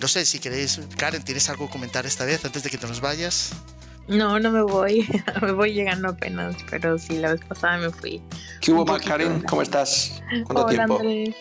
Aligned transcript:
No 0.00 0.08
sé 0.08 0.24
si 0.24 0.38
queréis, 0.38 0.80
Karen, 0.96 1.22
¿tienes 1.22 1.48
algo 1.50 1.66
que 1.66 1.72
comentar 1.72 2.06
esta 2.06 2.24
vez 2.24 2.44
antes 2.44 2.62
de 2.62 2.70
que 2.70 2.78
te 2.78 2.86
nos 2.86 3.00
vayas? 3.00 3.50
No, 4.08 4.40
no 4.40 4.50
me 4.50 4.62
voy, 4.62 5.06
me 5.42 5.52
voy 5.52 5.72
llegando 5.74 6.08
apenas, 6.08 6.56
pero 6.70 6.98
sí, 6.98 7.18
la 7.18 7.32
vez 7.34 7.40
pasada 7.46 7.78
me 7.78 7.90
fui. 7.90 8.22
¿Qué 8.60 8.72
hubo, 8.72 8.84
Karen? 8.98 9.42
¿Cómo 9.42 9.62
estás? 9.62 10.20
¿Cuánto 10.44 10.64
Hola, 10.64 10.68
tiempo? 10.68 10.96
Andrés. 10.98 11.34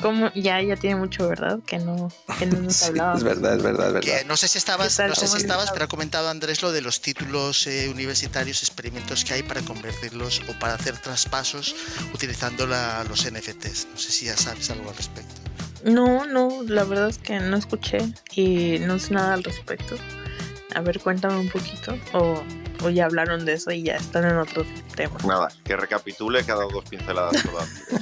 ¿Cómo? 0.00 0.32
Ya, 0.34 0.62
ya 0.62 0.76
tiene 0.76 0.94
mucho, 0.94 1.28
¿verdad? 1.28 1.58
Que 1.66 1.78
no, 1.80 2.08
que 2.38 2.46
no 2.46 2.58
hemos 2.58 2.76
Sí, 2.76 2.84
hablado. 2.86 3.16
es 3.18 3.24
verdad, 3.24 3.56
es 3.56 3.62
verdad, 3.64 3.88
es 3.88 3.92
verdad. 3.94 4.18
Que 4.20 4.24
no 4.26 4.36
sé 4.36 4.46
si 4.48 4.56
estabas, 4.56 4.96
no 5.00 5.14
sé 5.14 5.22
si 5.26 5.26
¿Cómo 5.26 5.36
estabas, 5.38 5.70
pero 5.72 5.84
ha 5.86 5.88
comentado 5.88 6.28
Andrés 6.28 6.62
lo 6.62 6.70
de 6.72 6.80
los 6.82 7.00
títulos 7.02 7.66
eh, 7.66 7.88
universitarios, 7.88 8.62
experimentos 8.62 9.24
que 9.24 9.34
hay 9.34 9.42
para 9.42 9.60
convertirlos 9.62 10.40
o 10.48 10.58
para 10.60 10.74
hacer 10.74 10.96
traspasos 10.98 11.74
utilizando 12.14 12.66
la- 12.66 13.02
los 13.04 13.24
NFTs. 13.30 13.88
No 13.92 13.98
sé 13.98 14.12
si 14.12 14.26
ya 14.26 14.36
sabes 14.36 14.70
algo 14.70 14.88
al 14.88 14.96
respecto. 14.96 15.40
No, 15.84 16.26
no, 16.26 16.62
la 16.66 16.84
verdad 16.84 17.08
es 17.08 17.18
que 17.18 17.38
no 17.40 17.56
escuché 17.56 17.98
y 18.34 18.78
no 18.80 18.98
sé 18.98 19.14
nada 19.14 19.34
al 19.34 19.44
respecto. 19.44 19.96
A 20.74 20.80
ver, 20.80 21.00
cuéntame 21.00 21.38
un 21.38 21.48
poquito. 21.48 21.96
O, 22.12 22.42
o 22.82 22.90
ya 22.90 23.06
hablaron 23.06 23.44
de 23.44 23.54
eso 23.54 23.70
y 23.70 23.82
ya 23.82 23.96
están 23.96 24.24
en 24.24 24.36
otro 24.36 24.64
tema. 24.94 25.16
Nada, 25.26 25.48
que 25.64 25.76
recapitule, 25.76 26.44
que 26.44 26.52
ha 26.52 26.56
dado 26.56 26.70
dos 26.70 26.84
pinceladas. 26.84 27.42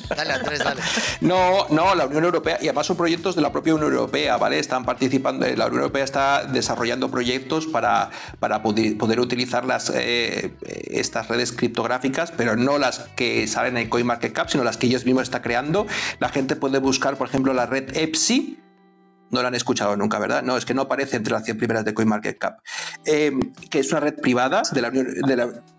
Dale, 0.09 0.33
Andrés, 0.33 0.61
dale. 0.61 0.81
No, 1.21 1.67
no, 1.71 1.95
la 1.95 2.07
Unión 2.07 2.25
Europea, 2.25 2.59
y 2.61 2.67
además 2.67 2.87
son 2.87 2.97
proyectos 2.97 3.35
de 3.35 3.43
la 3.43 3.53
propia 3.53 3.75
Unión 3.75 3.93
Europea, 3.93 4.37
¿vale? 4.37 4.59
Están 4.59 4.85
participando, 4.85 5.47
la 5.47 5.67
Unión 5.67 5.83
Europea 5.83 6.05
está 6.05 6.45
desarrollando 6.45 7.11
proyectos 7.11 7.67
para, 7.67 8.11
para 8.39 8.63
poder, 8.63 8.97
poder 8.97 9.21
utilizar 9.21 9.65
las, 9.65 9.91
eh, 9.91 10.55
estas 10.63 11.29
redes 11.29 11.53
criptográficas, 11.53 12.33
pero 12.33 12.57
no 12.57 12.79
las 12.79 13.01
que 13.17 13.47
salen 13.47 13.77
en 13.77 13.89
CoinMarketCap, 13.89 14.49
sino 14.49 14.65
las 14.65 14.77
que 14.77 14.87
ellos 14.87 15.05
mismos 15.05 15.25
están 15.25 15.43
creando. 15.43 15.87
La 16.21 16.29
gente 16.29 16.57
puede 16.57 16.79
buscar, 16.79 17.17
por 17.17 17.29
ejemplo, 17.29 17.53
la 17.53 17.67
red 17.67 17.97
EPSI, 17.97 18.61
no 19.31 19.43
la 19.43 19.49
han 19.49 19.55
escuchado 19.55 19.97
nunca, 19.97 20.19
¿verdad? 20.19 20.43
No, 20.43 20.57
es 20.57 20.65
que 20.65 20.75
no 20.75 20.83
aparece 20.83 21.17
entre 21.17 21.33
las 21.33 21.45
100 21.45 21.59
primeras 21.59 21.85
de 21.85 21.95
CoinMarketCap. 21.95 22.61
Eh, 23.07 23.33
que 23.71 23.79
es 23.79 23.91
una 23.93 24.01
red 24.01 24.15
privada 24.17 24.63
de 24.73 24.81
la 24.83 24.89
Unión, 24.89 25.07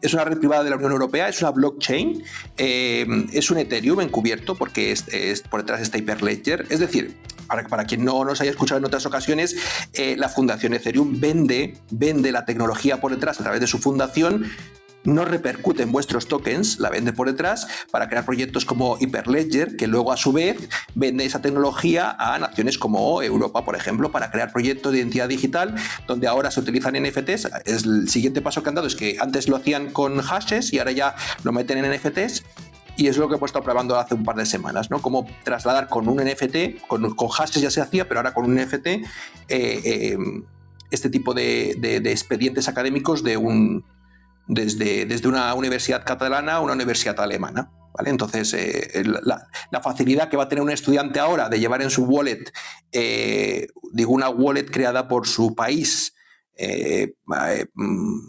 es 0.02 0.14
una 0.14 0.24
red 0.24 0.38
privada 0.38 0.64
de 0.64 0.70
la 0.70 0.78
Unión 0.78 0.94
Europea, 0.94 1.28
es 1.28 1.42
una 1.42 1.52
blockchain, 1.52 2.24
eh, 2.58 3.06
es 3.34 3.52
un 3.52 3.58
Ethereum 3.58 4.00
encubierto 4.02 4.56
porque 4.56 4.92
es, 4.92 5.06
es- 5.10 5.42
por 5.42 5.62
detrás 5.62 5.82
está 5.82 5.98
Hyperledger. 5.98 6.66
Es 6.70 6.80
decir, 6.80 7.16
para, 7.48 7.68
para 7.68 7.86
quien 7.86 8.06
no 8.06 8.24
nos 8.26 8.40
haya 8.42 8.52
escuchado 8.52 8.80
en 8.80 8.86
otras 8.86 9.06
ocasiones, 9.06 9.56
eh, 9.94 10.16
la 10.18 10.30
fundación 10.30 10.74
Ethereum 10.74 11.20
vende, 11.20 11.78
vende 11.92 12.32
la 12.32 12.46
tecnología 12.46 13.02
por 13.02 13.12
detrás 13.12 13.40
a 13.40 13.44
través 13.44 13.60
de 13.62 13.68
su 13.68 13.78
fundación 13.78 14.46
no 15.04 15.24
repercute 15.24 15.84
en 15.84 15.92
vuestros 15.94 16.28
tokens, 16.28 16.80
la 16.80 16.90
vende 16.90 17.14
por 17.14 17.28
detrás 17.28 17.68
para 17.92 18.10
crear 18.10 18.26
proyectos 18.26 18.66
como 18.66 18.98
Hyperledger, 19.00 19.78
que 19.78 19.88
luego 19.88 20.12
a 20.12 20.18
su 20.18 20.34
vez 20.34 20.58
vende 20.96 21.24
esa 21.24 21.42
tecnología 21.42 22.16
a 22.20 22.38
naciones 22.40 22.78
como 22.78 23.22
Europa, 23.22 23.64
por 23.64 23.76
ejemplo, 23.78 24.12
para 24.12 24.32
crear 24.32 24.52
proyectos 24.52 24.92
de 24.92 24.98
identidad 25.00 25.30
digital, 25.30 25.76
donde 26.08 26.28
ahora 26.28 26.52
se 26.52 26.60
utilizan 26.60 26.96
NFTs. 27.02 27.48
Es 27.66 27.84
el 27.86 28.10
siguiente 28.10 28.42
paso 28.42 28.64
que 28.64 28.70
han 28.70 28.76
dado 28.76 28.88
es 28.88 28.96
que 28.96 29.16
antes 29.20 29.48
lo 29.48 29.56
hacían 29.56 29.92
con 29.92 30.20
hashes 30.22 30.74
y 30.74 30.80
ahora 30.80 30.92
ya 30.92 31.16
lo 31.44 31.54
meten 31.54 31.78
en 31.78 31.90
NFTs. 31.92 32.44
Y 32.98 33.08
es 33.08 33.16
lo 33.18 33.30
que 33.30 33.36
hemos 33.36 33.50
estado 33.50 33.64
probando 33.64 33.96
hace 33.98 34.16
un 34.16 34.24
par 34.24 34.36
de 34.36 34.46
semanas, 34.46 34.90
¿no? 34.90 35.02
Cómo 35.02 35.26
trasladar 35.44 35.88
con 35.88 36.10
un 36.10 36.18
NFT, 36.18 36.82
con, 36.88 37.14
con 37.16 37.30
hashes 37.30 37.62
ya 37.62 37.70
se 37.72 37.80
hacía, 37.80 38.08
pero 38.10 38.20
ahora 38.20 38.34
con 38.34 38.44
un 38.46 38.56
NFT, 38.56 38.88
eh, 38.88 39.04
eh, 39.48 40.18
este 40.90 41.10
tipo 41.10 41.34
de- 41.36 41.76
de 41.80 42.12
expedientes 42.12 42.68
académicos 42.68 43.24
de 43.24 43.38
un, 43.38 43.86
desde, 44.48 45.06
desde 45.06 45.28
una 45.28 45.54
universidad 45.54 46.06
catalana 46.06 46.56
a 46.56 46.60
una 46.62 46.74
universidad 46.74 47.20
alemana. 47.20 47.72
¿vale? 47.94 48.10
Entonces, 48.10 48.54
eh, 48.54 49.04
la, 49.04 49.48
la 49.72 49.82
facilidad 49.82 50.30
que 50.30 50.38
va 50.38 50.44
a 50.44 50.50
tener 50.50 50.64
un 50.64 50.72
estudiante 50.72 51.20
ahora 51.20 51.50
de 51.50 51.60
llevar 51.60 51.82
en 51.82 51.90
su 51.90 52.04
wallet, 52.06 52.52
eh, 52.92 53.68
digo, 53.94 54.12
una 54.14 54.30
wallet 54.30 54.70
creada 54.70 55.08
por 55.08 55.28
su 55.28 55.56
país, 55.56 56.14
eh, 56.60 57.14
eh, 57.40 57.66
mm, 57.76 58.20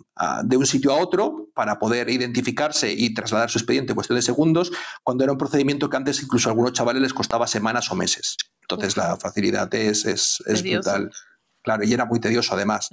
de 0.44 0.56
un 0.58 0.66
sitio 0.66 0.92
a 0.92 0.96
otro 0.96 1.48
para 1.54 1.78
poder 1.78 2.10
identificarse 2.10 2.92
y 2.92 3.14
trasladar 3.14 3.48
su 3.48 3.58
expediente 3.58 3.92
en 3.92 3.94
cuestión 3.94 4.16
de 4.16 4.22
segundos, 4.22 4.70
cuando 5.02 5.24
era 5.24 5.32
un 5.32 5.38
procedimiento 5.38 5.88
que 5.88 5.96
antes 5.96 6.22
incluso 6.22 6.48
a 6.48 6.52
algunos 6.52 6.74
chavales 6.74 7.00
les 7.00 7.14
costaba 7.14 7.46
semanas 7.46 7.90
o 7.90 7.94
meses. 7.94 8.36
Entonces, 8.60 8.98
la 8.98 9.16
facilidad 9.16 9.72
es, 9.74 10.04
es, 10.04 10.42
es 10.46 10.62
brutal. 10.62 11.10
Claro, 11.68 11.84
y 11.84 11.92
era 11.92 12.06
muy 12.06 12.18
tedioso 12.18 12.54
además. 12.54 12.88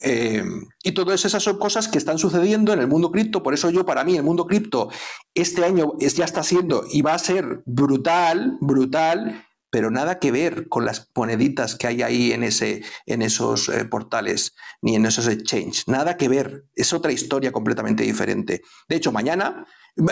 Eh, 0.00 0.42
y 0.82 0.92
todas 0.92 1.26
esas 1.26 1.42
son 1.42 1.58
cosas 1.58 1.88
que 1.88 1.98
están 1.98 2.16
sucediendo 2.16 2.72
en 2.72 2.78
el 2.78 2.88
mundo 2.88 3.12
cripto. 3.12 3.42
Por 3.42 3.52
eso 3.52 3.68
yo, 3.68 3.84
para 3.84 4.02
mí, 4.02 4.16
el 4.16 4.22
mundo 4.22 4.46
cripto 4.46 4.88
este 5.34 5.62
año 5.62 5.92
es, 6.00 6.16
ya 6.16 6.24
está 6.24 6.42
siendo 6.42 6.84
y 6.90 7.02
va 7.02 7.12
a 7.12 7.18
ser 7.18 7.62
brutal, 7.66 8.56
brutal, 8.62 9.44
pero 9.68 9.90
nada 9.90 10.18
que 10.18 10.32
ver 10.32 10.70
con 10.70 10.86
las 10.86 11.10
moneditas 11.14 11.76
que 11.76 11.86
hay 11.86 12.00
ahí 12.00 12.32
en, 12.32 12.44
ese, 12.44 12.82
en 13.04 13.20
esos 13.20 13.68
eh, 13.68 13.84
portales 13.84 14.54
ni 14.80 14.96
en 14.96 15.04
esos 15.04 15.28
exchanges. 15.28 15.86
Nada 15.86 16.16
que 16.16 16.30
ver. 16.30 16.64
Es 16.74 16.94
otra 16.94 17.12
historia 17.12 17.52
completamente 17.52 18.04
diferente. 18.04 18.62
De 18.88 18.96
hecho, 18.96 19.12
mañana... 19.12 19.66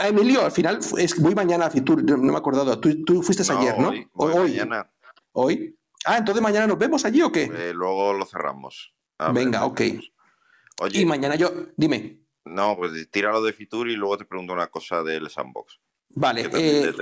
Emilio, 0.06 0.44
al 0.44 0.52
final 0.52 0.80
es, 0.98 1.18
voy 1.18 1.34
mañana 1.34 1.64
a 1.64 1.70
Fitur, 1.70 2.04
no 2.04 2.18
me 2.18 2.34
he 2.34 2.36
acordado. 2.36 2.78
Tú, 2.78 3.02
tú 3.04 3.22
fuiste 3.22 3.50
ayer, 3.50 3.78
¿no? 3.78 3.88
Hoy, 3.88 4.06
hoy. 4.12 4.50
mañana. 4.50 4.91
Hoy. 5.32 5.79
Ah, 6.05 6.19
entonces 6.19 6.43
mañana 6.43 6.66
nos 6.66 6.78
vemos 6.78 7.05
allí 7.05 7.22
o 7.22 7.31
qué? 7.31 7.44
Eh, 7.44 7.72
luego 7.75 8.12
lo 8.12 8.25
cerramos. 8.25 8.94
A 9.19 9.33
ver, 9.33 9.44
Venga, 9.44 9.65
ok. 9.66 9.81
Oye, 10.81 11.00
Y 11.00 11.05
mañana 11.05 11.34
yo, 11.37 11.53
dime. 11.77 12.21
no, 12.44 12.77
pues 12.77 13.11
tíralo 13.11 13.43
de 13.43 13.53
Fitur 13.53 13.88
y 13.88 13.97
luego 13.97 14.16
te 14.16 14.25
pregunto 14.25 14.53
una 14.55 14.69
cosa 14.69 15.03
del 15.03 15.28
sandbox. 15.28 15.78
Vale, 16.10 16.49
eh, 16.53 16.93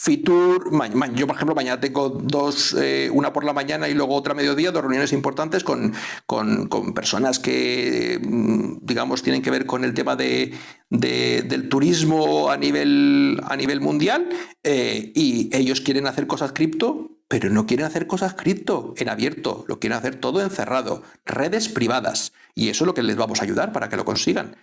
Fitur, 0.00 0.70
yo 1.16 1.26
por 1.26 1.34
ejemplo 1.34 1.56
mañana 1.56 1.80
tengo 1.80 2.08
dos, 2.08 2.72
eh, 2.80 3.10
una 3.12 3.32
por 3.32 3.42
la 3.42 3.52
mañana 3.52 3.88
y 3.88 3.94
luego 3.94 4.14
otra 4.14 4.32
a 4.32 4.36
mediodía, 4.36 4.70
dos 4.70 4.82
reuniones 4.82 5.12
importantes 5.12 5.64
con, 5.64 5.92
con- 6.24 6.68
con 6.68 6.94
personas 6.94 7.40
que, 7.40 8.20
mm, 8.22 8.76
digamos, 8.82 9.24
tienen 9.24 9.42
que 9.42 9.50
ver 9.50 9.66
con 9.66 9.82
el 9.82 9.94
tema 9.94 10.14
de, 10.14 10.54
de- 10.88 11.42
del 11.48 11.68
turismo 11.68 12.48
a 12.48 12.56
nivel, 12.56 13.40
a 13.44 13.56
nivel 13.56 13.80
mundial 13.80 14.28
eh, 14.62 15.10
y 15.16 15.50
ellos 15.52 15.80
quieren 15.80 16.06
hacer 16.06 16.28
cosas 16.28 16.52
cripto, 16.52 17.10
pero 17.26 17.50
no 17.50 17.66
quieren 17.66 17.84
hacer 17.84 18.06
cosas 18.06 18.34
cripto 18.34 18.94
en 18.98 19.08
abierto, 19.08 19.64
lo 19.66 19.80
quieren 19.80 19.98
hacer 19.98 20.14
todo 20.14 20.40
encerrado, 20.40 21.02
redes 21.26 21.68
privadas 21.68 22.32
y 22.54 22.68
eso 22.68 22.84
es 22.84 22.86
lo 22.86 22.94
que 22.94 23.02
les 23.02 23.16
vamos 23.16 23.40
a 23.40 23.44
ayudar 23.44 23.72
para 23.72 23.88
que 23.88 23.96
lo 23.96 24.04
consigan. 24.04 24.54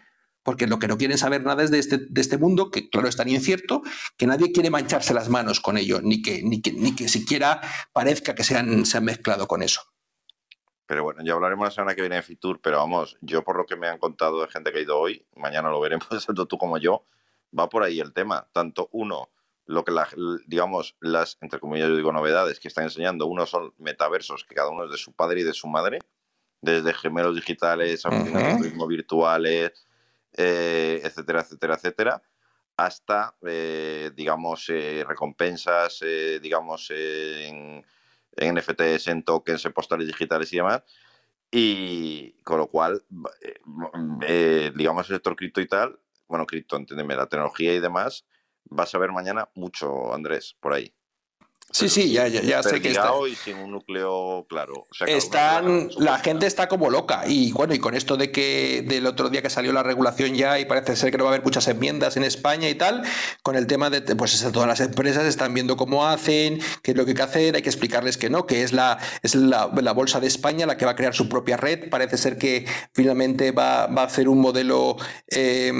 Porque 0.45 0.67
lo 0.67 0.77
que 0.77 0.87
no 0.87 0.99
quieren 0.99 1.17
saber 1.17 1.43
nada 1.43 1.63
es 1.63 1.71
de 1.71 1.79
este, 1.79 1.97
de 1.97 2.21
este 2.21 2.37
mundo, 2.37 2.69
que 2.69 2.87
claro 2.87 3.07
es 3.07 3.15
tan 3.15 3.27
incierto, 3.27 3.81
que 4.15 4.27
nadie 4.27 4.51
quiere 4.51 4.69
mancharse 4.69 5.11
las 5.11 5.27
manos 5.27 5.59
con 5.59 5.75
ello, 5.75 6.01
ni 6.03 6.21
que, 6.21 6.43
ni 6.43 6.61
que, 6.61 6.71
ni 6.71 6.95
que 6.95 7.09
siquiera 7.09 7.61
parezca 7.93 8.35
que 8.35 8.43
se 8.43 8.55
han, 8.55 8.85
se 8.85 8.99
han 8.99 9.05
mezclado 9.05 9.47
con 9.47 9.63
eso. 9.63 9.81
Pero 10.85 11.03
bueno, 11.03 11.23
ya 11.25 11.33
hablaremos 11.33 11.65
la 11.65 11.71
semana 11.71 11.95
que 11.95 12.01
viene 12.01 12.17
de 12.17 12.21
Fitur, 12.21 12.61
pero 12.61 12.77
vamos, 12.77 13.17
yo 13.21 13.43
por 13.43 13.57
lo 13.57 13.65
que 13.65 13.75
me 13.75 13.87
han 13.87 13.97
contado 13.97 14.39
de 14.39 14.47
gente 14.47 14.71
que 14.71 14.77
ha 14.77 14.81
ido 14.81 14.99
hoy, 14.99 15.25
mañana 15.35 15.71
lo 15.71 15.79
veremos, 15.79 16.07
tanto 16.27 16.45
tú 16.45 16.59
como 16.59 16.77
yo, 16.77 17.07
va 17.57 17.67
por 17.67 17.81
ahí 17.81 17.99
el 17.99 18.13
tema. 18.13 18.47
Tanto 18.51 18.87
uno, 18.91 19.31
lo 19.65 19.83
que 19.83 19.93
la, 19.93 20.07
digamos, 20.45 20.95
las, 20.99 21.39
entre 21.41 21.59
comillas, 21.59 21.89
yo 21.89 21.95
digo 21.95 22.11
novedades 22.11 22.59
que 22.59 22.67
están 22.67 22.83
enseñando, 22.83 23.25
uno 23.25 23.47
son 23.47 23.73
metaversos, 23.79 24.45
que 24.45 24.53
cada 24.53 24.69
uno 24.69 24.85
es 24.85 24.91
de 24.91 24.97
su 24.97 25.11
padre 25.11 25.41
y 25.41 25.43
de 25.43 25.53
su 25.53 25.67
madre, 25.67 25.97
desde 26.61 26.93
gemelos 26.93 27.33
digitales, 27.33 28.03
de 28.03 28.09
Ujú. 28.09 28.57
turismo 28.57 28.85
virtuales, 28.85 29.87
eh, 30.37 31.01
etcétera, 31.03 31.41
etcétera, 31.41 31.75
etcétera, 31.75 32.23
hasta, 32.77 33.35
eh, 33.47 34.11
digamos, 34.15 34.69
eh, 34.69 35.03
recompensas, 35.07 36.03
digamos, 36.41 36.91
en, 36.91 37.85
en 38.35 38.55
NFTs, 38.57 39.07
en 39.07 39.23
tokens, 39.23 39.65
en 39.65 39.73
postales 39.73 40.07
digitales 40.07 40.51
y 40.53 40.57
demás. 40.57 40.83
Y 41.51 42.33
con 42.43 42.57
lo 42.57 42.67
cual, 42.67 43.03
digamos, 44.75 45.09
el 45.09 45.15
sector 45.15 45.35
cripto 45.35 45.61
y 45.61 45.67
tal, 45.67 45.99
bueno, 46.27 46.45
cripto, 46.45 46.75
entiéndeme, 46.75 47.15
la 47.15 47.27
tecnología 47.27 47.73
y 47.73 47.79
demás, 47.79 48.25
vas 48.65 48.93
a 48.93 48.97
ver 48.97 49.11
mañana 49.11 49.49
mucho, 49.55 50.13
Andrés, 50.13 50.55
por 50.59 50.73
ahí. 50.73 50.93
Sí, 51.75 51.89
sí, 51.89 52.09
ya, 52.13 52.29
ya, 52.29 52.41
ya 52.41 52.63
sé 52.63 52.79
que 52.79 52.91
está. 52.91 53.11
Y 53.29 53.35
sin 53.35 53.57
un 53.57 53.71
núcleo 53.71 54.45
claro. 54.47 54.85
O 54.89 54.93
sea, 54.93 55.07
Están, 55.07 55.89
la 55.97 56.19
gente 56.19 56.47
está 56.47 56.69
como 56.69 56.89
loca 56.89 57.23
y 57.27 57.51
bueno, 57.51 57.73
y 57.73 57.79
con 57.79 57.95
esto 57.95 58.15
de 58.15 58.31
que 58.31 58.81
del 58.87 59.05
otro 59.05 59.29
día 59.29 59.41
que 59.41 59.49
salió 59.49 59.73
la 59.73 59.83
regulación 59.83 60.35
ya 60.35 60.57
y 60.57 60.63
parece 60.63 60.95
ser 60.95 61.11
que 61.11 61.17
no 61.17 61.25
va 61.25 61.31
a 61.31 61.33
haber 61.33 61.43
muchas 61.43 61.67
enmiendas 61.67 62.15
en 62.15 62.23
España 62.23 62.69
y 62.69 62.75
tal, 62.75 63.03
con 63.43 63.57
el 63.57 63.67
tema 63.67 63.89
de, 63.89 63.99
pues 64.15 64.41
todas 64.53 64.69
las 64.69 64.79
empresas 64.79 65.25
están 65.25 65.53
viendo 65.53 65.75
cómo 65.75 66.07
hacen, 66.07 66.61
qué 66.81 66.91
es 66.91 66.97
lo 66.97 67.03
que 67.03 67.11
hay 67.11 67.15
que 67.17 67.23
hacer, 67.23 67.55
hay 67.57 67.61
que 67.61 67.69
explicarles 67.69 68.15
que 68.15 68.29
no, 68.29 68.45
que 68.45 68.63
es 68.63 68.71
la, 68.71 68.97
es 69.21 69.35
la, 69.35 69.69
la 69.75 69.91
Bolsa 69.91 70.21
de 70.21 70.27
España 70.27 70.65
la 70.65 70.77
que 70.77 70.85
va 70.85 70.91
a 70.91 70.95
crear 70.95 71.13
su 71.13 71.27
propia 71.27 71.57
red, 71.57 71.89
parece 71.89 72.17
ser 72.17 72.37
que 72.37 72.65
finalmente 72.93 73.51
va, 73.51 73.87
va 73.87 74.03
a 74.03 74.05
hacer 74.05 74.29
un 74.29 74.39
modelo 74.39 74.95
eh, 75.27 75.73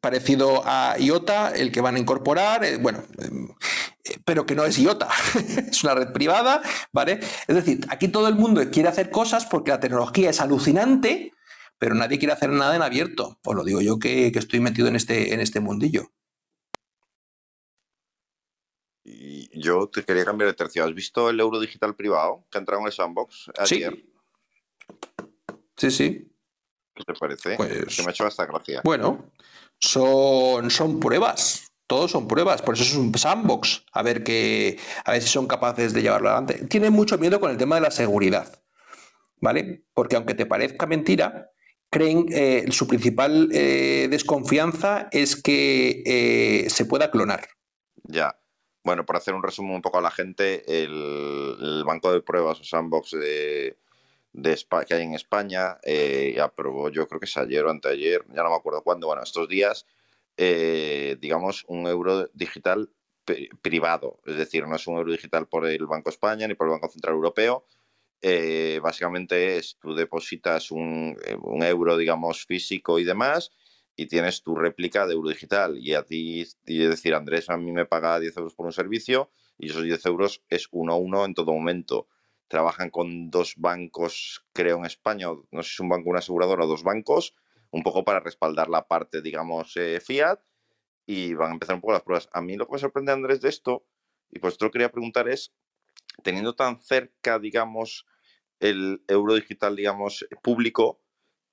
parecido 0.00 0.62
a 0.64 0.96
IOTA, 0.98 1.50
el 1.50 1.72
que 1.72 1.80
van 1.80 1.96
a 1.96 1.98
incorporar, 1.98 2.64
eh, 2.64 2.76
bueno, 2.76 3.02
eh, 3.18 4.18
pero 4.24 4.46
que 4.46 4.54
no 4.54 4.64
es 4.64 4.78
IOTA, 4.78 5.08
es 5.70 5.82
una 5.84 5.94
red 5.94 6.12
privada, 6.12 6.62
¿vale? 6.92 7.20
Es 7.46 7.54
decir, 7.54 7.86
aquí 7.88 8.08
todo 8.08 8.28
el 8.28 8.34
mundo 8.34 8.62
quiere 8.70 8.88
hacer 8.88 9.10
cosas 9.10 9.46
porque 9.46 9.70
la 9.70 9.80
tecnología 9.80 10.30
es 10.30 10.40
alucinante, 10.40 11.32
pero 11.78 11.94
nadie 11.94 12.18
quiere 12.18 12.32
hacer 12.32 12.50
nada 12.50 12.76
en 12.76 12.82
abierto. 12.82 13.38
Os 13.44 13.54
lo 13.54 13.64
digo 13.64 13.80
yo 13.80 13.98
que, 13.98 14.32
que 14.32 14.38
estoy 14.38 14.60
metido 14.60 14.88
en 14.88 14.96
este, 14.96 15.34
en 15.34 15.40
este 15.40 15.60
mundillo. 15.60 16.12
Y 19.04 19.60
yo 19.60 19.88
te 19.88 20.02
quería 20.02 20.24
cambiar 20.24 20.48
de 20.48 20.54
tercio. 20.54 20.82
¿Has 20.84 20.94
visto 20.94 21.28
el 21.28 21.38
euro 21.38 21.60
digital 21.60 21.94
privado 21.94 22.46
que 22.50 22.58
ha 22.58 22.60
entrado 22.60 22.80
en 22.80 22.86
el 22.86 22.92
sandbox 22.92 23.50
ayer? 23.58 24.02
Sí, 25.76 25.90
sí. 25.90 26.30
¿Qué 26.94 27.04
te 27.04 27.12
parece? 27.14 27.56
Pues, 27.56 27.96
que 27.96 28.02
me 28.02 28.08
ha 28.08 28.10
hecho 28.12 28.26
hasta 28.26 28.46
gracia. 28.46 28.80
Bueno, 28.84 29.30
son, 29.78 30.70
son 30.70 31.00
pruebas. 31.00 31.72
Todos 31.86 32.12
son 32.12 32.26
pruebas, 32.26 32.62
por 32.62 32.74
eso 32.74 32.84
es 32.84 32.94
un 32.94 33.16
sandbox. 33.16 33.84
A 33.92 34.02
ver, 34.02 34.24
que, 34.24 34.78
a 35.04 35.12
ver 35.12 35.22
si 35.22 35.28
son 35.28 35.46
capaces 35.46 35.92
de 35.92 36.02
llevarlo 36.02 36.30
adelante. 36.30 36.66
Tienen 36.66 36.92
mucho 36.92 37.18
miedo 37.18 37.40
con 37.40 37.50
el 37.50 37.58
tema 37.58 37.74
de 37.74 37.82
la 37.82 37.90
seguridad. 37.90 38.62
¿Vale? 39.40 39.84
Porque 39.92 40.16
aunque 40.16 40.34
te 40.34 40.46
parezca 40.46 40.86
mentira, 40.86 41.50
creen 41.90 42.26
eh, 42.30 42.64
su 42.70 42.88
principal 42.88 43.50
eh, 43.52 44.08
desconfianza 44.10 45.08
es 45.12 45.40
que 45.40 46.02
eh, 46.06 46.70
se 46.70 46.86
pueda 46.86 47.10
clonar. 47.10 47.48
Ya. 48.04 48.38
Bueno, 48.82 49.06
para 49.06 49.18
hacer 49.18 49.34
un 49.34 49.42
resumen 49.42 49.76
un 49.76 49.82
poco 49.82 49.98
a 49.98 50.02
la 50.02 50.10
gente, 50.10 50.64
el, 50.66 51.84
banco 51.86 52.12
de 52.12 52.20
pruebas 52.20 52.60
o 52.60 52.64
sandbox 52.64 53.12
de, 53.12 53.78
que 54.86 54.94
hay 54.94 55.02
en 55.02 55.14
España 55.14 55.78
aprobó, 56.42 56.90
yo 56.90 57.06
creo 57.06 57.20
que 57.20 57.26
es 57.26 57.36
ayer 57.36 57.64
o 57.64 57.70
anteayer, 57.70 58.24
ya 58.34 58.42
no 58.42 58.50
me 58.50 58.56
acuerdo 58.56 58.82
cuándo, 58.82 59.06
bueno, 59.06 59.22
estos 59.22 59.48
días, 59.48 59.86
digamos, 60.36 61.64
un 61.68 61.86
euro 61.86 62.28
digital 62.34 62.90
privado. 63.62 64.20
Es 64.26 64.36
decir, 64.36 64.66
no 64.66 64.76
es 64.76 64.86
un 64.86 64.96
euro 64.96 65.12
digital 65.12 65.46
por 65.48 65.66
el 65.66 65.86
Banco 65.86 66.10
España 66.10 66.46
ni 66.46 66.54
por 66.54 66.66
el 66.66 66.72
Banco 66.72 66.88
Central 66.88 67.14
Europeo, 67.14 67.66
eh, 68.26 68.80
básicamente 68.82 69.58
es 69.58 69.76
tú 69.82 69.94
depositas 69.94 70.70
un, 70.70 71.14
eh, 71.26 71.36
un, 71.42 71.62
euro, 71.62 71.94
digamos, 71.94 72.46
físico 72.46 72.98
y 72.98 73.04
demás, 73.04 73.50
y 73.96 74.06
tienes 74.06 74.42
tu 74.42 74.56
réplica 74.56 75.06
de 75.06 75.12
euro 75.12 75.28
digital. 75.28 75.76
Y 75.76 75.92
a 75.92 76.04
ti, 76.04 76.40
es 76.40 76.56
decir, 76.64 77.14
Andrés 77.14 77.50
a 77.50 77.58
mí 77.58 77.70
me 77.70 77.84
paga 77.84 78.18
10 78.18 78.34
euros 78.38 78.54
por 78.54 78.64
un 78.64 78.72
servicio 78.72 79.30
y 79.58 79.68
esos 79.68 79.82
10 79.82 80.06
euros 80.06 80.42
es 80.48 80.68
uno 80.70 80.94
a 80.94 80.96
uno 80.96 81.26
en 81.26 81.34
todo 81.34 81.52
momento. 81.52 82.08
Trabajan 82.48 82.90
con 82.90 83.30
dos 83.30 83.54
bancos, 83.56 84.44
creo, 84.52 84.78
en 84.78 84.84
España, 84.84 85.28
no 85.50 85.62
sé 85.62 85.68
si 85.68 85.74
es 85.74 85.80
un 85.80 85.88
banco, 85.88 86.10
una 86.10 86.18
aseguradora 86.18 86.64
o 86.64 86.68
dos 86.68 86.82
bancos, 86.82 87.34
un 87.70 87.82
poco 87.82 88.04
para 88.04 88.20
respaldar 88.20 88.68
la 88.68 88.86
parte, 88.86 89.22
digamos, 89.22 89.76
eh, 89.76 90.00
fiat, 90.00 90.40
y 91.06 91.34
van 91.34 91.50
a 91.50 91.54
empezar 91.54 91.74
un 91.74 91.80
poco 91.80 91.94
las 91.94 92.02
pruebas. 92.02 92.28
A 92.32 92.40
mí 92.40 92.56
lo 92.56 92.66
que 92.66 92.74
me 92.74 92.78
sorprende, 92.78 93.12
Andrés, 93.12 93.40
de 93.40 93.48
esto, 93.48 93.86
y 94.30 94.38
pues 94.38 94.58
te 94.58 94.64
lo 94.64 94.70
quería 94.70 94.90
preguntar 94.90 95.28
es, 95.28 95.52
teniendo 96.22 96.54
tan 96.54 96.78
cerca, 96.78 97.38
digamos, 97.38 98.06
el 98.60 99.02
euro 99.08 99.34
digital, 99.34 99.76
digamos, 99.76 100.26
público, 100.42 101.00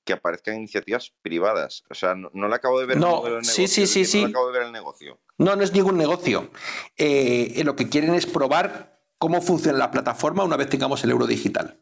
que 0.03 0.13
aparezcan 0.13 0.55
iniciativas 0.55 1.13
privadas. 1.21 1.83
O 1.89 1.93
sea, 1.93 2.15
no, 2.15 2.47
le 2.47 2.55
acabo 2.55 2.79
de 2.79 2.87
ver 2.87 2.97
no, 2.97 3.25
el 3.27 3.33
negocio. 3.33 3.53
Sí, 3.53 3.67
sí, 3.67 3.87
sí, 3.87 4.05
sí. 4.05 4.23
No 4.23 4.29
acabo 4.29 4.47
de 4.47 4.53
ver 4.53 4.67
el 4.67 4.71
negocio. 4.71 5.19
No, 5.37 5.55
no 5.55 5.63
es 5.63 5.73
ningún 5.73 5.97
negocio. 5.97 6.49
Eh, 6.97 7.61
lo 7.63 7.75
que 7.75 7.89
quieren 7.89 8.13
es 8.15 8.25
probar 8.25 8.90
cómo 9.21 9.39
funciona 9.39 9.77
la 9.77 9.91
plataforma 9.91 10.43
una 10.43 10.57
vez 10.57 10.67
tengamos 10.67 11.03
el 11.03 11.11
euro 11.11 11.27
digital. 11.27 11.79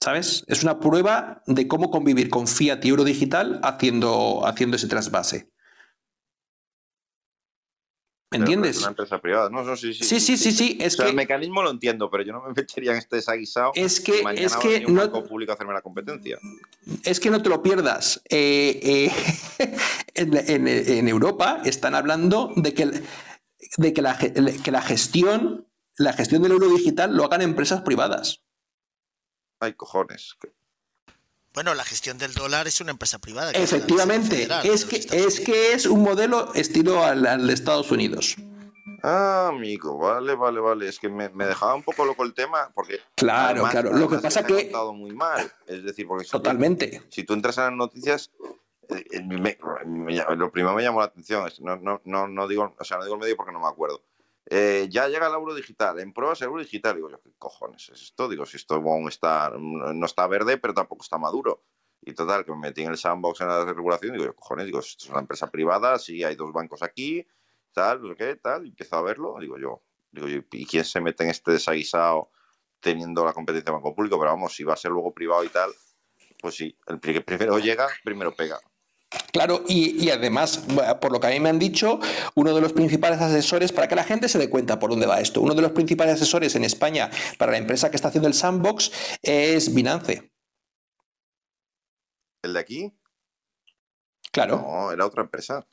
¿Sabes? 0.00 0.44
Es 0.46 0.62
una 0.62 0.78
prueba 0.78 1.42
de 1.46 1.66
cómo 1.66 1.90
convivir 1.90 2.30
con 2.30 2.46
fiat 2.46 2.84
y 2.84 2.88
euro 2.88 3.02
digital 3.02 3.60
haciendo, 3.64 4.46
haciendo 4.46 4.76
ese 4.76 4.86
trasvase. 4.86 5.50
¿Me 8.30 8.38
entiendes? 8.38 8.76
Es 8.76 8.82
una 8.82 8.90
empresa 8.90 9.18
privada. 9.20 9.50
No, 9.50 9.64
no, 9.64 9.76
sí, 9.76 9.92
sí. 9.92 10.04
Sí, 10.04 10.20
sí, 10.20 10.36
sí, 10.36 10.52
sí. 10.52 10.78
Es 10.80 10.96
que... 10.96 11.08
El 11.08 11.16
mecanismo 11.16 11.64
lo 11.64 11.70
entiendo, 11.72 12.08
pero 12.08 12.22
yo 12.22 12.32
no 12.32 12.42
me 12.42 12.52
metería 12.56 12.92
en 12.92 12.98
este 12.98 13.16
desaguisado. 13.16 13.72
Es 13.74 14.00
que, 14.00 14.22
mañana 14.22 14.46
es 14.46 14.54
que 14.54 14.84
un 14.86 14.94
no. 14.94 15.00
banco 15.00 15.24
público 15.24 15.50
a 15.50 15.56
hacerme 15.56 15.72
la 15.72 15.82
competencia. 15.82 16.38
Es 17.02 17.18
que 17.18 17.28
no 17.28 17.42
te 17.42 17.48
lo 17.48 17.60
pierdas. 17.60 18.22
Eh, 18.30 19.10
eh, 19.58 19.76
en, 20.14 20.36
en, 20.36 20.68
en, 20.68 21.08
Europa 21.08 21.60
están 21.64 21.96
hablando 21.96 22.52
de 22.54 22.72
que, 22.72 23.02
de 23.76 23.92
que 23.92 24.02
la, 24.02 24.18
que 24.18 24.70
la 24.70 24.82
gestión, 24.82 25.66
la 25.96 26.12
gestión 26.12 26.42
del 26.42 26.52
euro 26.52 26.68
digital 26.68 27.16
lo 27.16 27.24
hagan 27.24 27.42
empresas 27.42 27.82
privadas. 27.82 28.42
Ay, 29.60 29.74
cojones. 29.74 30.36
Bueno, 31.52 31.74
la 31.74 31.84
gestión 31.84 32.16
del 32.16 32.32
dólar 32.32 32.68
es 32.68 32.80
una 32.80 32.92
empresa 32.92 33.18
privada. 33.18 33.50
Efectivamente, 33.50 34.48
es, 34.64 34.84
que, 34.84 34.96
es 34.96 35.40
que 35.40 35.72
es 35.72 35.86
un 35.86 36.02
modelo 36.02 36.54
estilo 36.54 37.02
al, 37.02 37.26
al, 37.26 37.46
de 37.46 37.52
Estados 37.52 37.90
Unidos. 37.90 38.36
Ah, 39.02 39.48
amigo, 39.48 39.98
vale, 39.98 40.34
vale, 40.36 40.60
vale. 40.60 40.88
Es 40.88 40.98
que 40.98 41.08
me, 41.08 41.28
me, 41.30 41.46
dejaba 41.46 41.74
un 41.74 41.82
poco 41.82 42.04
loco 42.04 42.22
el 42.22 42.34
tema 42.34 42.70
porque. 42.74 43.00
Claro, 43.16 43.66
además, 43.66 43.70
claro. 43.72 43.92
Lo 43.92 44.08
que 44.08 44.18
pasa 44.18 44.44
que. 44.44 44.70
muy 44.94 45.12
mal. 45.12 45.50
Es 45.66 45.82
decir, 45.82 46.06
porque. 46.06 46.24
Si 46.24 46.30
Totalmente. 46.30 47.00
Tú, 47.00 47.06
si 47.10 47.24
tú 47.24 47.34
entras 47.34 47.58
a 47.58 47.64
las 47.64 47.72
noticias. 47.72 48.30
Eh, 48.90 49.22
me, 49.22 49.58
lo 50.36 50.50
primero 50.50 50.74
me 50.74 50.82
llamó 50.82 51.00
la 51.00 51.06
atención. 51.06 51.48
No, 51.60 51.76
no, 51.76 52.00
no, 52.04 52.28
no, 52.28 52.48
digo, 52.48 52.74
o 52.78 52.84
sea, 52.84 52.98
no 52.98 53.04
digo 53.04 53.14
el 53.14 53.20
medio 53.20 53.36
porque 53.36 53.52
no 53.52 53.60
me 53.60 53.68
acuerdo. 53.68 54.02
Eh, 54.46 54.88
ya 54.90 55.06
llega 55.08 55.28
el 55.28 55.34
euro 55.34 55.54
digital, 55.54 56.00
en 56.00 56.12
pruebas 56.12 56.42
euro 56.42 56.60
digital. 56.60 56.96
Digo 56.96 57.10
yo, 57.10 57.20
¿qué 57.20 57.32
cojones 57.38 57.88
es 57.90 58.02
esto? 58.02 58.28
Digo, 58.28 58.46
si 58.46 58.56
esto 58.56 58.74
aún 58.74 59.08
está, 59.08 59.52
no 59.56 60.06
está 60.06 60.26
verde, 60.26 60.58
pero 60.58 60.74
tampoco 60.74 61.04
está 61.04 61.18
maduro. 61.18 61.62
Y 62.02 62.14
total, 62.14 62.44
que 62.44 62.52
me 62.52 62.58
metí 62.58 62.82
en 62.82 62.90
el 62.90 62.96
sandbox 62.96 63.42
en 63.42 63.48
la 63.48 63.64
regulación. 63.64 64.12
Digo 64.12 64.24
yo, 64.24 64.34
cojones, 64.34 64.66
digo, 64.66 64.80
esto 64.80 65.04
es 65.04 65.10
una 65.10 65.20
empresa 65.20 65.50
privada, 65.50 65.98
sí, 65.98 66.24
hay 66.24 66.34
dos 66.34 66.52
bancos 66.52 66.82
aquí, 66.82 67.26
tal, 67.72 68.02
no 68.02 68.16
qué, 68.16 68.36
tal. 68.36 68.64
Y 68.66 68.70
empiezo 68.70 68.96
a 68.96 69.02
verlo. 69.02 69.36
Digo 69.38 69.58
yo, 69.58 69.82
digo 70.10 70.26
yo, 70.26 70.40
¿y 70.52 70.66
quién 70.66 70.84
se 70.84 71.00
mete 71.00 71.24
en 71.24 71.30
este 71.30 71.52
desaguisado 71.52 72.30
teniendo 72.80 73.24
la 73.24 73.34
competencia 73.34 73.66
de 73.66 73.72
banco 73.72 73.94
público? 73.94 74.18
Pero 74.18 74.30
vamos, 74.30 74.54
si 74.54 74.64
va 74.64 74.72
a 74.74 74.76
ser 74.76 74.90
luego 74.90 75.12
privado 75.12 75.44
y 75.44 75.48
tal, 75.48 75.70
pues 76.40 76.54
sí, 76.56 76.76
el 76.86 76.98
primero 76.98 77.58
llega, 77.58 77.86
primero 78.02 78.34
pega. 78.34 78.58
Claro, 79.32 79.64
y, 79.66 80.04
y, 80.04 80.10
además, 80.10 80.62
por 81.00 81.12
lo 81.12 81.20
que 81.20 81.26
a 81.26 81.30
mí 81.30 81.40
me 81.40 81.48
han 81.48 81.58
dicho, 81.58 81.98
uno 82.34 82.54
de 82.54 82.60
los 82.60 82.72
principales 82.72 83.20
asesores, 83.20 83.72
para 83.72 83.88
que 83.88 83.94
la 83.94 84.04
gente 84.04 84.28
se 84.28 84.38
dé 84.38 84.48
cuenta 84.48 84.78
por 84.78 84.90
dónde 84.90 85.06
va 85.06 85.20
esto, 85.20 85.40
uno 85.40 85.54
de 85.54 85.62
los 85.62 85.72
principales 85.72 86.14
asesores 86.14 86.54
en 86.54 86.64
España 86.64 87.10
para 87.38 87.52
la 87.52 87.58
empresa 87.58 87.90
que 87.90 87.96
está 87.96 88.08
haciendo 88.08 88.28
el 88.28 88.34
sandbox 88.34 88.92
es 89.22 89.74
Binance. 89.74 90.30
¿El 92.42 92.54
de 92.54 92.60
aquí? 92.60 92.92
Claro. 94.32 94.58
No, 94.58 94.92
era 94.92 95.06
otra 95.06 95.22
empresa. 95.22 95.66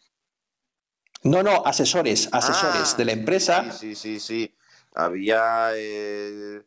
No, 1.24 1.44
no, 1.44 1.66
asesores, 1.66 2.30
asesores 2.32 2.94
ah, 2.94 2.98
de 2.98 3.06
la 3.06 3.12
empresa. 3.12 3.72
Sí, 3.72 3.96
sí, 3.96 3.96
sí, 3.96 4.20
sí. 4.20 4.56
Había, 4.94 5.72
eh, 5.76 6.64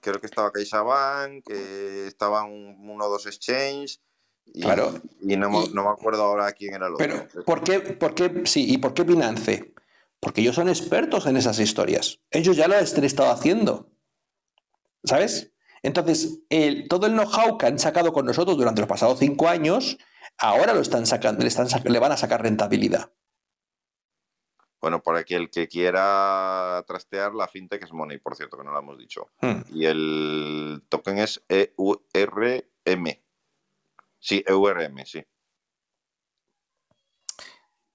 creo 0.00 0.20
que 0.20 0.26
estaba 0.26 0.52
CaixaBank, 0.52 1.44
que 1.46 2.06
estaban 2.06 2.50
uno 2.50 3.04
o 3.04 3.10
dos 3.10 3.26
exchanges. 3.26 4.00
Y, 4.46 4.62
claro. 4.62 5.00
Y 5.20 5.36
no, 5.36 5.64
y 5.64 5.68
no, 5.72 5.84
me 5.84 5.90
acuerdo 5.90 6.22
ahora 6.22 6.52
quién 6.52 6.74
era 6.74 6.86
otro. 6.86 6.98
Pero, 6.98 7.44
¿por 7.44 7.62
qué, 7.62 7.80
por 7.80 8.14
qué, 8.14 8.42
sí, 8.44 8.72
¿y 8.72 8.78
por 8.78 8.94
qué 8.94 9.02
Binance? 9.02 9.74
Porque 10.20 10.40
ellos 10.40 10.54
son 10.54 10.68
expertos 10.68 11.26
en 11.26 11.36
esas 11.36 11.58
historias. 11.58 12.20
Ellos 12.30 12.56
ya 12.56 12.68
lo 12.68 12.76
han 12.76 12.84
estado 12.84 13.30
haciendo. 13.30 13.90
¿Sabes? 15.02 15.52
Entonces, 15.82 16.40
el, 16.48 16.88
todo 16.88 17.06
el 17.06 17.12
know-how 17.12 17.58
que 17.58 17.66
han 17.66 17.78
sacado 17.78 18.12
con 18.12 18.24
nosotros 18.24 18.56
durante 18.56 18.80
los 18.80 18.88
pasados 18.88 19.18
cinco 19.18 19.48
años, 19.48 19.98
ahora 20.38 20.72
lo 20.72 20.80
están 20.80 21.04
sacando, 21.04 21.42
le, 21.42 21.48
están, 21.48 21.66
le 21.84 21.98
van 21.98 22.12
a 22.12 22.16
sacar 22.16 22.42
rentabilidad. 22.42 23.12
Bueno, 24.80 25.02
por 25.02 25.16
aquí 25.16 25.34
el 25.34 25.50
que 25.50 25.66
quiera 25.66 26.84
trastear, 26.86 27.34
la 27.34 27.48
fintech 27.48 27.82
es 27.82 27.92
Money, 27.92 28.18
por 28.18 28.36
cierto, 28.36 28.58
que 28.58 28.64
no 28.64 28.72
lo 28.72 28.78
hemos 28.78 28.98
dicho. 28.98 29.30
Hmm. 29.40 29.60
Y 29.72 29.86
el 29.86 30.82
token 30.88 31.18
es 31.18 31.42
EURM. 31.48 33.08
Sí, 34.24 34.42
EURM, 34.46 35.04
sí. 35.04 35.22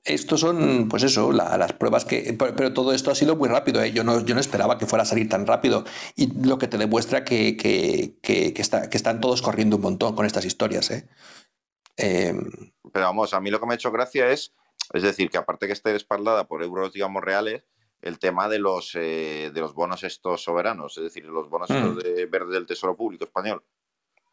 Estos 0.04 0.40
son, 0.40 0.88
pues 0.88 1.02
eso, 1.02 1.32
la, 1.32 1.58
las 1.58 1.74
pruebas 1.74 2.06
que. 2.06 2.38
Pero 2.38 2.72
todo 2.72 2.94
esto 2.94 3.10
ha 3.10 3.16
sido 3.16 3.36
muy 3.36 3.50
rápido. 3.50 3.82
¿eh? 3.82 3.92
Yo, 3.92 4.04
no, 4.04 4.24
yo 4.24 4.36
no 4.36 4.40
esperaba 4.40 4.78
que 4.78 4.86
fuera 4.86 5.02
a 5.02 5.06
salir 5.08 5.28
tan 5.28 5.48
rápido. 5.48 5.86
Y 6.16 6.32
lo 6.48 6.60
que 6.60 6.68
te 6.68 6.78
demuestra 6.78 7.26
que, 7.26 7.58
que, 7.58 8.14
que, 8.22 8.54
que 8.54 8.62
está, 8.62 8.84
están 8.92 9.22
todos 9.22 9.42
corriendo 9.42 9.78
un 9.78 9.82
montón 9.82 10.16
con 10.16 10.28
estas 10.28 10.46
historias. 10.46 10.92
¿eh? 10.92 11.10
Eh... 11.98 12.36
Pero 12.94 13.06
vamos, 13.06 13.34
a 13.34 13.42
mí 13.42 13.50
lo 13.50 13.60
que 13.60 13.66
me 13.66 13.74
ha 13.74 13.76
hecho 13.76 13.92
gracia 13.92 14.30
es. 14.30 14.54
Es 14.94 15.02
decir, 15.02 15.32
que 15.32 15.38
aparte 15.40 15.66
que 15.66 15.74
esté 15.74 15.94
respaldada 15.94 16.48
por 16.48 16.62
euros, 16.62 16.94
digamos, 16.94 17.24
reales, 17.24 17.64
el 18.02 18.20
tema 18.20 18.48
de 18.50 18.60
los, 18.60 18.94
eh, 18.94 19.50
de 19.52 19.62
los 19.62 19.74
bonos 19.74 20.04
estos 20.04 20.44
soberanos, 20.44 20.96
es 20.98 21.06
decir, 21.06 21.26
los 21.26 21.50
bonos 21.50 21.72
Mm. 21.72 21.76
estos 21.76 22.04
de 22.04 22.26
verde 22.28 22.54
del 22.54 22.68
Tesoro 22.68 22.96
Público 22.96 23.26
Español. 23.26 23.64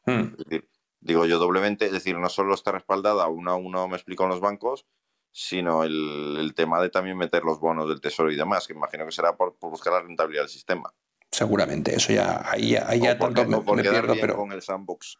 hmm. 0.04 0.34
Es 0.38 0.44
decir, 0.44 0.68
digo 1.06 1.24
yo 1.24 1.38
doblemente, 1.38 1.86
es 1.86 1.92
decir, 1.92 2.18
no 2.18 2.28
solo 2.28 2.54
está 2.54 2.72
respaldada 2.72 3.26
uno 3.28 3.50
a 3.52 3.56
uno, 3.56 3.88
me 3.88 3.96
explico, 3.96 4.24
en 4.24 4.30
los 4.30 4.40
bancos, 4.40 4.84
sino 5.32 5.84
el, 5.84 6.36
el 6.38 6.54
tema 6.54 6.80
de 6.82 6.90
también 6.90 7.16
meter 7.16 7.42
los 7.44 7.60
bonos 7.60 7.88
del 7.88 8.00
Tesoro 8.00 8.30
y 8.32 8.36
demás, 8.36 8.66
que 8.66 8.72
imagino 8.72 9.04
que 9.06 9.12
será 9.12 9.36
por, 9.36 9.56
por 9.58 9.70
buscar 9.70 9.92
la 9.92 10.00
rentabilidad 10.02 10.42
del 10.42 10.50
sistema. 10.50 10.92
Seguramente, 11.30 11.94
eso 11.94 12.12
ya, 12.12 12.42
ahí, 12.50 12.70
ya- 12.70 12.88
ahí 12.88 13.00
ya 13.00 13.12
O 13.12 13.18
por, 13.18 13.34
tanto 13.34 13.58
me, 13.58 13.64
por 13.64 13.76
me 13.76 13.82
pierdo, 13.82 14.12
bien 14.14 14.20
pero. 14.20 14.36
con 14.36 14.52
el 14.52 14.62
sandbox. 14.62 15.16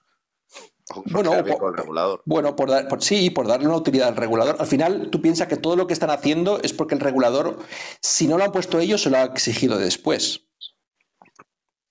Por 0.89 1.03
Bueno, 1.11 1.33
regulador. 1.73 2.23
Bueno, 2.25 2.55
por 2.55 2.71
dar, 2.71 2.87
por- 2.87 3.03
sí, 3.03 3.31
por 3.31 3.49
darle 3.49 3.67
una 3.67 3.77
utilidad 3.77 4.09
al 4.09 4.17
regulador. 4.17 4.57
Al 4.61 4.69
final, 4.69 5.11
tú 5.11 5.21
piensas 5.21 5.49
que 5.49 5.57
todo 5.57 5.75
lo 5.75 5.87
que 5.89 5.93
están 5.93 6.11
haciendo 6.11 6.61
es 6.63 6.73
porque 6.73 6.95
el 6.95 7.01
regulador, 7.01 7.59
si 8.01 8.29
no 8.29 8.39
lo 8.39 8.45
han 8.45 8.53
puesto 8.53 8.79
ellos, 8.79 9.03
se 9.03 9.11
lo 9.11 9.17
ha 9.19 9.25
exigido 9.25 9.77
después. 9.79 10.46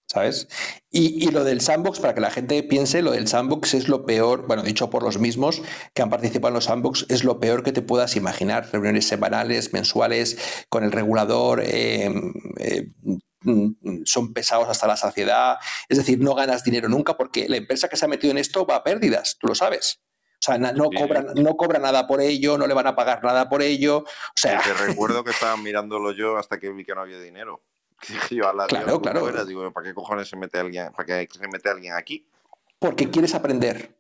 ¿Sabes? 0.07 0.47
Y, 0.91 1.31
lo 1.31 1.43
del 1.43 1.61
sandbox, 1.61 1.99
para 1.99 2.13
que 2.13 2.21
la 2.21 2.29
gente 2.29 2.61
piense, 2.63 3.01
lo 3.01 3.11
del 3.11 3.27
sandbox 3.27 3.73
es 3.73 3.87
lo 3.87 4.05
peor, 4.05 4.45
bueno, 4.47 4.61
dicho 4.61 4.89
por 4.89 5.03
los 5.03 5.17
mismos 5.17 5.61
que 5.93 6.03
han 6.03 6.09
participado 6.09 6.49
en 6.49 6.53
los 6.53 6.65
sandbox, 6.65 7.07
es 7.09 7.23
lo 7.23 7.39
peor 7.39 7.63
que 7.63 7.71
te 7.71 7.81
puedas 7.81 8.15
imaginar. 8.15 8.69
Reuniones 8.71 9.07
semanales, 9.07 9.73
mensuales, 9.73 10.37
con 10.69 10.83
el 10.83 10.91
regulador, 10.91 11.61
eh, 11.65 12.09
eh, 12.59 12.91
mm, 13.41 14.03
son 14.05 14.33
pesados 14.33 14.69
hasta 14.69 14.87
la 14.87 14.95
saciedad. 14.95 15.57
Es 15.89 15.97
decir, 15.97 16.19
no 16.19 16.35
ganas 16.35 16.63
dinero 16.63 16.87
nunca 16.87 17.17
porque 17.17 17.49
la 17.49 17.57
empresa 17.57 17.89
que 17.89 17.97
se 17.97 18.05
ha 18.05 18.07
metido 18.07 18.31
en 18.31 18.37
esto 18.37 18.65
va 18.65 18.77
a 18.77 18.83
pérdidas, 18.83 19.37
tú 19.39 19.47
lo 19.47 19.55
sabes. 19.55 19.99
O 20.35 20.45
sea, 20.45 20.59
no, 20.59 20.91
cobra, 20.91 21.25
no 21.35 21.57
cobra 21.57 21.79
nada 21.79 22.05
por 22.05 22.21
ello, 22.21 22.57
no 22.57 22.67
le 22.67 22.75
van 22.75 22.85
a 22.85 22.95
pagar 22.95 23.23
nada 23.23 23.49
por 23.49 23.63
ello. 23.63 23.99
O 23.99 24.35
sea... 24.35 24.61
Te 24.61 24.73
recuerdo 24.87 25.23
que 25.23 25.31
estaba 25.31 25.57
mirándolo 25.57 26.11
yo 26.11 26.37
hasta 26.37 26.59
que 26.59 26.69
vi 26.69 26.85
que 26.85 26.93
no 26.93 27.01
había 27.01 27.19
dinero. 27.19 27.63
claro, 28.67 29.01
claro. 29.01 29.45
digo, 29.45 29.71
¿para 29.71 29.87
qué 29.87 29.93
cojones 29.93 30.27
se 30.27 30.35
mete 30.35 30.59
alguien, 30.59 30.91
para 30.93 31.05
qué 31.05 31.27
se 31.31 31.47
mete 31.47 31.69
alguien 31.69 31.93
aquí? 31.93 32.27
Porque 32.79 33.09
quieres 33.09 33.33
aprender. 33.33 33.95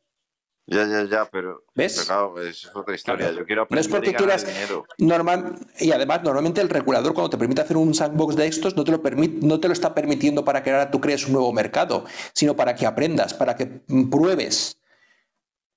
Ya, 0.67 0.83
ya, 0.87 1.03
ya, 1.03 1.25
pero, 1.25 1.63
¿Ves? 1.75 2.05
claro, 2.05 2.41
es 2.41 2.65
otra 2.73 2.95
historia. 2.95 3.31
Yo 3.31 3.45
quiero 3.45 3.63
aprender. 3.63 3.85
No 3.85 3.87
es 3.87 3.87
porque 3.87 4.15
quieras. 4.15 4.47
Dinero. 4.47 4.85
Normal, 4.97 5.59
y 5.79 5.91
además, 5.91 6.23
normalmente 6.23 6.59
el 6.59 6.69
regulador, 6.69 7.13
cuando 7.13 7.29
te 7.29 7.37
permite 7.37 7.61
hacer 7.61 7.77
un 7.77 7.93
sandbox 7.93 8.35
de 8.35 8.47
estos, 8.47 8.75
no 8.75 8.83
te 8.83 8.91
lo, 8.91 9.01
permite, 9.01 9.45
no 9.45 9.59
te 9.59 9.67
lo 9.67 9.73
está 9.73 9.93
permitiendo 9.93 10.43
para 10.43 10.63
que 10.63 10.71
ahora 10.71 10.89
tú 10.89 10.99
crees 10.99 11.27
un 11.27 11.33
nuevo 11.33 11.53
mercado, 11.53 12.05
sino 12.33 12.55
para 12.55 12.73
que 12.73 12.87
aprendas, 12.87 13.35
para 13.35 13.55
que 13.55 13.67
pruebes, 14.09 14.79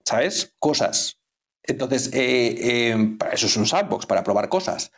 ¿sabes? 0.07 0.55
Cosas. 0.59 1.21
Entonces, 1.63 2.11
eh, 2.15 2.57
eh, 2.59 3.17
para 3.19 3.33
eso 3.33 3.45
es 3.45 3.57
un 3.59 3.67
sandbox, 3.67 4.07
para 4.07 4.25
probar 4.25 4.49
cosas. 4.49 4.91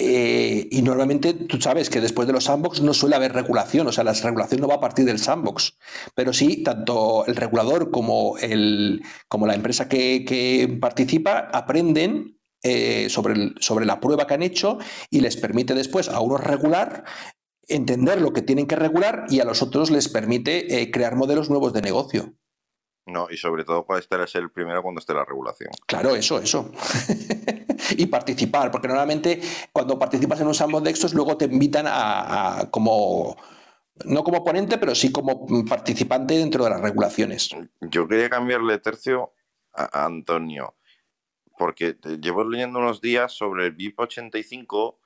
Eh, 0.00 0.68
y 0.70 0.82
normalmente 0.82 1.34
tú 1.34 1.60
sabes 1.60 1.90
que 1.90 2.00
después 2.00 2.28
de 2.28 2.32
los 2.32 2.44
sandbox 2.44 2.80
no 2.82 2.94
suele 2.94 3.16
haber 3.16 3.32
regulación, 3.32 3.88
o 3.88 3.92
sea, 3.92 4.04
la 4.04 4.12
regulación 4.12 4.60
no 4.60 4.68
va 4.68 4.76
a 4.76 4.80
partir 4.80 5.04
del 5.04 5.18
sandbox, 5.18 5.76
pero 6.14 6.32
sí, 6.32 6.62
tanto 6.62 7.26
el 7.26 7.34
regulador 7.34 7.90
como, 7.90 8.38
el, 8.38 9.02
como 9.26 9.46
la 9.48 9.56
empresa 9.56 9.88
que, 9.88 10.78
participa 10.80 11.48
aprenden 11.52 12.38
eh, 12.62 13.08
sobre, 13.08 13.54
sobre 13.58 13.86
la 13.86 13.98
prueba 13.98 14.28
que 14.28 14.34
han 14.34 14.42
hecho 14.44 14.78
y 15.10 15.20
les 15.20 15.36
permite 15.36 15.74
después 15.74 16.08
a 16.08 16.20
unos 16.20 16.42
regular, 16.42 17.02
entender 17.66 18.20
lo 18.20 18.32
que 18.32 18.42
tienen 18.42 18.68
que 18.68 18.76
regular 18.76 19.26
y 19.30 19.40
a 19.40 19.44
los 19.44 19.62
otros 19.62 19.90
les 19.90 20.08
permite 20.08 20.80
eh, 20.80 20.92
crear 20.92 21.16
modelos 21.16 21.50
nuevos 21.50 21.72
de 21.72 21.82
negocio. 21.82 22.34
No, 23.08 23.26
y 23.30 23.38
sobre 23.38 23.64
todo 23.64 23.86
puede 23.86 24.00
estar 24.00 24.28
ser 24.28 24.42
el 24.42 24.50
primero 24.50 24.82
cuando 24.82 24.98
esté 24.98 25.14
la 25.14 25.24
regulación. 25.24 25.70
Claro, 25.86 26.14
eso, 26.14 26.38
eso. 26.38 26.70
y 27.96 28.04
participar, 28.06 28.70
porque 28.70 28.86
normalmente 28.86 29.40
cuando 29.72 29.98
participas 29.98 30.38
en 30.42 30.48
un 30.48 30.54
sandbox 30.54 30.84
de 30.84 30.90
estos, 30.90 31.14
luego 31.14 31.38
te 31.38 31.46
invitan 31.46 31.86
a, 31.88 32.68
como 32.70 33.34
no 34.04 34.22
como 34.22 34.44
ponente, 34.44 34.76
pero 34.76 34.94
sí 34.94 35.10
como 35.10 35.46
participante 35.66 36.34
dentro 36.34 36.64
de 36.64 36.70
las 36.70 36.82
regulaciones. 36.82 37.48
Yo 37.80 38.06
quería 38.06 38.28
cambiarle 38.28 38.78
tercio 38.78 39.32
a 39.72 40.04
Antonio, 40.04 40.76
porque 41.56 41.96
llevo 42.20 42.44
leyendo 42.44 42.78
unos 42.78 43.00
días 43.00 43.32
sobre 43.32 43.66
el 43.66 43.72
VIP 43.72 44.00
85 44.00 45.00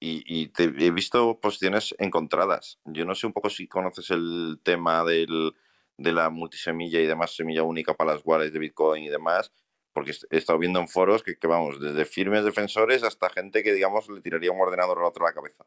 y, 0.00 0.22
y 0.26 0.52
he 0.58 0.90
visto 0.90 1.40
posiciones 1.40 1.94
encontradas. 1.98 2.78
Yo 2.84 3.06
no 3.06 3.14
sé 3.14 3.26
un 3.26 3.32
poco 3.32 3.48
si 3.48 3.66
conoces 3.68 4.10
el 4.10 4.60
tema 4.62 5.02
del 5.02 5.54
de 6.02 6.12
la 6.12 6.30
multisemilla 6.30 7.00
y 7.00 7.06
demás, 7.06 7.34
semilla 7.34 7.62
única 7.62 7.94
para 7.94 8.14
las 8.14 8.22
wallets 8.24 8.52
de 8.52 8.58
Bitcoin 8.58 9.04
y 9.04 9.08
demás, 9.08 9.52
porque 9.92 10.12
he 10.30 10.36
estado 10.36 10.58
viendo 10.58 10.80
en 10.80 10.88
foros 10.88 11.22
que, 11.22 11.36
vamos, 11.46 11.80
desde 11.80 12.04
firmes 12.04 12.44
defensores 12.44 13.02
hasta 13.02 13.30
gente 13.30 13.62
que, 13.62 13.72
digamos, 13.72 14.08
le 14.08 14.20
tiraría 14.20 14.52
un 14.52 14.60
ordenador 14.60 14.98
al 14.98 15.04
otro 15.04 15.26
a 15.26 15.30
la 15.30 15.34
cabeza. 15.34 15.64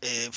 Eh, 0.00 0.30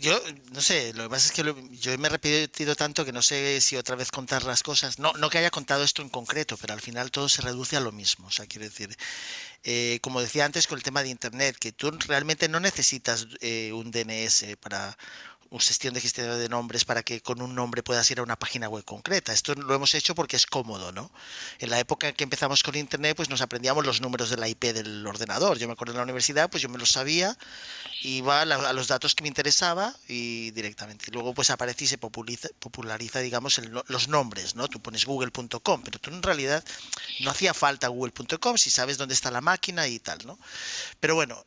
yo 0.00 0.20
no 0.52 0.60
sé, 0.60 0.92
lo 0.94 1.04
que 1.04 1.10
pasa 1.10 1.26
es 1.26 1.32
que 1.32 1.42
yo 1.72 1.98
me 1.98 2.06
he 2.06 2.10
repetido 2.10 2.76
tanto 2.76 3.04
que 3.04 3.10
no 3.12 3.20
sé 3.20 3.60
si 3.60 3.76
otra 3.76 3.96
vez 3.96 4.12
contar 4.12 4.44
las 4.44 4.62
cosas. 4.62 4.98
No, 5.00 5.12
no 5.14 5.28
que 5.28 5.38
haya 5.38 5.50
contado 5.50 5.82
esto 5.82 6.02
en 6.02 6.08
concreto, 6.08 6.56
pero 6.56 6.72
al 6.72 6.80
final 6.80 7.10
todo 7.10 7.28
se 7.28 7.42
reduce 7.42 7.76
a 7.76 7.80
lo 7.80 7.90
mismo. 7.90 8.28
O 8.28 8.30
sea, 8.30 8.46
quiero 8.46 8.64
decir, 8.64 8.96
eh, 9.64 9.98
como 10.02 10.20
decía 10.20 10.44
antes 10.44 10.66
con 10.66 10.78
el 10.78 10.84
tema 10.84 11.02
de 11.02 11.08
Internet, 11.08 11.56
que 11.58 11.72
tú 11.72 11.90
realmente 12.06 12.48
no 12.48 12.60
necesitas 12.60 13.26
eh, 13.40 13.72
un 13.72 13.90
DNS 13.90 14.56
para 14.60 14.96
gestión 15.60 15.94
de 15.94 16.00
gestión 16.00 16.38
de 16.38 16.48
nombres 16.48 16.84
para 16.84 17.02
que 17.02 17.20
con 17.20 17.42
un 17.42 17.54
nombre 17.54 17.82
puedas 17.82 18.10
ir 18.10 18.18
a 18.18 18.22
una 18.22 18.36
página 18.36 18.68
web 18.68 18.84
concreta. 18.84 19.32
Esto 19.32 19.54
lo 19.54 19.74
hemos 19.74 19.94
hecho 19.94 20.14
porque 20.14 20.36
es 20.36 20.46
cómodo, 20.46 20.92
¿no? 20.92 21.10
En 21.58 21.70
la 21.70 21.78
época 21.78 22.08
en 22.08 22.14
que 22.14 22.24
empezamos 22.24 22.62
con 22.62 22.74
Internet, 22.74 23.16
pues 23.16 23.28
nos 23.28 23.40
aprendíamos 23.40 23.84
los 23.84 24.00
números 24.00 24.30
de 24.30 24.36
la 24.36 24.48
IP 24.48 24.64
del 24.72 25.06
ordenador. 25.06 25.58
Yo 25.58 25.66
me 25.66 25.74
acuerdo 25.74 25.92
en 25.92 25.98
la 25.98 26.04
universidad, 26.04 26.50
pues 26.50 26.62
yo 26.62 26.68
me 26.68 26.78
los 26.78 26.90
sabía, 26.90 27.36
iba 28.02 28.42
a, 28.42 28.72
los 28.72 28.88
datos 28.88 29.14
que 29.14 29.22
me 29.22 29.28
interesaba 29.28 29.94
y 30.08 30.50
directamente. 30.52 31.10
luego 31.12 31.34
pues 31.34 31.50
aparece 31.50 31.84
y 31.84 31.88
se 31.88 31.98
populariza, 31.98 33.20
digamos, 33.20 33.60
los 33.86 34.08
nombres, 34.08 34.54
¿no? 34.54 34.68
Tú 34.68 34.80
pones 34.80 35.04
google.com, 35.04 35.82
pero 35.82 35.98
tú 35.98 36.10
en 36.10 36.22
realidad 36.22 36.64
no 37.20 37.30
hacía 37.30 37.54
falta 37.54 37.88
google.com 37.88 38.56
si 38.56 38.70
sabes 38.70 38.98
dónde 38.98 39.14
está 39.14 39.30
la 39.30 39.40
máquina 39.40 39.86
y 39.86 39.98
tal, 39.98 40.18
¿no? 40.26 40.38
Pero 41.00 41.14
bueno, 41.14 41.44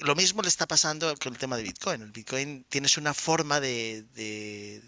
lo 0.00 0.14
mismo 0.14 0.42
le 0.42 0.48
está 0.48 0.66
pasando 0.66 1.14
con 1.16 1.32
el 1.32 1.38
tema 1.38 1.56
de 1.56 1.62
Bitcoin. 1.62 2.02
El 2.02 2.12
Bitcoin 2.12 2.64
tienes 2.68 2.96
una 2.96 3.14
forma 3.14 3.60
de, 3.60 4.82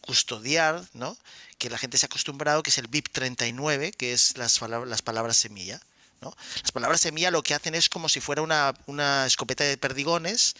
custodiar, 0.00 0.84
¿no? 0.92 1.16
Que 1.58 1.70
la 1.70 1.78
gente 1.78 1.98
se 1.98 2.06
ha 2.06 2.08
acostumbrado, 2.08 2.62
que 2.62 2.70
es 2.70 2.78
el 2.78 2.88
BIP 2.88 3.08
39, 3.12 3.92
que 3.92 4.12
es 4.12 4.36
las, 4.36 4.60
las 4.60 5.02
palabras 5.02 5.36
semilla. 5.36 5.80
¿no? 6.20 6.34
Las 6.62 6.72
palabras 6.72 7.00
semilla 7.00 7.30
lo 7.30 7.42
que 7.42 7.54
hacen 7.54 7.74
es 7.74 7.88
como 7.88 8.08
si 8.08 8.20
fuera 8.20 8.42
una, 8.42 8.74
una 8.86 9.26
escopeta 9.26 9.64
de 9.64 9.76
perdigones, 9.76 10.54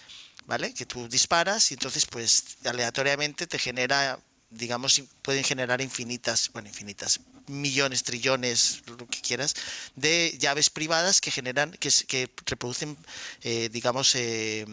¿vale? 0.46 0.74
Que 0.74 0.86
tú 0.86 1.08
disparas 1.08 1.70
y 1.70 1.74
entonces 1.74 2.04
pues 2.06 2.56
aleatoriamente 2.64 3.46
te 3.46 3.58
genera 3.58 4.18
digamos, 4.52 5.02
pueden 5.22 5.44
generar 5.44 5.80
infinitas, 5.80 6.50
bueno, 6.52 6.68
infinitas, 6.68 7.20
millones, 7.46 8.02
trillones, 8.02 8.82
lo 8.86 8.96
que 9.06 9.20
quieras, 9.20 9.54
de 9.96 10.36
llaves 10.38 10.70
privadas 10.70 11.20
que 11.20 11.30
generan, 11.30 11.72
que, 11.72 11.90
que 12.06 12.30
reproducen, 12.46 12.96
eh, 13.42 13.68
digamos, 13.72 14.14
eh, 14.14 14.64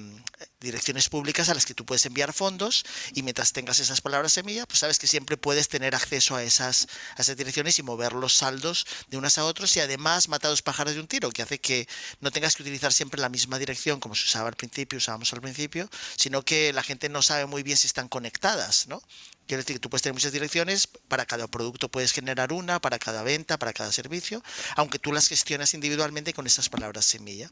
direcciones 0.59 1.09
públicas 1.09 1.49
a 1.49 1.53
las 1.53 1.65
que 1.65 1.73
tú 1.73 1.85
puedes 1.85 2.05
enviar 2.05 2.33
fondos 2.33 2.85
y 3.13 3.23
mientras 3.23 3.53
tengas 3.53 3.79
esas 3.79 4.01
palabras 4.01 4.33
semilla, 4.33 4.65
pues 4.65 4.79
sabes 4.79 4.99
que 4.99 5.07
siempre 5.07 5.37
puedes 5.37 5.69
tener 5.69 5.95
acceso 5.95 6.35
a 6.35 6.43
esas, 6.43 6.87
a 7.15 7.21
esas 7.21 7.37
direcciones 7.37 7.79
y 7.79 7.83
mover 7.83 8.13
los 8.13 8.33
saldos 8.33 8.85
de 9.07 9.17
unas 9.17 9.37
a 9.37 9.45
otros 9.45 9.75
y 9.77 9.79
además 9.79 10.27
matar 10.27 10.51
dos 10.51 10.61
pájaros 10.61 10.93
de 10.93 10.99
un 10.99 11.07
tiro, 11.07 11.31
que 11.31 11.41
hace 11.41 11.59
que 11.59 11.87
no 12.19 12.31
tengas 12.31 12.55
que 12.55 12.63
utilizar 12.63 12.93
siempre 12.93 13.21
la 13.21 13.29
misma 13.29 13.57
dirección 13.57 13.99
como 13.99 14.15
se 14.15 14.25
usaba 14.25 14.49
al 14.49 14.55
principio, 14.55 14.97
usábamos 14.97 15.33
al 15.33 15.41
principio, 15.41 15.89
sino 16.15 16.43
que 16.43 16.73
la 16.73 16.83
gente 16.83 17.09
no 17.09 17.21
sabe 17.21 17.45
muy 17.45 17.63
bien 17.63 17.77
si 17.77 17.87
están 17.87 18.07
conectadas, 18.07 18.87
¿no? 18.87 19.01
Quiero 19.49 19.63
decir 19.63 19.77
que 19.77 19.79
tú 19.79 19.89
puedes 19.89 20.03
tener 20.03 20.13
muchas 20.13 20.31
direcciones, 20.31 20.85
para 20.85 21.25
cada 21.25 21.47
producto 21.47 21.89
puedes 21.89 22.11
generar 22.11 22.53
una, 22.53 22.79
para 22.79 22.99
cada 22.99 23.23
venta, 23.23 23.57
para 23.57 23.73
cada 23.73 23.91
servicio, 23.91 24.43
aunque 24.75 24.99
tú 24.99 25.11
las 25.11 25.27
gestionas 25.27 25.73
individualmente 25.73 26.35
con 26.35 26.45
esas 26.45 26.69
palabras 26.69 27.05
semilla. 27.05 27.49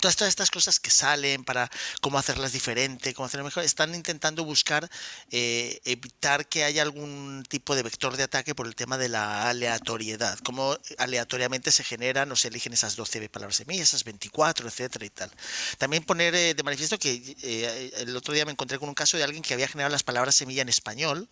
Todas, 0.00 0.20
estas 0.20 0.50
cosas 0.50 0.78
que 0.78 0.90
salen 0.90 1.44
para 1.44 1.70
cómo 2.02 2.18
hacerlas 2.18 2.52
diferente, 2.52 3.14
cómo 3.14 3.24
hacerlas 3.24 3.46
mejor, 3.46 3.64
están 3.64 3.94
intentando 3.94 4.44
buscar 4.44 4.88
eh, 5.30 5.80
evitar 5.86 6.46
que 6.46 6.62
haya 6.62 6.82
algún 6.82 7.42
tipo 7.48 7.74
de 7.74 7.82
vector 7.82 8.16
de 8.16 8.24
ataque 8.24 8.54
por 8.54 8.66
el 8.66 8.74
tema 8.74 8.98
de 8.98 9.08
la 9.08 9.48
aleatoriedad, 9.48 10.38
cómo 10.40 10.76
aleatoriamente 10.98 11.72
se 11.72 11.84
generan 11.84 12.30
o 12.30 12.36
se 12.36 12.48
eligen 12.48 12.74
esas 12.74 12.96
12 12.96 13.30
palabras 13.30 13.56
semillas, 13.56 13.88
esas 13.88 14.04
24, 14.04 14.68
etcétera 14.68 15.06
y 15.06 15.10
tal. 15.10 15.30
También 15.78 16.04
poner 16.04 16.34
eh, 16.34 16.52
de 16.52 16.62
manifiesto 16.62 16.98
que 16.98 17.36
eh, 17.42 17.90
el 17.96 18.14
otro 18.14 18.34
día 18.34 18.44
me 18.44 18.52
encontré 18.52 18.78
con 18.78 18.90
un 18.90 18.94
caso 18.94 19.16
de 19.16 19.24
alguien 19.24 19.42
que 19.42 19.54
había 19.54 19.68
generado 19.68 19.90
las 19.90 20.02
palabras 20.02 20.34
semilla 20.34 20.62
en 20.62 20.68
español 20.68 21.28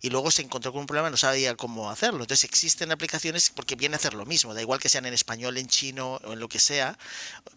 y 0.00 0.10
luego 0.10 0.30
se 0.30 0.42
encontró 0.42 0.72
con 0.72 0.82
un 0.82 0.86
problema, 0.86 1.10
no 1.10 1.16
sabía 1.16 1.54
cómo 1.54 1.90
hacerlo. 1.90 2.20
Entonces 2.20 2.44
existen 2.44 2.92
aplicaciones 2.92 3.50
porque 3.50 3.76
viene 3.76 3.94
a 3.94 3.98
hacer 3.98 4.14
lo 4.14 4.26
mismo, 4.26 4.54
da 4.54 4.60
igual 4.60 4.80
que 4.80 4.88
sean 4.88 5.06
en 5.06 5.14
español, 5.14 5.56
en 5.56 5.66
chino 5.66 6.20
o 6.24 6.32
en 6.32 6.40
lo 6.40 6.48
que 6.48 6.58
sea, 6.58 6.98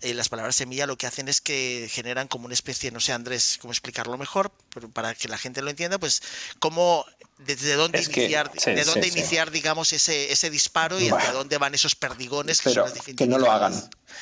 eh, 0.01 0.13
las 0.13 0.29
palabras 0.29 0.55
semilla 0.55 0.88
lo 0.88 0.98
que 0.98 1.07
hacen 1.07 1.27
es 1.27 1.41
que 1.41 1.88
generan 1.91 2.27
como 2.27 2.45
una 2.45 2.53
especie, 2.53 2.91
no 2.91 3.00
sé 3.00 3.13
Andrés 3.13 3.57
cómo 3.62 3.71
explicarlo 3.71 4.17
mejor, 4.17 4.51
pero 4.74 4.89
para 4.89 5.13
que 5.13 5.27
la 5.27 5.38
gente 5.38 5.62
lo 5.62 5.69
entienda, 5.69 6.00
pues 6.00 6.21
cómo 6.60 7.05
desde 7.45 7.75
dónde 7.75 8.01
iniciar, 8.01 8.51
de 8.51 8.83
dónde 8.83 9.07
iniciar 9.07 9.51
digamos 9.51 9.93
ese, 9.93 10.31
ese 10.31 10.50
disparo 10.50 11.00
y 11.00 11.10
hacia 11.10 11.31
dónde 11.31 11.57
van 11.57 11.74
esos 11.74 11.95
perdigones 11.95 12.62
que, 12.62 13.15
que 13.15 13.27
no 13.27 13.38
lo 13.38 13.51
hagan. 13.51 13.74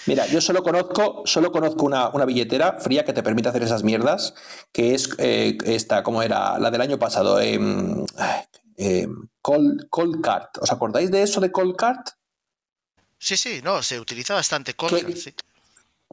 Mira, 0.05 0.25
yo 0.27 0.41
solo 0.41 0.63
conozco, 0.63 1.23
solo 1.25 1.51
conozco 1.51 1.85
una, 1.85 2.25
billetera 2.25 2.79
fría 2.79 3.03
que 3.03 3.13
te 3.13 3.23
permite 3.23 3.49
hacer 3.49 3.63
esas 3.63 3.83
mierdas, 3.83 4.33
que 4.71 4.93
es 4.93 5.09
eh, 5.17 5.57
esta, 5.65 6.03
como 6.03 6.23
era? 6.23 6.57
La 6.59 6.71
del 6.71 6.81
año 6.81 6.97
pasado, 6.97 7.39
eh, 7.39 7.59
eh, 8.77 9.07
Cold, 9.41 10.21
Card. 10.21 10.49
¿Os 10.61 10.71
acordáis 10.71 11.11
de 11.11 11.23
eso 11.23 11.41
de 11.41 11.51
Cold 11.51 11.75
Card? 11.75 12.05
Sí, 13.17 13.35
sí, 13.35 13.61
no, 13.63 13.83
se 13.83 13.99
utiliza 13.99 14.33
bastante 14.33 14.73
Cold 14.73 15.01
Card, 15.01 15.15
sí. 15.15 15.33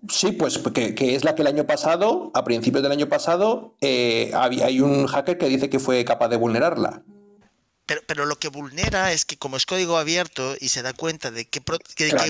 Sí, 0.08 0.32
pues 0.32 0.58
que, 0.58 1.14
es 1.14 1.24
la 1.24 1.34
que 1.34 1.42
el 1.42 1.48
año 1.48 1.66
pasado, 1.66 2.30
a 2.34 2.44
principios 2.44 2.82
del 2.82 2.92
año 2.92 3.08
pasado, 3.08 3.74
eh, 3.80 4.30
hay 4.34 4.80
un 4.80 5.06
hacker 5.06 5.38
que 5.38 5.48
dice 5.48 5.70
que 5.70 5.80
fue 5.80 6.04
capaz 6.04 6.28
de 6.28 6.36
vulnerarla. 6.36 7.02
pero, 7.86 8.02
pero, 8.06 8.26
lo 8.26 8.38
que 8.38 8.48
vulnera 8.48 9.12
es 9.12 9.24
que 9.24 9.36
como 9.38 9.56
es 9.56 9.64
código 9.64 9.96
abierto 9.96 10.54
y 10.60 10.68
se 10.68 10.82
da 10.82 10.92
cuenta 10.92 11.30
de 11.30 11.46
qué, 11.46 11.62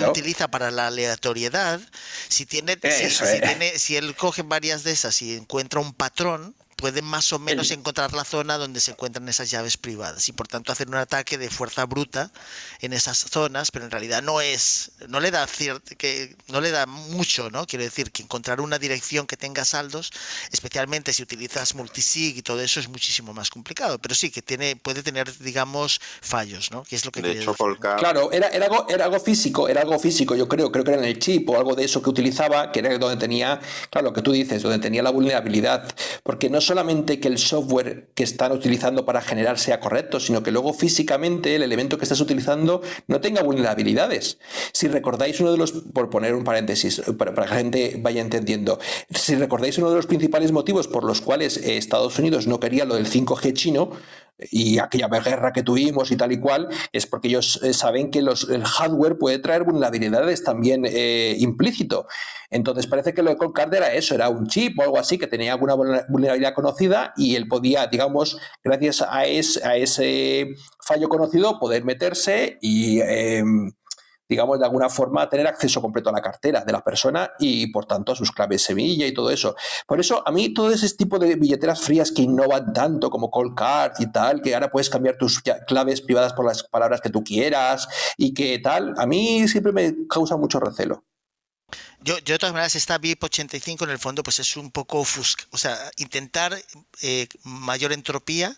utiliza 0.08 0.48
para 0.48 0.70
la 0.70 0.86
aleatoriedad, 0.86 1.80
si 2.28 2.46
tiene, 2.46 2.78
si, 2.82 3.40
tiene, 3.40 3.78
si 3.78 3.96
él 3.96 4.14
coge 4.14 4.42
varias 4.42 4.84
de 4.84 4.92
esas 4.92 5.20
y 5.22 5.34
encuentra 5.34 5.80
un 5.80 5.92
patrón, 5.92 6.54
pueden 6.76 7.04
más 7.04 7.32
o 7.32 7.38
menos 7.38 7.70
encontrar 7.70 8.12
la 8.12 8.24
zona 8.24 8.58
donde 8.58 8.80
se 8.80 8.90
encuentran 8.90 9.28
esas 9.28 9.50
llaves 9.50 9.76
privadas 9.76 10.28
y 10.28 10.32
por 10.32 10.46
tanto 10.46 10.72
hacer 10.72 10.88
un 10.88 10.96
ataque 10.96 11.38
de 11.38 11.48
fuerza 11.48 11.86
bruta 11.86 12.30
en 12.80 12.92
esas 12.92 13.18
zonas, 13.18 13.70
pero 13.70 13.86
en 13.86 13.90
realidad 13.90 14.22
no 14.22 14.42
es, 14.42 14.92
no 15.08 15.20
le 15.20 15.30
da 15.30 15.48
que 15.96 16.36
no 16.48 16.60
le 16.60 16.70
da 16.70 16.86
mucho, 16.86 17.50
¿no? 17.50 17.66
Quiero 17.66 17.84
decir 17.84 18.12
que 18.12 18.22
encontrar 18.22 18.60
una 18.60 18.78
dirección 18.78 19.26
que 19.26 19.36
tenga 19.36 19.64
saldos, 19.64 20.12
especialmente 20.52 21.12
si 21.12 21.22
utilizas 21.22 21.74
multisig 21.74 22.36
y 22.36 22.42
todo 22.42 22.60
eso 22.60 22.78
es 22.78 22.88
muchísimo 22.88 23.32
más 23.32 23.48
complicado, 23.48 23.98
pero 23.98 24.14
sí 24.14 24.30
que 24.30 24.42
tiene, 24.42 24.76
puede 24.76 25.02
tener, 25.02 25.36
digamos, 25.38 26.00
fallos, 26.20 26.70
¿no? 26.70 26.82
Que 26.82 26.96
es 26.96 27.04
lo 27.04 27.10
que 27.10 27.22
de 27.22 27.32
hecho, 27.32 27.54
Claro, 27.98 28.30
era, 28.32 28.48
era, 28.48 28.66
algo, 28.66 28.86
era 28.88 29.06
algo 29.06 29.18
físico, 29.18 29.68
era 29.68 29.80
algo 29.80 29.98
físico, 29.98 30.34
yo 30.36 30.46
creo, 30.46 30.70
creo 30.70 30.84
que 30.84 30.90
era 30.92 31.00
en 31.00 31.08
el 31.08 31.18
chip 31.18 31.48
o 31.48 31.56
algo 31.56 31.74
de 31.74 31.84
eso 31.84 32.02
que 32.02 32.10
utilizaba, 32.10 32.70
que 32.70 32.80
era 32.80 32.98
donde 32.98 33.16
tenía, 33.16 33.60
claro, 33.90 34.08
lo 34.08 34.12
que 34.12 34.22
tú 34.22 34.32
dices, 34.32 34.62
donde 34.62 34.78
tenía 34.78 35.02
la 35.02 35.10
vulnerabilidad, 35.10 35.88
porque 36.22 36.50
no 36.50 36.60
solamente 36.66 37.20
que 37.20 37.28
el 37.28 37.38
software 37.38 38.10
que 38.14 38.24
están 38.24 38.52
utilizando 38.52 39.04
para 39.04 39.22
generar 39.22 39.58
sea 39.58 39.80
correcto, 39.80 40.20
sino 40.20 40.42
que 40.42 40.50
luego 40.50 40.72
físicamente 40.72 41.54
el 41.54 41.62
elemento 41.62 41.96
que 41.96 42.04
estás 42.04 42.20
utilizando 42.20 42.82
no 43.06 43.20
tenga 43.20 43.42
vulnerabilidades. 43.42 44.38
Si 44.72 44.88
recordáis 44.88 45.40
uno 45.40 45.52
de 45.52 45.58
los, 45.58 45.72
por 45.72 46.10
poner 46.10 46.34
un 46.34 46.44
paréntesis, 46.44 47.02
para, 47.16 47.32
que 47.34 47.40
la 47.40 47.48
gente 47.48 47.96
vaya 48.00 48.20
entendiendo, 48.20 48.78
si 49.14 49.34
recordáis 49.36 49.78
uno 49.78 49.90
de 49.90 49.96
los 49.96 50.06
principales 50.06 50.52
motivos 50.52 50.88
por 50.88 51.04
los 51.04 51.20
cuales 51.20 51.56
eh, 51.58 51.76
Estados 51.76 52.18
Unidos 52.18 52.46
no 52.46 52.60
quería 52.60 52.84
lo 52.84 52.94
del 52.94 53.06
5G 53.06 53.52
chino, 53.52 53.90
y 54.38 54.78
aquella 54.78 55.08
guerra 55.08 55.52
que 55.52 55.62
tuvimos 55.62 56.10
y 56.10 56.16
tal 56.16 56.32
y 56.32 56.40
cual, 56.40 56.68
es 56.92 57.06
porque 57.06 57.28
ellos 57.28 57.60
eh, 57.62 57.72
saben 57.72 58.10
que 58.10 58.22
los, 58.22 58.48
el 58.48 58.64
hardware 58.64 59.18
puede 59.18 59.38
traer 59.38 59.64
vulnerabilidades 59.64 60.44
también 60.44 60.84
eh, 60.86 61.36
implícito. 61.38 62.06
Entonces 62.50 62.86
parece 62.86 63.14
que 63.14 63.22
lo 63.22 63.30
de 63.30 63.36
Colcard 63.36 63.72
era 63.74 63.92
eso, 63.92 64.14
era 64.14 64.28
un 64.28 64.46
chip 64.46 64.78
o 64.78 64.82
algo 64.82 64.98
así 64.98 65.18
que 65.18 65.26
tenía 65.26 65.52
alguna 65.52 65.74
vulnerabilidad 65.74 66.54
conocida 66.54 67.12
y 67.16 67.34
él 67.34 67.48
podía, 67.48 67.86
digamos, 67.86 68.38
gracias 68.62 69.02
a, 69.02 69.18
a 69.18 69.26
ese 69.26 70.54
fallo 70.80 71.08
conocido, 71.08 71.58
poder 71.58 71.84
meterse 71.84 72.58
y... 72.60 73.00
Em, 73.00 73.72
digamos, 74.28 74.58
de 74.58 74.64
alguna 74.64 74.88
forma 74.88 75.28
tener 75.28 75.46
acceso 75.46 75.80
completo 75.80 76.10
a 76.10 76.12
la 76.12 76.20
cartera 76.20 76.64
de 76.64 76.72
la 76.72 76.82
persona 76.82 77.30
y, 77.38 77.68
por 77.68 77.86
tanto, 77.86 78.12
a 78.12 78.16
sus 78.16 78.32
claves 78.32 78.62
semilla 78.62 79.06
y 79.06 79.14
todo 79.14 79.30
eso. 79.30 79.54
Por 79.86 80.00
eso, 80.00 80.22
a 80.26 80.32
mí 80.32 80.52
todo 80.52 80.70
ese 80.70 80.88
tipo 80.94 81.18
de 81.18 81.36
billeteras 81.36 81.80
frías 81.80 82.12
que 82.12 82.22
innovan 82.22 82.72
tanto 82.72 83.10
como 83.10 83.30
Cold 83.30 83.54
Card 83.54 83.92
y 83.98 84.10
tal, 84.10 84.42
que 84.42 84.54
ahora 84.54 84.70
puedes 84.70 84.90
cambiar 84.90 85.16
tus 85.16 85.42
claves 85.66 86.00
privadas 86.00 86.32
por 86.32 86.44
las 86.44 86.62
palabras 86.64 87.00
que 87.00 87.10
tú 87.10 87.22
quieras 87.22 87.88
y 88.16 88.34
que 88.34 88.58
tal, 88.58 88.94
a 88.96 89.06
mí 89.06 89.46
siempre 89.48 89.72
me 89.72 90.06
causa 90.08 90.36
mucho 90.36 90.60
recelo. 90.60 91.04
Yo, 92.00 92.14
de 92.20 92.38
todas 92.38 92.52
maneras, 92.52 92.76
esta 92.76 92.98
VIP 92.98 93.24
85 93.24 93.84
en 93.84 93.90
el 93.90 93.98
fondo 93.98 94.22
pues 94.22 94.38
es 94.38 94.56
un 94.56 94.70
poco 94.70 95.00
ofusca, 95.00 95.44
o 95.50 95.58
sea, 95.58 95.76
intentar 95.96 96.56
eh, 97.02 97.26
mayor 97.42 97.92
entropía 97.92 98.56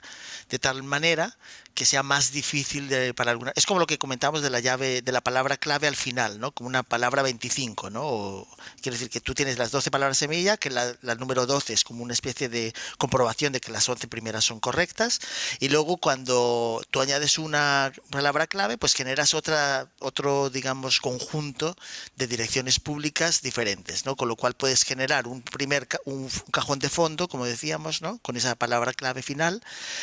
de 0.50 0.58
tal 0.58 0.82
manera 0.82 1.38
que 1.78 1.84
sea 1.84 2.02
más 2.02 2.32
difícil 2.32 2.88
de, 2.88 3.14
para 3.14 3.30
alguna. 3.30 3.52
Es 3.54 3.64
como 3.64 3.78
lo 3.78 3.86
que 3.86 3.98
comentamos 3.98 4.42
de 4.42 4.50
la 4.50 4.58
llave, 4.58 5.00
de 5.00 5.12
la 5.12 5.20
palabra 5.20 5.56
clave 5.56 5.86
al 5.86 5.94
final, 5.94 6.40
¿no? 6.40 6.50
Como 6.50 6.66
una 6.66 6.82
palabra 6.82 7.22
25, 7.22 7.88
¿no? 7.90 8.48
quiere 8.82 8.96
decir 8.96 9.10
que 9.10 9.20
tú 9.20 9.32
tienes 9.32 9.58
las 9.58 9.70
12 9.70 9.88
palabras 9.92 10.18
semilla, 10.18 10.56
que 10.56 10.70
la, 10.70 10.96
número 11.14 11.46
12 11.46 11.72
es 11.72 11.84
como 11.84 12.02
una 12.02 12.14
especie 12.14 12.48
de 12.48 12.74
comprobación 12.98 13.52
de 13.52 13.60
que 13.60 13.70
las 13.70 13.88
11 13.88 14.08
primeras 14.08 14.44
son 14.44 14.58
correctas, 14.58 15.20
y 15.60 15.68
luego 15.68 15.98
cuando 15.98 16.82
tú 16.90 17.00
añades 17.00 17.38
una 17.38 17.92
palabra 18.10 18.48
clave, 18.48 18.76
pues 18.76 18.94
generas 18.94 19.32
otra, 19.32 19.88
otro, 20.00 20.50
digamos, 20.50 20.98
conjunto 20.98 21.76
de 22.16 22.26
direcciones 22.26 22.80
públicas 22.80 23.40
diferentes, 23.40 24.04
¿no? 24.04 24.16
Con 24.16 24.26
lo 24.26 24.34
cual 24.34 24.54
puedes 24.54 24.82
generar 24.82 25.28
un 25.28 25.42
primer 25.42 25.86
un 26.06 26.28
cajón 26.50 26.80
de 26.80 26.88
fondo, 26.88 27.28
como 27.28 27.44
decíamos, 27.44 28.02
¿no? 28.02 28.18
Con 28.18 28.36
esa 28.36 28.56
palabra 28.56 28.92
clave 28.92 29.22
final, 29.22 29.62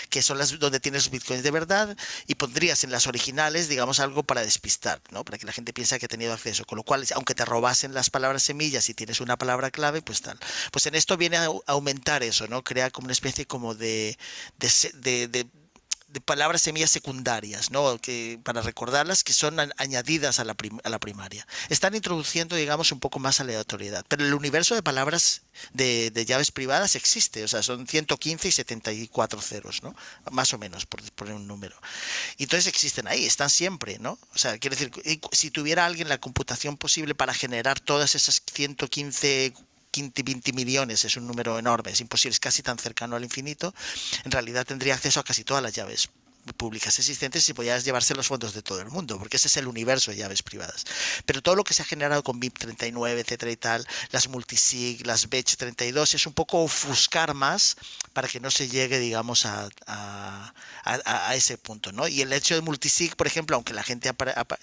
que 0.09 0.21
son 0.21 0.37
las 0.37 0.57
donde 0.57 0.79
tienes 0.79 1.09
bitcoins 1.09 1.43
de 1.43 1.51
verdad 1.51 1.64
y 2.27 2.35
pondrías 2.35 2.83
en 2.83 2.91
las 2.91 3.07
originales, 3.07 3.67
digamos, 3.67 3.99
algo 3.99 4.23
para 4.23 4.41
despistar, 4.41 5.01
¿no? 5.11 5.23
Para 5.23 5.37
que 5.37 5.45
la 5.45 5.51
gente 5.51 5.73
piense 5.73 5.99
que 5.99 6.05
ha 6.05 6.09
tenido 6.09 6.33
acceso. 6.33 6.65
Con 6.65 6.77
lo 6.77 6.83
cual, 6.83 7.05
aunque 7.15 7.35
te 7.35 7.45
robasen 7.45 7.93
las 7.93 8.09
palabras 8.09 8.43
semillas 8.43 8.89
y 8.89 8.93
tienes 8.93 9.21
una 9.21 9.37
palabra 9.37 9.71
clave, 9.71 10.01
pues 10.01 10.21
tal. 10.21 10.39
Pues 10.71 10.85
en 10.85 10.95
esto 10.95 11.17
viene 11.17 11.37
a 11.37 11.49
aumentar 11.67 12.23
eso, 12.23 12.47
¿no? 12.47 12.63
Crea 12.63 12.89
como 12.91 13.05
una 13.05 13.13
especie 13.13 13.45
como 13.45 13.75
de, 13.75 14.17
de 14.57 15.27
de 15.27 15.47
palabras 16.21 16.61
semillas 16.61 16.91
secundarias, 16.91 17.71
¿no? 17.71 17.97
que, 17.99 18.39
para 18.43 18.61
recordarlas 18.61 19.23
que 19.23 19.33
son 19.33 19.59
añadidas 19.77 20.39
a 20.39 20.43
la, 20.43 20.55
a 20.83 20.89
la, 20.89 20.99
primaria. 20.99 21.47
Están 21.69 21.95
introduciendo, 21.95 22.55
digamos, 22.55 22.91
un 22.91 22.99
poco 22.99 23.19
más 23.19 23.39
aleatoriedad, 23.39 24.05
pero 24.07 24.25
el 24.25 24.33
universo 24.33 24.75
de 24.75 24.83
palabras 24.83 25.43
de, 25.73 26.11
de, 26.11 26.25
llaves 26.25 26.51
privadas 26.51 26.95
existe, 26.95 27.43
o 27.43 27.47
sea, 27.47 27.63
son 27.63 27.87
115 27.87 28.47
y 28.47 28.51
74 28.51 29.41
ceros, 29.41 29.83
¿no? 29.83 29.95
más 30.31 30.53
o 30.53 30.57
menos, 30.57 30.85
por 30.85 31.01
poner 31.13 31.33
un 31.33 31.47
número. 31.47 31.75
Y 32.37 32.43
entonces 32.43 32.67
existen 32.67 33.07
ahí, 33.07 33.25
están 33.25 33.49
siempre, 33.49 33.99
¿no? 33.99 34.17
O 34.33 34.37
sea, 34.37 34.57
quiere 34.57 34.75
decir, 34.75 34.91
si 35.31 35.51
tuviera 35.51 35.85
alguien 35.85 36.09
la 36.09 36.19
computación 36.19 36.77
posible 36.77 37.15
para 37.15 37.33
generar 37.33 37.79
todas 37.79 38.15
esas 38.15 38.41
115 38.45 39.53
20 40.01 40.53
millones 40.53 41.05
es 41.05 41.17
un 41.17 41.27
número 41.27 41.57
enorme, 41.59 41.91
es 41.91 42.01
imposible, 42.01 42.33
es 42.33 42.39
casi 42.39 42.61
tan 42.61 42.77
cercano 42.77 43.15
al 43.15 43.23
infinito, 43.23 43.73
en 44.23 44.31
realidad 44.31 44.65
tendría 44.65 44.95
acceso 44.95 45.19
a 45.19 45.23
casi 45.23 45.43
todas 45.43 45.63
las 45.63 45.73
llaves 45.73 46.09
públicas 46.53 46.97
existentes 46.99 47.47
y 47.49 47.53
podías 47.53 47.83
llevarse 47.85 48.15
los 48.15 48.27
fondos 48.27 48.53
de 48.53 48.61
todo 48.61 48.81
el 48.81 48.89
mundo, 48.89 49.17
porque 49.17 49.37
ese 49.37 49.47
es 49.47 49.57
el 49.57 49.67
universo 49.67 50.11
de 50.11 50.17
llaves 50.17 50.43
privadas. 50.43 50.85
Pero 51.25 51.41
todo 51.41 51.55
lo 51.55 51.63
que 51.63 51.73
se 51.73 51.81
ha 51.81 51.85
generado 51.85 52.23
con 52.23 52.39
BIP 52.39 52.57
39, 52.57 53.21
etcétera 53.21 53.51
y 53.51 53.57
tal, 53.57 53.87
las 54.11 54.27
multisig, 54.29 55.05
las 55.05 55.29
Batch 55.29 55.55
32, 55.55 56.13
es 56.13 56.27
un 56.27 56.33
poco 56.33 56.63
ofuscar 56.63 57.33
más 57.33 57.77
para 58.13 58.27
que 58.27 58.39
no 58.39 58.51
se 58.51 58.67
llegue, 58.67 58.99
digamos, 58.99 59.45
a, 59.45 59.69
a, 59.85 61.35
ese 61.35 61.57
punto, 61.57 61.91
¿no? 61.91 62.07
Y 62.07 62.21
el 62.21 62.31
hecho 62.31 62.55
de 62.55 62.61
multisig, 62.61 63.15
por 63.15 63.27
ejemplo, 63.27 63.55
aunque 63.55 63.73
la 63.73 63.83
gente 63.83 64.11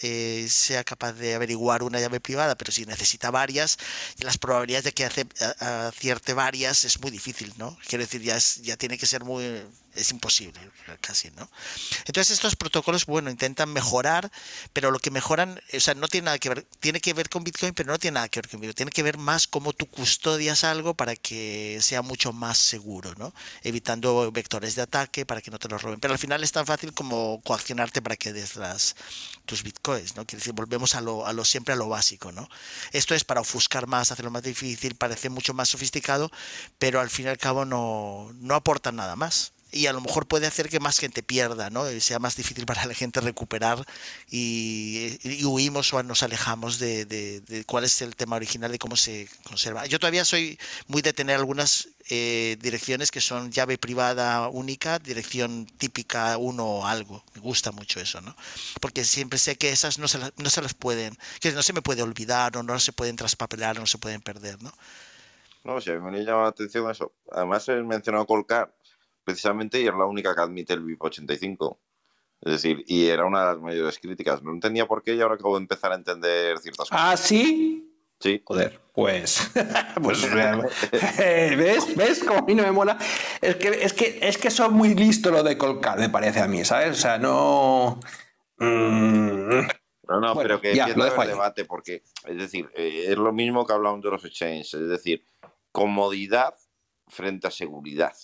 eh, 0.01 0.47
sea 0.49 0.85
capaz 0.85 1.13
de 1.13 1.35
averiguar 1.35 1.83
una 1.83 2.01
llave 2.01 2.21
privada, 2.21 2.55
pero 2.57 2.73
si 2.73 2.87
necesita 2.87 3.31
varias, 3.31 3.79
las 4.19 4.39
probabilidades 4.39 4.85
de 4.85 4.93
que 4.93 5.05
acierte 5.05 6.35
varias 6.35 6.85
es 6.85 7.01
muy 7.01 7.11
difícil, 7.11 7.53
¿no? 7.57 7.77
Quiero 7.89 8.05
decir, 8.05 8.23
ya, 8.23 8.39
ya 8.63 8.77
tiene 8.77 8.99
que 8.99 9.07
ser 9.07 9.25
muy 9.25 9.63
es 9.95 10.11
imposible 10.11 10.61
casi, 11.01 11.31
¿no? 11.33 11.49
Entonces 12.07 12.33
estos 12.33 12.57
protocolos, 12.57 13.07
bueno, 13.07 13.31
intentan 13.31 13.73
mejorar, 13.73 14.31
pero 14.73 14.91
lo 14.91 14.99
que 14.99 15.11
mejoran, 15.11 15.61
o 15.73 15.81
sea, 15.81 15.95
no 15.95 16.09
tiene 16.09 16.27
nada 16.27 16.39
que 16.39 16.49
ver, 16.49 16.67
tiene 16.81 17.01
que 17.01 17.13
ver 17.15 17.29
con 17.29 17.45
Bitcoin, 17.45 17.75
pero 17.75 17.93
no 17.93 17.99
tiene 17.99 18.17
nada 18.17 18.29
que 18.29 18.41
ver 18.41 18.49
con 18.49 18.61
Bitcoin, 18.61 18.75
tiene 18.75 18.91
que 18.93 19.03
ver 19.03 19.19
más 19.19 19.47
cómo 19.47 19.73
tú 19.73 19.87
custodias 19.87 20.65
algo 20.65 20.95
para 20.95 21.17
que 21.17 21.79
sea 21.81 22.03
mucho 22.03 22.33
más 22.33 22.59
seguro, 22.59 23.15
¿no? 23.17 23.35
Evitando 23.63 24.31
vectores 24.33 24.75
de 24.75 24.83
ataque 24.83 25.27
para 25.27 25.41
que 25.41 25.51
no 25.51 25.59
te 25.59 25.69
lo 25.69 25.79
roben. 25.79 26.01
Pero 26.01 26.13
al 26.13 26.19
final 26.19 26.43
es 26.43 26.53
tan 26.53 26.67
fácil 26.67 26.93
como 26.93 27.41
coaccionarte 27.45 28.03
para 28.03 28.17
que 28.17 28.33
des 28.33 28.57
las, 28.57 28.97
tus 29.45 29.63
Bitcoins, 29.63 30.17
¿no? 30.17 30.27
Quiere 30.27 30.41
decir, 30.41 30.53
volvemos 30.53 30.95
a 30.95 31.01
lo, 31.01 31.27
a 31.27 31.33
lo 31.33 31.45
siempre 31.45 31.75
a 31.75 31.77
lo 31.77 31.89
básico, 31.89 32.33
¿no? 32.33 32.49
Esto 32.93 33.15
es 33.15 33.25
para 33.25 33.41
ofuscar 33.41 33.87
más, 33.87 34.13
hacerlo 34.13 34.31
más 34.31 34.43
difícil, 34.43 34.95
parece 34.95 35.29
mucho 35.29 35.55
más 35.55 35.69
sofisticado, 35.69 36.31
pero 36.79 37.01
al 37.01 37.11
fin 37.11 37.27
y 37.27 37.29
al 37.29 37.39
cabo 37.39 37.65
no, 37.65 38.31
no 38.41 38.55
aporta 38.55 38.93
nada 38.93 39.17
más 39.17 39.52
y 39.73 39.87
a 39.87 39.93
lo 39.93 40.03
mejor 40.03 40.27
puede 40.27 40.47
hacer 40.47 40.69
que 40.69 40.79
más 40.81 40.99
gente 40.99 41.23
pierda, 41.23 41.71
¿no? 41.71 41.91
Y 41.91 42.01
sea 42.01 42.19
más 42.19 42.37
difícil 42.37 42.67
para 42.67 42.85
la 42.85 42.95
gente 42.95 43.21
recuperar 43.21 43.85
y, 44.31 45.19
huimos 45.45 45.93
o 45.95 46.03
nos 46.03 46.23
alejamos 46.23 46.79
de, 46.79 47.65
cuál 47.67 47.85
es 47.85 48.03
el 48.03 48.15
tema 48.15 48.37
original 48.37 48.71
de 48.71 48.79
cómo 48.79 48.97
se 48.97 49.29
conserva. 49.43 49.87
Yo 49.87 49.99
todavía 49.99 50.25
soy 50.25 50.59
muy 50.89 51.01
de 51.01 51.15
tener 51.15 51.37
algunas 51.37 51.89
eh, 52.11 52.59
direcciones 52.61 53.11
que 53.11 53.23
son 53.23 53.51
llave 53.51 53.79
privada 53.79 54.49
única, 54.49 54.99
dirección 54.99 55.67
típica 55.79 56.37
uno 56.37 56.67
o 56.67 56.87
algo. 56.87 57.25
Me 57.35 57.41
gusta 57.41 57.73
mucho 57.73 57.99
eso, 57.99 58.21
¿no? 58.21 58.37
Porque 58.81 59.05
siempre 59.05 59.39
sé 59.39 59.57
que 59.57 59.71
esas 59.71 59.99
no 59.99 60.07
se, 60.07 60.19
las, 60.19 60.33
no 60.37 60.51
se 60.51 60.61
las 60.61 60.75
pueden, 60.75 61.17
que 61.41 61.51
no 61.53 61.63
se 61.63 61.73
me 61.73 61.81
puede 61.81 62.03
olvidar 62.03 62.57
o 62.59 62.63
no 62.63 62.79
se 62.79 62.93
pueden 62.93 63.17
traspapelar 63.17 63.79
o 63.79 63.81
no 63.81 63.87
se 63.87 63.99
pueden 63.99 64.21
perder, 64.21 64.63
¿no? 64.63 64.73
No, 65.65 65.81
si 65.81 65.91
a 65.91 65.95
mí 65.95 66.11
me 66.11 66.25
llama 66.25 66.43
la 66.43 66.49
atención 66.49 66.91
eso. 66.91 67.13
Además, 67.31 67.69
he 67.69 67.81
mencionado 67.83 68.27
Colcar 68.27 68.73
precisamente 69.25 69.81
y 69.81 69.87
es 69.87 69.95
la 69.95 70.05
única 70.05 70.35
que 70.35 70.41
admite 70.41 70.73
el 70.73 70.83
VIP 70.83 71.03
85. 71.03 71.81
Es 72.41 72.53
decir, 72.53 72.85
y 72.87 73.07
era 73.07 73.25
una 73.25 73.41
de 73.41 73.47
las 73.47 73.61
mayores 73.61 73.99
críticas. 73.99 74.43
No 74.43 74.53
entendía 74.53 74.87
por 74.87 75.03
qué 75.03 75.15
y 75.15 75.21
ahora 75.21 75.37
acabo 75.37 75.57
de 75.57 75.63
empezar 75.63 75.93
a 75.93 75.95
entender 75.95 76.59
ciertas 76.59 76.89
cosas. 76.89 77.01
¿Ah, 77.01 77.17
sí? 77.17 77.89
Sí. 78.19 78.43
Joder, 78.45 78.81
pues. 78.93 79.51
pues 80.03 80.25
eh, 81.19 81.55
¿Ves? 81.57 81.97
¿Ves 81.97 82.25
cómo 82.25 82.41
a 82.41 82.43
mí 82.43 82.55
no 82.55 82.63
me 82.63 82.73
mola? 82.73 82.99
Es 83.41 83.57
que, 83.57 83.69
es 83.69 83.93
que, 83.93 84.19
es 84.23 84.39
que 84.39 84.51
son 84.51 84.75
muy 84.75 84.95
listo 84.95 85.31
lo 85.31 85.43
de 85.43 85.59
Colcar, 85.59 85.99
me 85.99 86.09
parece 86.09 86.41
a 86.41 86.47
mí, 86.47 86.65
¿sabes? 86.65 86.91
O 86.91 87.01
sea, 87.01 87.19
no. 87.19 88.01
Mm. 88.59 89.67
No, 90.09 90.21
no, 90.21 90.37
pero 90.37 90.61
que 90.61 90.75
ya, 90.75 90.89
lo 90.89 91.23
el 91.23 91.29
debate, 91.29 91.65
porque, 91.65 92.03
es 92.27 92.37
decir, 92.37 92.69
eh, 92.75 93.07
es 93.09 93.17
lo 93.17 93.33
mismo 93.33 93.65
que 93.65 93.73
hablamos 93.73 94.03
de 94.03 94.11
los 94.11 94.25
exchanges, 94.25 94.75
es 94.75 94.89
decir, 94.89 95.25
comodidad 95.71 96.55
frente 97.09 97.47
a 97.47 97.51
seguridad. 97.51 98.15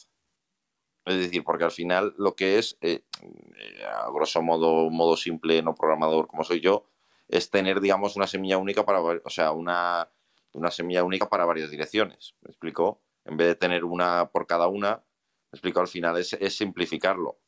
Es 1.08 1.16
decir, 1.16 1.44
porque 1.44 1.64
al 1.64 1.70
final 1.70 2.14
lo 2.18 2.34
que 2.34 2.58
es, 2.58 2.76
eh, 2.80 3.04
eh, 3.22 3.84
a 3.84 4.10
grosso 4.10 4.42
modo, 4.42 4.90
modo 4.90 5.16
simple, 5.16 5.62
no 5.62 5.74
programador 5.74 6.26
como 6.26 6.44
soy 6.44 6.60
yo, 6.60 6.86
es 7.28 7.50
tener, 7.50 7.80
digamos, 7.80 8.16
una 8.16 8.26
semilla 8.26 8.58
única 8.58 8.84
para, 8.84 9.00
o 9.00 9.30
sea, 9.30 9.52
una, 9.52 10.08
una 10.52 10.70
semilla 10.70 11.04
única 11.04 11.28
para 11.28 11.44
varias 11.44 11.70
direcciones. 11.70 12.34
¿Me 12.42 12.50
explico? 12.50 13.00
En 13.24 13.36
vez 13.36 13.48
de 13.48 13.54
tener 13.54 13.84
una 13.84 14.30
por 14.30 14.46
cada 14.46 14.68
una, 14.68 15.02
me 15.50 15.56
explico, 15.56 15.80
al 15.80 15.88
final 15.88 16.16
es, 16.18 16.32
es 16.34 16.56
simplificarlo. 16.56 17.38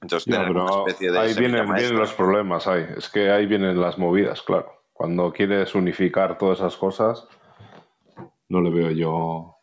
Entonces, 0.00 0.32
tener 0.32 0.50
una 0.50 0.78
especie 0.78 1.10
de 1.10 1.18
ahí 1.18 1.34
vienen, 1.34 1.72
vienen 1.74 1.96
los 1.96 2.14
problemas, 2.14 2.66
ahí. 2.66 2.86
Es 2.96 3.08
que 3.08 3.30
ahí 3.30 3.46
vienen 3.46 3.80
las 3.80 3.98
movidas, 3.98 4.42
claro. 4.42 4.84
Cuando 4.92 5.32
quieres 5.32 5.74
unificar 5.74 6.38
todas 6.38 6.58
esas 6.58 6.76
cosas, 6.76 7.28
no 8.48 8.60
le 8.60 8.70
veo 8.70 8.90
yo 8.90 9.56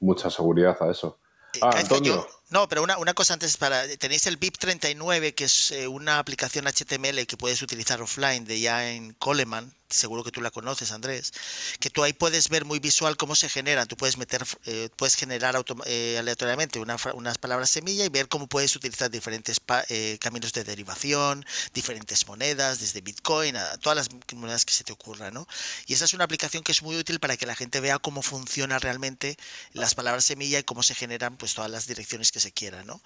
mucha 0.00 0.30
seguridad 0.30 0.76
a 0.80 0.90
eso. 0.90 1.18
Ah, 1.62 1.70
Antonio. 1.76 2.24
No, 2.50 2.66
pero 2.66 2.82
una, 2.82 2.96
una, 2.96 3.12
cosa 3.12 3.34
antes 3.34 3.58
para. 3.58 3.86
Tenéis 3.98 4.26
el 4.26 4.40
BIP39, 4.40 5.34
que 5.34 5.44
es 5.44 5.70
eh, 5.70 5.86
una 5.86 6.18
aplicación 6.18 6.66
HTML 6.66 7.26
que 7.26 7.36
puedes 7.36 7.60
utilizar 7.60 8.00
offline 8.00 8.46
de 8.46 8.58
ya 8.60 8.90
en 8.90 9.12
Coleman, 9.14 9.74
seguro 9.90 10.22
que 10.24 10.30
tú 10.30 10.40
la 10.40 10.50
conoces, 10.50 10.92
Andrés, 10.92 11.32
que 11.80 11.90
tú 11.90 12.02
ahí 12.02 12.12
puedes 12.12 12.48
ver 12.48 12.64
muy 12.64 12.78
visual 12.78 13.16
cómo 13.16 13.34
se 13.34 13.48
generan. 13.48 13.88
Tú 13.88 13.96
puedes 13.96 14.18
meter, 14.18 14.44
eh, 14.66 14.88
puedes 14.96 15.16
generar 15.16 15.56
eh, 15.86 16.16
aleatoriamente 16.18 16.78
unas 16.78 17.38
palabras 17.38 17.70
semilla 17.70 18.04
y 18.04 18.08
ver 18.08 18.28
cómo 18.28 18.46
puedes 18.46 18.74
utilizar 18.76 19.10
diferentes 19.10 19.60
eh, 19.88 20.18
caminos 20.20 20.52
de 20.52 20.64
derivación, 20.64 21.44
diferentes 21.72 22.26
monedas, 22.26 22.80
desde 22.80 23.00
Bitcoin 23.00 23.56
a 23.56 23.76
todas 23.78 23.96
las 23.96 24.08
monedas 24.34 24.64
que 24.64 24.74
se 24.74 24.84
te 24.84 24.92
ocurran, 24.92 25.34
¿no? 25.34 25.46
Y 25.86 25.94
esa 25.94 26.04
es 26.04 26.14
una 26.14 26.24
aplicación 26.24 26.62
que 26.62 26.72
es 26.72 26.82
muy 26.82 26.96
útil 26.96 27.20
para 27.20 27.36
que 27.36 27.46
la 27.46 27.54
gente 27.54 27.80
vea 27.80 27.98
cómo 27.98 28.22
funciona 28.22 28.78
realmente 28.78 29.36
las 29.72 29.94
palabras 29.94 30.24
semilla 30.24 30.58
y 30.58 30.64
cómo 30.64 30.82
se 30.82 30.94
generan 30.94 31.36
pues 31.36 31.54
todas 31.54 31.70
las 31.70 31.86
direcciones 31.86 32.32
que 32.32 32.37
se 32.40 32.52
quieran, 32.52 32.86
¿no? 32.86 33.00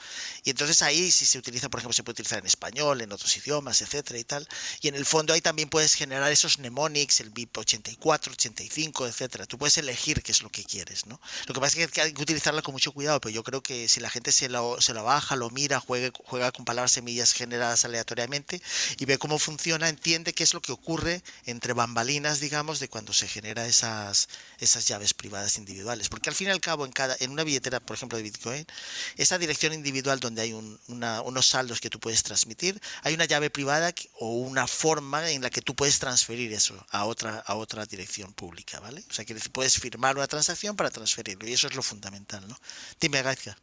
Y 0.44 0.50
entonces 0.50 0.82
ahí 0.82 1.10
si 1.10 1.26
se 1.26 1.38
utiliza, 1.38 1.68
por 1.68 1.80
ejemplo, 1.80 1.94
se 1.94 2.02
puede 2.02 2.12
utilizar 2.12 2.38
en 2.38 2.46
español, 2.46 3.00
en 3.00 3.12
otros 3.12 3.36
idiomas, 3.36 3.82
etcétera 3.82 4.18
y 4.18 4.24
tal. 4.24 4.48
Y 4.80 4.88
en 4.88 4.94
el 4.94 5.06
fondo 5.06 5.32
ahí 5.32 5.40
también 5.40 5.68
puedes 5.68 5.94
generar 5.94 6.30
esos 6.32 6.58
Monix, 6.58 7.20
el 7.20 7.30
BIP 7.30 7.58
84, 7.58 8.32
85, 8.32 9.06
etcétera. 9.06 9.46
Tú 9.46 9.58
puedes 9.58 9.76
elegir 9.78 10.22
qué 10.22 10.32
es 10.32 10.42
lo 10.42 10.50
que 10.50 10.64
quieres, 10.64 11.06
¿no? 11.06 11.20
Lo 11.46 11.54
que 11.54 11.60
pasa 11.60 11.80
es 11.80 11.90
que 11.90 12.00
hay 12.00 12.12
que 12.12 12.22
utilizarla 12.22 12.62
con 12.62 12.72
mucho 12.72 12.92
cuidado, 12.92 13.20
pero 13.20 13.30
yo 13.30 13.42
creo 13.42 13.62
que 13.62 13.88
si 13.88 14.00
la 14.00 14.10
gente 14.10 14.32
se 14.32 14.48
lo, 14.48 14.80
se 14.80 14.94
lo 14.94 15.04
baja, 15.04 15.36
lo 15.36 15.50
mira, 15.50 15.80
juega, 15.80 16.10
juega 16.24 16.50
con 16.52 16.64
palabras 16.64 16.92
semillas 16.92 17.32
generadas 17.32 17.84
aleatoriamente 17.84 18.60
y 18.98 19.04
ve 19.04 19.18
cómo 19.18 19.38
funciona, 19.38 19.88
entiende 19.88 20.32
qué 20.32 20.44
es 20.44 20.54
lo 20.54 20.60
que 20.60 20.72
ocurre 20.72 21.22
entre 21.46 21.72
bambalinas, 21.72 22.40
digamos, 22.40 22.80
de 22.80 22.88
cuando 22.88 23.12
se 23.12 23.28
genera 23.28 23.66
esas, 23.66 24.28
esas 24.58 24.86
llaves 24.86 25.14
privadas 25.14 25.58
individuales. 25.58 26.08
Porque 26.08 26.30
al 26.30 26.34
fin 26.34 26.48
y 26.48 26.50
al 26.50 26.60
cabo, 26.60 26.84
en, 26.84 26.92
cada, 26.92 27.16
en 27.20 27.30
una 27.30 27.44
billetera, 27.44 27.80
por 27.80 27.96
ejemplo, 27.96 28.16
de 28.16 28.24
Bitcoin, 28.24 28.66
esa 29.22 29.38
dirección 29.38 29.72
individual 29.72 30.20
donde 30.20 30.42
hay 30.42 30.52
unos 30.52 31.46
saldos 31.46 31.80
que 31.80 31.90
tú 31.90 31.98
puedes 31.98 32.22
transmitir, 32.22 32.80
hay 33.02 33.14
una 33.14 33.24
llave 33.24 33.50
privada 33.50 33.92
o 34.18 34.34
una 34.34 34.66
forma 34.66 35.30
en 35.30 35.42
la 35.42 35.50
que 35.50 35.62
tú 35.62 35.74
puedes 35.74 35.98
transferir 35.98 36.52
eso 36.52 36.74
a 36.90 37.06
otra, 37.06 37.42
a 37.46 37.54
otra 37.54 37.84
dirección 37.86 38.32
pública, 38.32 38.80
¿vale? 38.80 39.02
O 39.08 39.12
sea, 39.12 39.24
que 39.24 39.34
puedes 39.52 39.78
firmar 39.78 40.16
una 40.16 40.26
transacción 40.26 40.76
para 40.76 40.90
transferirlo 40.90 41.48
y 41.48 41.52
eso 41.52 41.66
es 41.66 41.76
lo 41.76 41.82
fundamental, 41.82 42.46
¿no? 42.48 42.56
Dime, 43.00 43.22
Gaizka. 43.22 43.56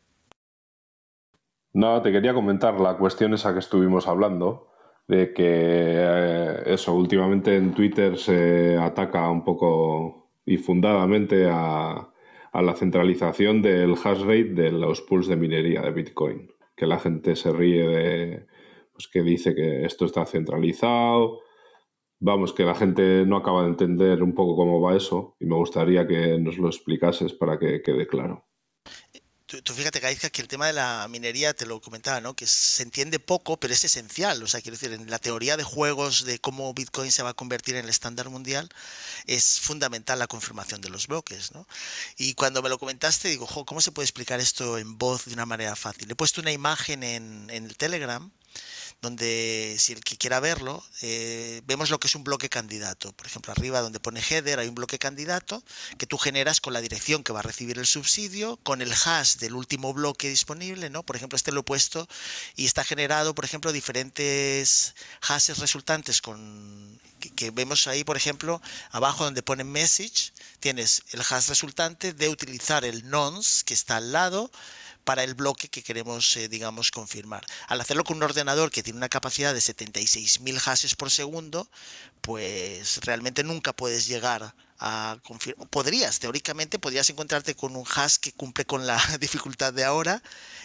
No, 1.74 2.02
te 2.02 2.12
quería 2.12 2.34
comentar 2.34 2.80
la 2.80 2.98
cuestión 2.98 3.34
esa 3.34 3.54
que 3.54 3.60
estuvimos 3.60 4.08
hablando, 4.08 4.69
de 5.08 5.34
que 5.34 5.43
eh, 5.45 6.63
eso, 6.67 6.93
últimamente 6.93 7.56
en 7.56 7.74
Twitter 7.74 8.17
se 8.17 8.78
ataca 8.78 9.30
un 9.30 9.43
poco 9.43 10.30
y 10.45 10.58
fundadamente 10.58 11.48
a, 11.50 12.10
a 12.51 12.62
la 12.62 12.75
centralización 12.75 13.62
del 13.62 13.93
hash 13.93 14.21
rate 14.21 14.53
de 14.53 14.71
los 14.71 15.01
pools 15.01 15.27
de 15.27 15.35
minería 15.35 15.81
de 15.81 15.91
Bitcoin. 15.91 16.51
Que 16.75 16.88
la 16.88 16.99
gente 16.99 17.35
se 17.35 17.51
ríe 17.51 17.88
de, 17.88 18.47
pues 18.93 19.07
que 19.07 19.21
dice 19.21 19.53
que 19.55 19.85
esto 19.85 20.05
está 20.05 20.25
centralizado, 20.25 21.39
vamos, 22.19 22.53
que 22.53 22.63
la 22.63 22.75
gente 22.75 23.25
no 23.25 23.38
acaba 23.38 23.63
de 23.63 23.69
entender 23.69 24.23
un 24.23 24.33
poco 24.33 24.55
cómo 24.55 24.81
va 24.81 24.95
eso 24.95 25.35
y 25.39 25.45
me 25.45 25.55
gustaría 25.55 26.07
que 26.07 26.38
nos 26.39 26.57
lo 26.57 26.67
explicases 26.67 27.33
para 27.33 27.57
que 27.59 27.81
quede 27.81 28.07
claro. 28.07 28.48
Tú, 29.49 29.73
fíjate, 29.73 29.99
Gaizka, 29.99 30.29
que 30.29 30.43
el 30.43 30.47
tema 30.47 30.67
de 30.67 30.73
la 30.73 31.07
minería, 31.09 31.55
te 31.55 31.65
lo 31.65 31.81
comentaba, 31.81 32.21
¿no? 32.21 32.35
Que 32.35 32.45
se 32.45 32.83
entiende 32.83 33.17
poco, 33.17 33.57
pero 33.57 33.73
es 33.73 33.83
esencial. 33.83 34.43
O 34.43 34.47
sea, 34.47 34.62
quiero 34.62 34.77
decir, 34.77 34.93
en 34.93 35.09
la 35.09 35.17
teoría 35.17 35.57
de 35.57 35.63
juegos 35.63 36.23
de 36.23 36.38
cómo 36.38 36.71
Bitcoin 36.75 37.12
se 37.12 37.23
va 37.23 37.31
a 37.31 37.33
convertir 37.33 37.75
en 37.75 37.85
el 37.85 37.89
estándar 37.89 38.29
mundial, 38.29 38.69
es 39.25 39.59
fundamental 39.59 40.19
la 40.19 40.27
confirmación 40.27 40.81
de 40.81 40.89
los 40.89 41.07
bloques, 41.07 41.51
¿no? 41.51 41.67
Y 42.15 42.35
cuando 42.35 42.62
me 42.62 42.69
lo 42.69 42.77
comentaste, 42.77 43.27
digo, 43.27 43.47
¿cómo 43.65 43.81
se 43.81 43.91
puede 43.91 44.05
explicar 44.05 44.39
esto 44.39 44.77
en 44.77 44.99
voz 44.99 45.25
de 45.25 45.33
una 45.33 45.47
manera 45.47 45.75
fácil? 45.75 46.12
He 46.12 46.15
puesto 46.15 46.41
una 46.41 46.51
imagen 46.51 47.01
en, 47.01 47.49
en 47.49 47.65
el 47.65 47.75
Telegram 47.75 48.29
donde 49.01 49.75
si 49.79 49.93
el 49.93 50.03
que 50.03 50.17
quiera 50.17 50.39
verlo, 50.39 50.83
eh, 51.01 51.62
vemos 51.65 51.89
lo 51.89 51.99
que 51.99 52.07
es 52.07 52.15
un 52.15 52.23
bloque 52.23 52.49
candidato. 52.49 53.13
Por 53.13 53.27
ejemplo, 53.27 53.53
arriba 53.53 53.81
donde 53.81 53.99
pone 53.99 54.21
header 54.21 54.59
hay 54.59 54.67
un 54.67 54.75
bloque 54.75 54.99
candidato 54.99 55.63
que 55.97 56.05
tú 56.05 56.17
generas 56.17 56.59
con 56.59 56.73
la 56.73 56.81
dirección 56.81 57.23
que 57.23 57.31
va 57.31 57.39
a 57.39 57.43
recibir 57.43 57.79
el 57.79 57.85
subsidio, 57.85 58.57
con 58.63 58.81
el 58.81 58.91
hash 58.91 59.38
del 59.38 59.55
último 59.55 59.93
bloque 59.93 60.29
disponible, 60.29 60.89
¿no? 60.89 61.03
Por 61.03 61.15
ejemplo, 61.15 61.38
este 61.38 61.51
lo 61.51 61.62
he 61.62 61.63
puesto 61.63 62.07
y 62.55 62.65
está 62.65 62.83
generado, 62.83 63.33
por 63.33 63.45
ejemplo, 63.45 63.71
diferentes 63.71 64.95
hashes 65.21 65.59
resultantes 65.59 66.21
con 66.21 66.99
que, 67.35 67.51
vemos 67.51 67.88
ahí, 67.88 68.03
por 68.03 68.17
ejemplo, 68.17 68.62
abajo 68.91 69.23
donde 69.25 69.43
pone 69.43 69.63
message, 69.63 70.31
tienes 70.59 71.03
el 71.12 71.21
hash 71.21 71.47
resultante 71.47 72.13
de 72.13 72.29
utilizar 72.29 72.85
el 72.85 73.09
nonce 73.09 73.63
que 73.65 73.73
está 73.73 73.97
al 73.97 74.12
lado 74.12 74.51
para 75.03 75.23
el 75.23 75.33
bloque 75.33 75.69
que 75.69 75.83
queremos, 75.83 76.38
eh, 76.38 76.47
digamos, 76.47 76.91
confirmar. 76.91 77.45
Al 77.67 77.81
hacerlo 77.81 78.03
con 78.03 78.17
un 78.17 78.23
ordenador 78.23 78.71
que 78.71 78.83
tiene 78.83 78.97
una 78.97 79.09
capacidad 79.09 79.53
de 79.53 79.59
76.000 79.59 80.59
hashes 80.59 80.95
por 80.95 81.09
segundo, 81.09 81.69
pues 82.21 82.99
realmente 83.03 83.43
nunca 83.43 83.73
puedes 83.73 84.07
llegar 84.07 84.53
a 84.79 85.17
confirmar. 85.23 85.67
Podrías, 85.69 86.19
teóricamente, 86.19 86.79
podrías 86.79 87.09
encontrarte 87.09 87.55
con 87.55 87.75
un 87.75 87.85
hash 87.85 88.17
que 88.17 88.31
cumple 88.31 88.65
con 88.65 88.85
la 88.85 88.97
dificultad 89.19 89.73
de 89.73 89.83
ahora 89.83 90.21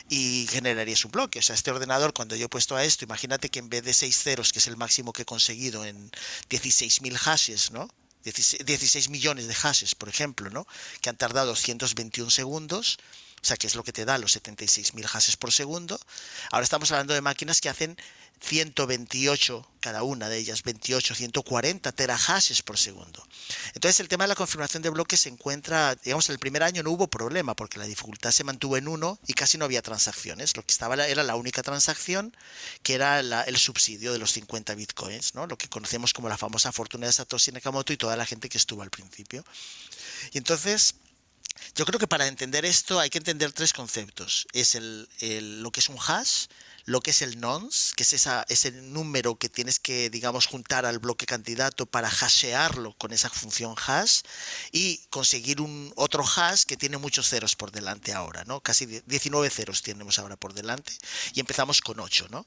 y 0.08 0.46
generarías 0.50 1.04
un 1.04 1.12
bloque. 1.12 1.38
O 1.38 1.42
sea, 1.42 1.54
este 1.54 1.70
ordenador, 1.70 2.12
cuando 2.12 2.36
yo 2.36 2.46
he 2.46 2.48
puesto 2.48 2.76
a 2.76 2.84
esto, 2.84 3.04
imagínate 3.04 3.48
que 3.48 3.58
en 3.58 3.68
vez 3.68 3.84
de 3.84 3.94
6 3.94 4.16
ceros, 4.16 4.52
que 4.52 4.58
es 4.58 4.66
el 4.66 4.76
máximo 4.76 5.12
que 5.12 5.22
he 5.22 5.26
conseguido 5.26 5.84
en 5.84 6.10
16.000 6.50 7.16
hashes, 7.16 7.70
¿no? 7.70 7.88
16 8.24 9.10
millones 9.10 9.48
de 9.48 9.54
hashes, 9.54 9.94
por 9.94 10.08
ejemplo, 10.08 10.48
¿no? 10.48 10.66
Que 11.02 11.10
han 11.10 11.16
tardado 11.16 11.48
221 11.48 12.30
segundos 12.30 12.98
sea, 13.44 13.56
que 13.56 13.66
es 13.66 13.74
lo 13.74 13.84
que 13.84 13.92
te 13.92 14.04
da 14.04 14.18
los 14.18 14.36
76.000 14.36 15.04
hashes 15.06 15.36
por 15.36 15.52
segundo. 15.52 15.98
Ahora 16.50 16.64
estamos 16.64 16.90
hablando 16.92 17.14
de 17.14 17.20
máquinas 17.20 17.60
que 17.60 17.68
hacen 17.68 17.96
128, 18.40 19.66
cada 19.80 20.02
una 20.02 20.28
de 20.28 20.38
ellas, 20.38 20.62
28, 20.62 21.14
140 21.14 21.92
terahashes 21.92 22.62
por 22.62 22.78
segundo. 22.78 23.26
Entonces 23.74 24.00
el 24.00 24.08
tema 24.08 24.24
de 24.24 24.28
la 24.28 24.34
confirmación 24.34 24.82
de 24.82 24.90
bloques 24.90 25.20
se 25.20 25.28
encuentra, 25.30 25.94
digamos, 25.94 26.28
el 26.28 26.38
primer 26.38 26.62
año 26.62 26.82
no 26.82 26.90
hubo 26.90 27.08
problema 27.08 27.54
porque 27.54 27.78
la 27.78 27.86
dificultad 27.86 28.32
se 28.32 28.44
mantuvo 28.44 28.76
en 28.76 28.88
uno 28.88 29.18
y 29.26 29.32
casi 29.32 29.56
no 29.56 29.64
había 29.64 29.82
transacciones. 29.82 30.56
Lo 30.56 30.62
que 30.64 30.72
estaba 30.72 30.94
era 31.06 31.22
la 31.22 31.36
única 31.36 31.62
transacción 31.62 32.36
que 32.82 32.94
era 32.94 33.20
el 33.20 33.56
subsidio 33.56 34.12
de 34.12 34.18
los 34.18 34.32
50 34.32 34.74
bitcoins, 34.74 35.34
¿no? 35.34 35.46
lo 35.46 35.56
que 35.56 35.68
conocemos 35.68 36.12
como 36.12 36.28
la 36.28 36.36
famosa 36.36 36.72
fortuna 36.72 37.06
de 37.06 37.12
Satoshi 37.12 37.52
Nakamoto 37.52 37.92
y 37.92 37.96
toda 37.96 38.16
la 38.16 38.26
gente 38.26 38.48
que 38.48 38.58
estuvo 38.58 38.82
al 38.82 38.90
principio. 38.90 39.44
Y 40.32 40.38
entonces 40.38 40.94
yo 41.74 41.84
creo 41.84 41.98
que 41.98 42.06
para 42.06 42.26
entender 42.26 42.64
esto 42.64 43.00
hay 43.00 43.10
que 43.10 43.18
entender 43.18 43.52
tres 43.52 43.72
conceptos. 43.72 44.46
Es 44.52 44.74
el, 44.74 45.08
lo 45.62 45.70
que 45.72 45.80
es 45.80 45.88
un 45.88 45.98
hash, 45.98 46.46
lo 46.86 47.00
que 47.00 47.10
es 47.10 47.22
el 47.22 47.40
nonce, 47.40 47.94
que 47.96 48.02
es 48.02 48.12
esa, 48.12 48.44
ese 48.48 48.70
número 48.70 49.36
que 49.36 49.48
tienes 49.48 49.78
que, 49.78 50.10
digamos, 50.10 50.46
juntar 50.46 50.84
al 50.84 50.98
bloque 50.98 51.26
candidato 51.26 51.86
para 51.86 52.08
hashearlo 52.08 52.92
con 52.98 53.12
esa 53.12 53.30
función 53.30 53.74
hash 53.76 54.20
y 54.72 54.98
conseguir 55.10 55.60
un 55.60 55.92
otro 55.96 56.24
hash 56.24 56.64
que 56.64 56.76
tiene 56.76 56.98
muchos 56.98 57.28
ceros 57.28 57.56
por 57.56 57.72
delante 57.72 58.12
ahora, 58.12 58.44
¿no? 58.44 58.60
Casi 58.60 58.86
19 58.86 59.48
ceros 59.50 59.82
tenemos 59.82 60.18
ahora 60.18 60.36
por 60.36 60.52
delante 60.52 60.92
y 61.32 61.40
empezamos 61.40 61.80
con 61.80 62.00
8, 62.00 62.28
¿no? 62.30 62.46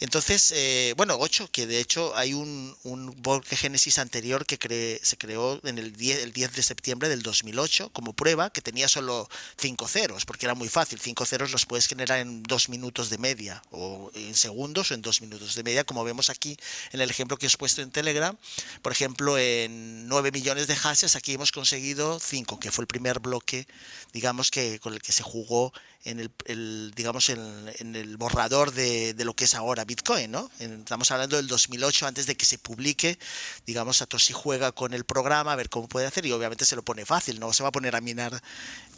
Entonces, 0.00 0.52
eh, 0.54 0.94
bueno, 0.96 1.16
8, 1.18 1.50
que 1.52 1.66
de 1.66 1.78
hecho 1.78 2.16
hay 2.16 2.34
un, 2.34 2.76
bloque 3.18 3.56
génesis 3.56 3.98
anterior 3.98 4.44
que 4.46 5.00
se 5.02 5.16
creó 5.16 5.60
en 5.64 5.78
el 5.78 5.92
10, 5.92 6.24
el 6.24 6.32
10 6.32 6.52
de 6.54 6.62
septiembre 6.62 7.08
del 7.08 7.22
2008 7.22 7.90
como 7.92 8.12
prueba 8.12 8.50
que 8.50 8.60
tenía 8.60 8.88
solo 8.88 9.28
5 9.58 9.88
ceros, 9.88 10.24
porque 10.24 10.46
era 10.46 10.54
muy 10.54 10.68
fácil, 10.68 11.00
5 11.00 11.24
ceros 11.26 11.52
los 11.52 11.66
puedes 11.66 11.86
generar 11.86 12.18
en 12.18 12.42
2 12.42 12.68
minutos 12.68 13.10
de 13.10 13.18
media 13.18 13.62
o 13.70 14.10
en 14.14 14.34
segundos 14.34 14.90
o 14.90 14.94
en 14.94 15.02
dos 15.02 15.20
minutos 15.20 15.54
de 15.54 15.62
media, 15.62 15.84
como 15.84 16.04
vemos 16.04 16.30
aquí 16.30 16.56
en 16.92 17.00
el 17.00 17.10
ejemplo 17.10 17.36
que 17.36 17.46
he 17.46 17.50
puesto 17.58 17.82
en 17.82 17.90
Telegram. 17.90 18.36
Por 18.82 18.92
ejemplo, 18.92 19.38
en 19.38 20.08
9 20.08 20.32
millones 20.32 20.66
de 20.66 20.76
hashes, 20.76 21.16
aquí 21.16 21.34
hemos 21.34 21.52
conseguido 21.52 22.18
5, 22.20 22.60
que 22.60 22.70
fue 22.70 22.82
el 22.82 22.86
primer 22.86 23.20
bloque, 23.20 23.66
digamos, 24.12 24.50
que 24.50 24.80
con 24.80 24.94
el 24.94 25.02
que 25.02 25.12
se 25.12 25.22
jugó 25.22 25.72
en 26.04 26.20
el, 26.46 26.92
digamos, 26.94 27.28
en, 27.28 27.96
el 27.96 28.16
borrador 28.16 28.72
de, 28.72 29.14
de, 29.14 29.24
lo 29.24 29.34
que 29.34 29.44
es 29.44 29.54
ahora 29.54 29.84
Bitcoin, 29.84 30.30
¿no? 30.30 30.50
Estamos 30.58 31.10
hablando 31.10 31.36
del 31.36 31.48
2008, 31.48 32.06
antes 32.06 32.26
de 32.26 32.36
que 32.36 32.46
se 32.46 32.56
publique, 32.56 33.18
digamos, 33.66 33.98
Satoshi 33.98 34.32
juega 34.32 34.72
con 34.72 34.94
el 34.94 35.04
programa, 35.04 35.52
a 35.52 35.56
ver 35.56 35.68
cómo 35.68 35.88
puede 35.88 36.06
hacer, 36.06 36.24
y 36.24 36.32
obviamente 36.32 36.64
se 36.64 36.76
lo 36.76 36.82
pone 36.82 37.04
fácil, 37.04 37.40
no 37.40 37.52
se 37.52 37.62
va 37.62 37.70
a 37.70 37.72
poner 37.72 37.96
a 37.96 38.00
minar 38.00 38.40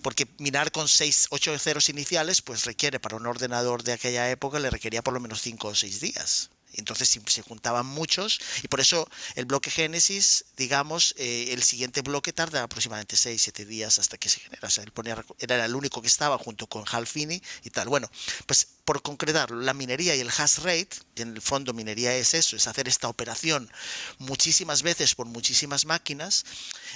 porque 0.00 0.26
minar 0.38 0.72
con 0.72 0.88
6, 0.88 1.28
8 1.30 1.58
ceros 1.58 1.88
iniciales, 1.88 2.42
pues 2.42 2.64
requiere 2.64 3.00
para 3.00 3.16
un 3.16 3.26
ordenador 3.26 3.82
de 3.82 3.92
aquella 3.92 4.30
época, 4.30 4.58
le 4.60 4.70
requería 4.70 5.02
por 5.02 5.14
lo 5.14 5.20
menos 5.20 5.40
5 5.42 5.68
o 5.68 5.74
6 5.74 6.00
días. 6.00 6.50
Entonces 6.74 7.20
se 7.26 7.42
juntaban 7.42 7.84
muchos 7.86 8.40
y 8.62 8.68
por 8.68 8.80
eso 8.80 9.08
el 9.34 9.44
bloque 9.44 9.70
Génesis, 9.70 10.44
digamos, 10.56 11.14
eh, 11.18 11.48
el 11.52 11.62
siguiente 11.62 12.02
bloque 12.02 12.32
tarda 12.32 12.62
aproximadamente 12.62 13.16
6, 13.16 13.42
7 13.42 13.64
días 13.64 13.98
hasta 13.98 14.18
que 14.18 14.28
se 14.28 14.40
genera. 14.40 14.68
O 14.68 14.70
sea, 14.70 14.84
ponía, 14.86 15.24
era 15.38 15.64
el 15.64 15.74
único 15.74 16.00
que 16.00 16.08
estaba 16.08 16.38
junto 16.38 16.68
con 16.68 16.84
Halfini 16.86 17.42
y 17.64 17.70
tal. 17.70 17.88
Bueno, 17.88 18.08
pues 18.46 18.68
por 18.90 19.02
concretar, 19.02 19.52
la 19.52 19.72
minería 19.72 20.16
y 20.16 20.20
el 20.20 20.30
hash 20.36 20.58
rate, 20.64 20.88
en 21.14 21.36
el 21.36 21.40
fondo 21.40 21.72
minería 21.72 22.12
es 22.16 22.34
eso, 22.34 22.56
es 22.56 22.66
hacer 22.66 22.88
esta 22.88 23.06
operación 23.06 23.70
muchísimas 24.18 24.82
veces 24.82 25.14
por 25.14 25.26
muchísimas 25.26 25.84
máquinas. 25.84 26.44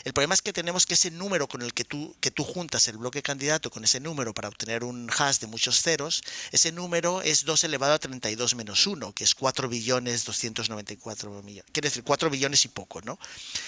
El 0.03 0.13
problema 0.13 0.35
es 0.35 0.43
que 0.43 0.53
tenemos 0.53 0.87
que 0.87 0.95
ese 0.95 1.13
número 1.13 1.47
con 1.47 1.63
el 1.63 1.73
que 1.73 1.85
tú, 1.85 2.17
que 2.19 2.33
tú 2.33 2.43
juntas 2.43 2.89
el 2.89 2.97
bloque 2.97 3.23
candidato 3.23 3.71
con 3.71 3.85
ese 3.85 4.01
número 4.01 4.35
para 4.35 4.49
obtener 4.49 4.83
un 4.83 5.09
hash 5.17 5.39
de 5.39 5.47
muchos 5.47 5.83
ceros, 5.83 6.25
ese 6.51 6.73
número 6.73 7.23
es 7.23 7.45
2 7.45 7.63
elevado 7.63 7.95
a 7.95 8.01
32 8.01 8.57
menos 8.57 8.89
1, 8.89 9.13
que 9.13 9.23
es 9.23 9.37
4 9.37 9.69
billones 9.69 10.25
294 10.25 11.45
millones. 11.45 11.71
Quiere 11.71 11.91
decir 11.91 12.03
4 12.03 12.29
billones 12.29 12.65
y 12.65 12.69
poco, 12.71 13.03
¿no? 13.03 13.21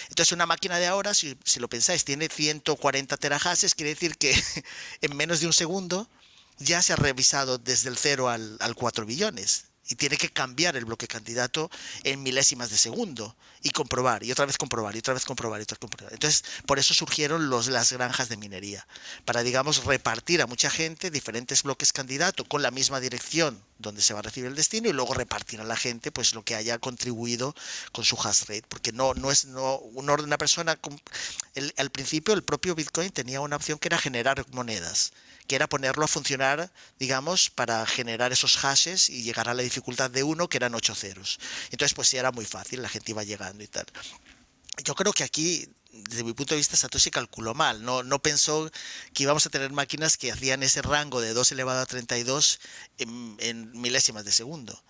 Entonces 0.09 0.33
una 0.33 0.47
máquina 0.47 0.79
de 0.79 0.89
ahora, 0.89 1.15
si, 1.15 1.39
si 1.45 1.61
lo 1.61 1.69
pensáis, 1.69 2.05
tiene 2.05 2.29
140 2.29 3.17
terahashes, 3.19 3.77
quiere 3.77 3.91
decir 3.91 4.17
que 4.17 4.35
en 5.01 5.17
menos 5.17 5.39
de 5.39 5.47
un 5.47 5.53
segundo 5.53 6.09
ya 6.59 6.83
se 6.83 6.93
ha 6.93 6.97
revisado 6.97 7.59
desde 7.59 7.89
el 7.89 7.97
0 7.97 8.29
al, 8.29 8.57
al 8.61 8.75
4 8.75 9.07
billones 9.07 9.67
y 9.89 9.95
tiene 9.95 10.17
que 10.17 10.31
cambiar 10.31 10.77
el 10.77 10.85
bloque 10.85 11.07
candidato 11.07 11.71
en 12.03 12.23
milésimas 12.23 12.71
de 12.71 12.77
segundo 12.77 13.37
y 13.63 13.71
comprobar, 13.71 14.23
y 14.25 14.33
otra 14.33 14.47
vez 14.47 14.59
comprobar, 14.59 14.95
y 14.95 14.99
otra 14.99 15.15
vez 15.15 15.25
comprobar, 15.25 15.61
y 15.61 15.63
otra 15.63 15.75
vez 15.75 15.81
comprobar. 15.81 16.13
Entonces, 16.13 16.45
por 16.67 16.79
eso 16.79 16.95
surgieron 16.95 17.51
los, 17.51 17.69
las 17.69 17.93
granjas 17.93 18.29
de 18.29 18.37
minería, 18.37 18.87
para, 19.25 19.43
digamos, 19.43 19.85
repartir 19.85 20.43
a 20.43 20.47
mucha 20.47 20.71
gente 20.71 21.11
diferentes 21.11 21.63
bloques 21.63 21.93
candidato 21.93 22.45
con 22.45 22.63
la 22.63 22.71
misma 22.71 23.01
dirección 23.01 23.63
donde 23.79 24.03
se 24.03 24.15
va 24.15 24.21
a 24.21 24.23
recibir 24.23 24.49
el 24.49 24.57
destino 24.57 24.89
y 24.89 24.93
luego 24.93 25.15
repartir 25.15 25.61
a 25.61 25.65
la 25.65 25.77
gente 25.77 26.11
pues 26.11 26.35
lo 26.35 26.43
que 26.43 26.55
haya 26.55 26.79
contribuido 26.79 27.55
con 27.93 28.05
su 28.05 28.17
hash 28.17 28.43
rate, 28.43 28.65
porque 28.69 28.93
no, 28.93 29.15
no 29.15 29.31
es 29.31 29.45
no, 29.45 29.77
una 29.79 30.39
persona, 30.39 30.79
el, 31.55 31.75
al 31.77 31.91
principio 31.91 32.35
el 32.35 32.43
propio 32.43 32.75
Bitcoin 32.75 33.11
tenía 33.11 33.41
una 33.41 33.57
opción 33.57 33.79
que 33.79 33.89
era 33.89 33.99
generar 33.99 34.45
monedas 34.53 35.13
que 35.47 35.55
era 35.55 35.69
ponerlo 35.69 36.05
a 36.05 36.09
funcionar, 36.09 36.73
digamos, 36.99 37.51
para 37.51 37.87
generar 37.87 38.33
esos 38.33 38.57
hashes 38.57 39.09
y 39.09 39.23
llegar 39.23 39.49
a 39.49 39.55
la 39.55 39.63
dificultad 39.63 40.11
de 40.11 40.23
uno, 40.23 40.49
que 40.49 40.57
eran 40.57 40.75
ocho 40.75 40.95
ceros. 40.95 41.39
Entonces, 41.71 41.95
pues 41.95 42.09
sí, 42.09 42.17
era 42.17 42.33
muy 42.33 42.45
fácil, 42.45 42.83
la 42.83 42.89
gente 42.89 43.13
iba 43.13 43.23
llegando 43.23 43.63
y 43.63 43.69
tal. 43.69 43.87
Yo 44.85 44.95
creo 44.95 45.13
que 45.13 45.25
aquí, 45.25 45.69
desde 46.09 46.25
mi 46.25 46.33
punto 46.33 46.55
de 46.55 46.59
vista, 46.59 46.77
Satoshi 46.77 47.11
calculó 47.11 47.55
mal. 47.55 47.83
No, 47.85 48.03
no 48.03 48.21
pensó 48.21 48.71
que 49.13 49.23
íbamos 49.23 49.47
a 49.47 49.51
tener 49.51 49.73
máquinas 49.73 50.17
que 50.17 50.33
hacían 50.33 50.63
ese 50.63 50.83
rango 50.83 51.21
de 51.21 51.33
2 51.33 51.53
elevado 51.53 51.81
a 51.81 51.87
32 51.87 52.61
en, 52.99 53.37
en 53.41 53.81
milésimas 53.81 54.25
de 54.25 54.33
segundo. 54.33 54.83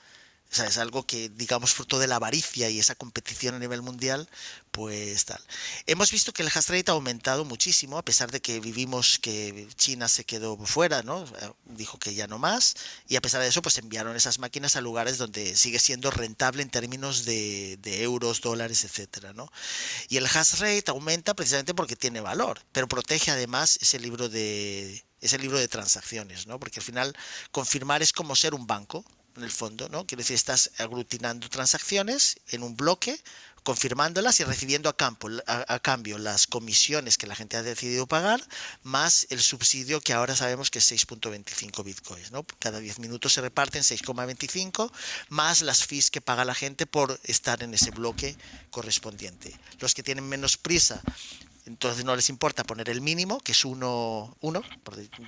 O 0.53 0.63
es 0.63 0.79
algo 0.79 1.05
que, 1.07 1.29
digamos, 1.29 1.75
fruto 1.75 1.99
de 1.99 2.07
la 2.07 2.17
avaricia 2.17 2.71
y 2.71 2.79
esa 2.79 2.95
competición 2.95 3.55
a 3.55 3.59
nivel 3.59 3.83
mundial, 3.83 4.29
pues 4.71 5.25
tal. 5.25 5.41
Hemos 5.87 6.11
visto 6.13 6.33
que 6.33 6.43
el 6.43 6.49
hash 6.49 6.69
rate 6.69 6.91
ha 6.91 6.95
aumentado 6.95 7.45
muchísimo, 7.45 7.99
a 7.99 8.05
pesar 8.05 8.31
de 8.31 8.41
que 8.41 8.61
vivimos 8.61 9.19
que 9.19 9.69
China 9.77 10.09
se 10.09 10.25
quedó 10.25 10.57
fuera, 10.59 11.03
¿no? 11.03 11.25
Dijo 11.65 11.99
que 11.99 12.15
ya 12.15 12.27
no 12.27 12.39
más, 12.39 12.77
y 13.09 13.17
a 13.17 13.21
pesar 13.21 13.43
de 13.43 13.49
eso, 13.49 13.61
pues 13.61 13.79
enviaron 13.79 14.17
esas 14.17 14.39
máquinas 14.39 14.77
a 14.77 14.81
lugares 14.81 15.19
donde 15.19 15.57
sigue 15.57 15.79
siendo 15.79 16.11
rentable 16.11 16.63
en 16.63 16.71
términos 16.71 17.25
de, 17.25 17.79
de 17.83 18.03
euros, 18.03 18.41
dólares, 18.41 18.85
etcétera, 18.85 19.33
¿no? 19.33 19.51
Y 20.09 20.17
el 20.17 20.27
hash 20.27 20.55
rate 20.61 20.91
aumenta 20.91 21.35
precisamente 21.35 21.75
porque 21.75 21.97
tiene 21.97 22.21
valor, 22.21 22.61
pero 22.73 22.89
protege 22.89 23.31
además 23.31 23.79
ese 23.83 23.99
libro 23.99 24.29
de 24.29 25.05
ese 25.21 25.39
libro 25.39 25.59
de 25.59 25.69
transacciones, 25.69 26.47
¿no? 26.47 26.61
Porque 26.61 26.81
al 26.81 26.85
final 26.85 27.17
confirmar 27.51 28.03
es 28.03 28.13
como 28.13 28.37
ser 28.37 28.55
un 28.55 28.67
banco, 28.67 29.05
en 29.37 29.45
el 29.45 29.51
fondo, 29.51 29.89
¿no? 29.89 30.07
Quiere 30.07 30.23
decir, 30.23 30.35
estás 30.35 30.71
aglutinando 30.79 31.49
transacciones 31.49 32.39
en 32.49 32.63
un 32.63 32.77
bloque, 32.77 33.19
confirmándolas 33.63 34.39
y 34.39 34.45
recibiendo 34.45 34.89
a, 34.89 34.95
a, 35.75 35.79
cambio 35.81 36.19
las 36.19 36.47
comisiones 36.47 37.19
que 37.19 37.27
la 37.27 37.35
gente 37.35 37.57
ha 37.57 37.65
decidido 37.65 38.07
pagar, 38.07 38.41
más 38.85 39.27
el 39.31 39.41
subsidio 39.41 40.01
que 40.01 40.13
ahora 40.13 40.37
sabemos 40.37 40.71
que 40.71 40.79
es 40.79 40.93
6.25 40.93 41.83
bitcoins. 41.83 42.31
¿no? 42.31 42.47
Cada 42.61 42.79
10 42.79 43.01
minutos 43.01 43.33
se 43.33 43.41
reparten 43.41 43.83
6,25, 43.83 44.93
más 45.31 45.63
las 45.63 45.85
fees 45.85 46.13
que 46.13 46.21
paga 46.21 46.45
la 46.45 46.55
gente 46.55 46.87
por 46.87 47.19
estar 47.25 47.61
en 47.65 47.75
ese 47.75 47.91
bloque 47.91 48.37
correspondiente. 48.71 49.59
Los 49.81 49.95
que 49.95 50.05
tienen 50.05 50.29
menos 50.29 50.57
prisa 50.57 51.03
entonces 51.67 52.05
no 52.05 52.15
les 52.15 52.29
importa 52.29 52.65
poner 52.65 52.89
el 52.89 53.01
mínimo, 53.01 53.41
que 53.41 53.53
es 53.53 53.65
uno, 53.65 54.37
uno 54.41 54.63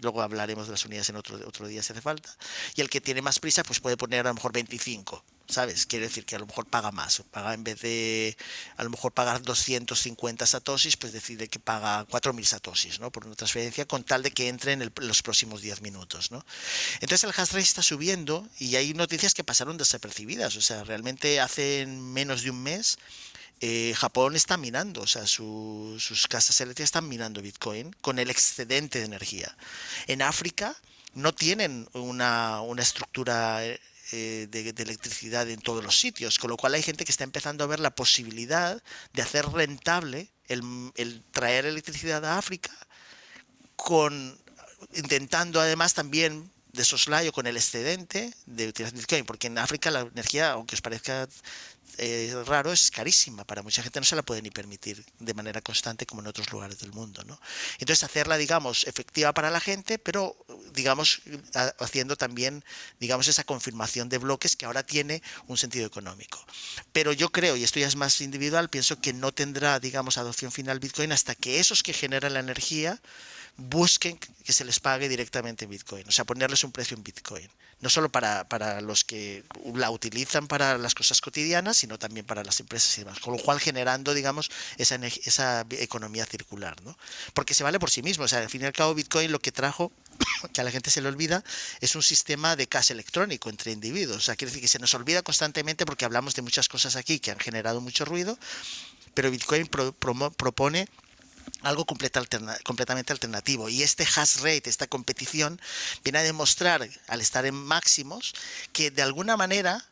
luego 0.00 0.22
hablaremos 0.22 0.66
de 0.66 0.72
las 0.72 0.84
unidades 0.84 1.08
en 1.10 1.16
otro, 1.16 1.36
otro 1.46 1.66
día 1.66 1.82
si 1.82 1.92
hace 1.92 2.00
falta, 2.00 2.34
y 2.74 2.80
el 2.80 2.88
que 2.88 3.00
tiene 3.00 3.22
más 3.22 3.38
prisa 3.40 3.62
pues 3.64 3.80
puede 3.80 3.96
poner 3.96 4.26
a 4.26 4.30
lo 4.30 4.34
mejor 4.34 4.52
25, 4.52 5.24
¿sabes? 5.48 5.86
Quiere 5.86 6.06
decir 6.06 6.24
que 6.24 6.36
a 6.36 6.38
lo 6.38 6.46
mejor 6.46 6.66
paga 6.66 6.92
más, 6.92 7.22
paga 7.30 7.54
en 7.54 7.64
vez 7.64 7.80
de 7.80 8.36
a 8.76 8.84
lo 8.84 8.90
mejor 8.90 9.12
pagar 9.12 9.42
250 9.42 10.46
satoshis, 10.46 10.96
pues 10.96 11.12
decide 11.12 11.48
que 11.48 11.58
paga 11.58 12.06
4.000 12.06 12.44
satoshis, 12.44 13.00
¿no? 13.00 13.10
Por 13.10 13.26
una 13.26 13.34
transferencia 13.34 13.86
con 13.86 14.04
tal 14.04 14.22
de 14.22 14.30
que 14.30 14.48
entre 14.48 14.72
en 14.72 14.92
los 14.96 15.22
próximos 15.22 15.60
10 15.60 15.82
minutos, 15.82 16.30
¿no? 16.30 16.44
Entonces 17.00 17.24
el 17.24 17.30
hash 17.30 17.50
rate 17.50 17.60
está 17.60 17.82
subiendo 17.82 18.46
y 18.58 18.76
hay 18.76 18.94
noticias 18.94 19.34
que 19.34 19.42
pasaron 19.42 19.76
desapercibidas, 19.76 20.54
o 20.56 20.62
sea, 20.62 20.84
realmente 20.84 21.40
hace 21.40 21.86
menos 21.86 22.42
de 22.42 22.50
un 22.50 22.62
mes 22.62 22.98
eh, 23.60 23.92
Japón 23.96 24.36
está 24.36 24.56
minando, 24.56 25.02
o 25.02 25.06
sea, 25.06 25.26
sus 25.26 26.26
casas 26.28 26.60
eléctricas 26.60 26.88
están 26.88 27.08
minando 27.08 27.42
Bitcoin 27.42 27.94
con 28.00 28.18
el 28.18 28.30
excedente 28.30 29.00
de 29.00 29.06
energía. 29.06 29.56
En 30.06 30.22
África 30.22 30.76
no 31.14 31.34
tienen 31.34 31.88
una, 31.92 32.60
estructura 32.78 33.64
eh, 33.64 34.46
de, 34.48 34.74
electricidad 34.76 35.50
en 35.50 35.60
todos 35.60 35.82
los 35.82 35.98
sitios, 35.98 36.38
con 36.38 36.50
lo 36.50 36.56
cual 36.56 36.74
hay 36.74 36.82
gente 36.82 37.04
que 37.04 37.10
está 37.10 37.24
empezando 37.24 37.64
a 37.64 37.66
ver 37.66 37.80
la 37.80 37.94
posibilidad 37.94 38.80
de 39.12 39.22
hacer 39.22 39.46
rentable 39.46 40.30
el, 40.46 41.22
traer 41.32 41.66
electricidad 41.66 42.24
a 42.24 42.38
África, 42.38 42.70
con 43.74 44.38
intentando 44.94 45.60
además 45.60 45.94
también 45.94 46.52
de 46.72 46.84
soslayo 46.84 47.32
con 47.32 47.46
el 47.46 47.56
excedente 47.56 48.32
de 48.46 48.68
utilizar 48.68 48.94
Bitcoin, 48.94 49.24
porque 49.24 49.46
en 49.46 49.58
África 49.58 49.90
la 49.90 50.00
energía, 50.00 50.52
aunque 50.52 50.74
os 50.74 50.80
parezca 50.80 51.26
eh, 51.96 52.32
raro, 52.46 52.72
es 52.72 52.90
carísima. 52.90 53.44
Para 53.44 53.62
mucha 53.62 53.82
gente 53.82 53.98
no 53.98 54.06
se 54.06 54.14
la 54.14 54.22
puede 54.22 54.42
ni 54.42 54.50
permitir 54.50 55.04
de 55.18 55.34
manera 55.34 55.60
constante 55.60 56.06
como 56.06 56.20
en 56.20 56.28
otros 56.28 56.52
lugares 56.52 56.78
del 56.78 56.92
mundo. 56.92 57.24
¿no? 57.24 57.40
Entonces, 57.78 58.04
hacerla, 58.04 58.36
digamos, 58.36 58.86
efectiva 58.86 59.32
para 59.32 59.50
la 59.50 59.60
gente, 59.60 59.98
pero, 59.98 60.36
digamos, 60.72 61.22
haciendo 61.80 62.16
también, 62.16 62.64
digamos, 63.00 63.26
esa 63.26 63.44
confirmación 63.44 64.08
de 64.08 64.18
bloques 64.18 64.54
que 64.54 64.66
ahora 64.66 64.84
tiene 64.84 65.22
un 65.46 65.56
sentido 65.56 65.86
económico. 65.86 66.44
Pero 66.92 67.12
yo 67.12 67.30
creo, 67.30 67.56
y 67.56 67.64
esto 67.64 67.80
ya 67.80 67.88
es 67.88 67.96
más 67.96 68.20
individual, 68.20 68.68
pienso 68.68 69.00
que 69.00 69.12
no 69.12 69.32
tendrá, 69.32 69.80
digamos, 69.80 70.18
adopción 70.18 70.52
final 70.52 70.78
Bitcoin 70.78 71.12
hasta 71.12 71.34
que 71.34 71.58
esos 71.58 71.82
que 71.82 71.92
generan 71.92 72.34
la 72.34 72.40
energía 72.40 73.00
busquen 73.58 74.18
que 74.18 74.52
se 74.52 74.64
les 74.64 74.80
pague 74.80 75.08
directamente 75.08 75.64
en 75.66 75.70
Bitcoin, 75.70 76.08
o 76.08 76.12
sea, 76.12 76.24
ponerles 76.24 76.64
un 76.64 76.72
precio 76.72 76.96
en 76.96 77.02
Bitcoin. 77.02 77.48
No 77.80 77.90
solo 77.90 78.08
para, 78.08 78.80
los 78.80 79.04
que 79.04 79.44
la 79.74 79.90
utilizan 79.90 80.48
para 80.48 80.78
las 80.78 80.94
cosas 80.96 81.20
cotidianas, 81.20 81.76
sino 81.76 81.96
también 81.96 82.26
para 82.26 82.42
las 82.42 82.58
empresas 82.58 82.96
y 82.98 83.02
demás. 83.02 83.20
Con 83.20 83.36
lo 83.36 83.42
cual 83.42 83.60
generando, 83.60 84.14
digamos, 84.14 84.50
esa, 84.78 84.96
esa 84.96 85.64
economía 85.70 86.26
circular, 86.26 86.82
¿no? 86.82 86.98
Porque 87.34 87.54
se 87.54 87.62
vale 87.62 87.78
por 87.78 87.90
sí 87.90 88.02
mismo. 88.02 88.24
O 88.24 88.28
sea, 88.28 88.40
al 88.40 88.48
fin 88.48 88.62
y 88.62 88.64
al 88.64 88.72
cabo, 88.72 88.94
Bitcoin 88.94 89.30
lo 89.30 89.38
que 89.38 89.52
trajo 89.52 89.92
que 90.52 90.60
a 90.60 90.64
la 90.64 90.72
gente 90.72 90.90
se 90.90 91.00
le 91.00 91.08
olvida, 91.08 91.44
es 91.80 91.94
un 91.94 92.02
sistema 92.02 92.56
de 92.56 92.66
cash 92.66 92.90
electrónico 92.90 93.48
entre 93.48 93.70
individuos. 93.70 94.16
O 94.16 94.20
sea, 94.22 94.34
quiere 94.34 94.50
decir 94.50 94.62
que 94.62 94.68
se 94.68 94.80
nos 94.80 94.94
olvida 94.94 95.22
constantemente 95.22 95.86
porque 95.86 96.04
hablamos 96.04 96.34
de 96.34 96.42
muchas 96.42 96.68
cosas 96.68 96.96
aquí 96.96 97.20
que 97.20 97.30
han 97.30 97.38
generado 97.38 97.80
mucho 97.80 98.04
ruido, 98.04 98.36
pero 99.14 99.30
Bitcoin 99.30 99.68
propone 99.68 100.88
algo 101.62 101.84
completamente 101.86 103.12
alternativo. 103.12 103.68
Y 103.68 103.82
este 103.82 104.04
hash 104.04 104.36
rate, 104.38 104.70
esta 104.70 104.86
competición, 104.86 105.60
viene 106.04 106.18
a 106.18 106.22
demostrar, 106.22 106.88
al 107.06 107.20
estar 107.20 107.46
en 107.46 107.54
máximos, 107.54 108.34
que 108.72 108.90
de 108.90 109.02
alguna 109.02 109.36
manera, 109.36 109.84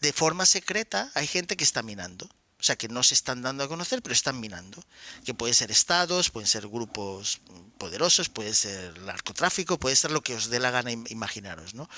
de 0.00 0.12
forma 0.12 0.46
secreta, 0.46 1.10
hay 1.14 1.26
gente 1.26 1.56
que 1.56 1.64
está 1.64 1.82
minando. 1.82 2.28
O 2.60 2.62
sea, 2.62 2.74
que 2.74 2.88
no 2.88 3.04
se 3.04 3.14
están 3.14 3.40
dando 3.40 3.62
a 3.62 3.68
conocer, 3.68 4.02
pero 4.02 4.12
están 4.12 4.40
minando. 4.40 4.82
Que 5.24 5.32
pueden 5.32 5.54
ser 5.54 5.70
estados, 5.70 6.30
pueden 6.30 6.48
ser 6.48 6.66
grupos 6.66 7.40
poderosos, 7.78 8.28
puede 8.28 8.52
ser 8.52 8.98
narcotráfico, 9.02 9.78
puede 9.78 9.94
ser 9.94 10.10
lo 10.10 10.22
que 10.22 10.34
os 10.34 10.50
dé 10.50 10.58
la 10.58 10.72
gana 10.72 10.90
imaginaros, 10.90 11.74
¿no? 11.74 11.88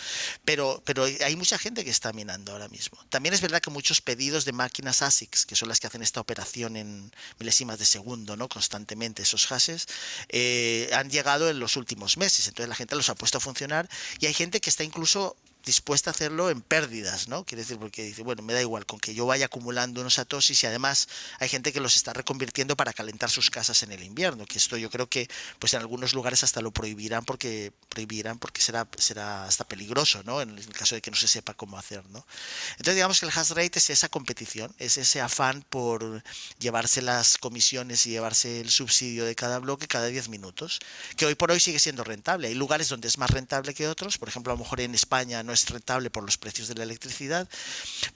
Pero, 0.44 0.82
pero 0.84 1.04
hay 1.04 1.34
mucha 1.36 1.56
gente 1.56 1.82
que 1.82 1.90
está 1.90 2.12
minando 2.12 2.52
ahora 2.52 2.68
mismo. 2.68 2.98
También 3.08 3.34
es 3.34 3.40
verdad 3.40 3.62
que 3.62 3.70
muchos 3.70 4.02
pedidos 4.02 4.44
de 4.44 4.52
máquinas 4.52 5.00
ASICs, 5.00 5.46
que 5.46 5.56
son 5.56 5.70
las 5.70 5.80
que 5.80 5.86
hacen 5.86 6.02
esta 6.02 6.20
operación 6.20 6.76
en 6.76 7.10
milésimas 7.38 7.78
de 7.78 7.86
segundo, 7.86 8.36
¿no? 8.36 8.48
Constantemente 8.50 9.22
esos 9.22 9.46
hashes, 9.46 9.86
eh, 10.28 10.90
han 10.92 11.08
llegado 11.08 11.48
en 11.48 11.58
los 11.58 11.76
últimos 11.76 12.18
meses. 12.18 12.46
Entonces 12.48 12.68
la 12.68 12.74
gente 12.74 12.96
los 12.96 13.08
ha 13.08 13.14
puesto 13.14 13.38
a 13.38 13.40
funcionar 13.40 13.88
y 14.18 14.26
hay 14.26 14.34
gente 14.34 14.60
que 14.60 14.68
está 14.68 14.84
incluso 14.84 15.36
dispuesta 15.64 16.10
a 16.10 16.12
hacerlo 16.12 16.50
en 16.50 16.62
pérdidas, 16.62 17.28
¿no? 17.28 17.44
Quiere 17.44 17.62
decir, 17.62 17.78
porque 17.78 18.02
dice, 18.02 18.22
bueno, 18.22 18.42
me 18.42 18.52
da 18.52 18.60
igual, 18.60 18.86
con 18.86 18.98
que 18.98 19.14
yo 19.14 19.26
vaya 19.26 19.46
acumulando 19.46 20.00
unos 20.00 20.14
satosis 20.14 20.62
y 20.62 20.66
además 20.66 21.08
hay 21.38 21.48
gente 21.48 21.72
que 21.72 21.80
los 21.80 21.96
está 21.96 22.12
reconvirtiendo 22.12 22.76
para 22.76 22.92
calentar 22.92 23.30
sus 23.30 23.50
casas 23.50 23.82
en 23.82 23.92
el 23.92 24.02
invierno, 24.02 24.46
que 24.46 24.58
esto 24.58 24.76
yo 24.76 24.90
creo 24.90 25.08
que 25.08 25.28
pues 25.58 25.74
en 25.74 25.80
algunos 25.80 26.14
lugares 26.14 26.42
hasta 26.44 26.60
lo 26.60 26.70
prohibirán 26.70 27.24
porque 27.24 27.72
prohibirán 27.88 28.38
porque 28.38 28.60
será, 28.60 28.88
será 28.96 29.44
hasta 29.44 29.64
peligroso, 29.64 30.22
¿no? 30.24 30.40
En 30.40 30.58
el 30.58 30.66
caso 30.68 30.94
de 30.94 31.02
que 31.02 31.10
no 31.10 31.16
se 31.16 31.28
sepa 31.28 31.54
cómo 31.54 31.78
hacer, 31.78 32.04
¿no? 32.10 32.26
Entonces 32.72 32.94
digamos 32.94 33.20
que 33.20 33.26
el 33.26 33.32
hash 33.32 33.50
rate 33.50 33.78
es 33.78 33.90
esa 33.90 34.08
competición, 34.08 34.74
es 34.78 34.96
ese 34.96 35.20
afán 35.20 35.64
por 35.68 36.22
llevarse 36.58 37.02
las 37.02 37.38
comisiones 37.38 38.06
y 38.06 38.10
llevarse 38.10 38.60
el 38.60 38.70
subsidio 38.70 39.24
de 39.24 39.34
cada 39.34 39.58
bloque 39.58 39.86
cada 39.86 40.06
10 40.06 40.28
minutos, 40.28 40.80
que 41.16 41.26
hoy 41.26 41.34
por 41.34 41.50
hoy 41.50 41.60
sigue 41.60 41.78
siendo 41.78 42.04
rentable. 42.04 42.48
Hay 42.48 42.54
lugares 42.54 42.88
donde 42.88 43.08
es 43.08 43.18
más 43.18 43.30
rentable 43.30 43.74
que 43.74 43.88
otros, 43.88 44.18
por 44.18 44.28
ejemplo, 44.28 44.52
a 44.52 44.56
lo 44.56 44.62
mejor 44.62 44.80
en 44.80 44.94
España 44.94 45.42
no 45.42 45.49
es 45.52 45.68
rentable 45.68 46.10
por 46.10 46.24
los 46.24 46.38
precios 46.38 46.68
de 46.68 46.74
la 46.74 46.84
electricidad, 46.84 47.48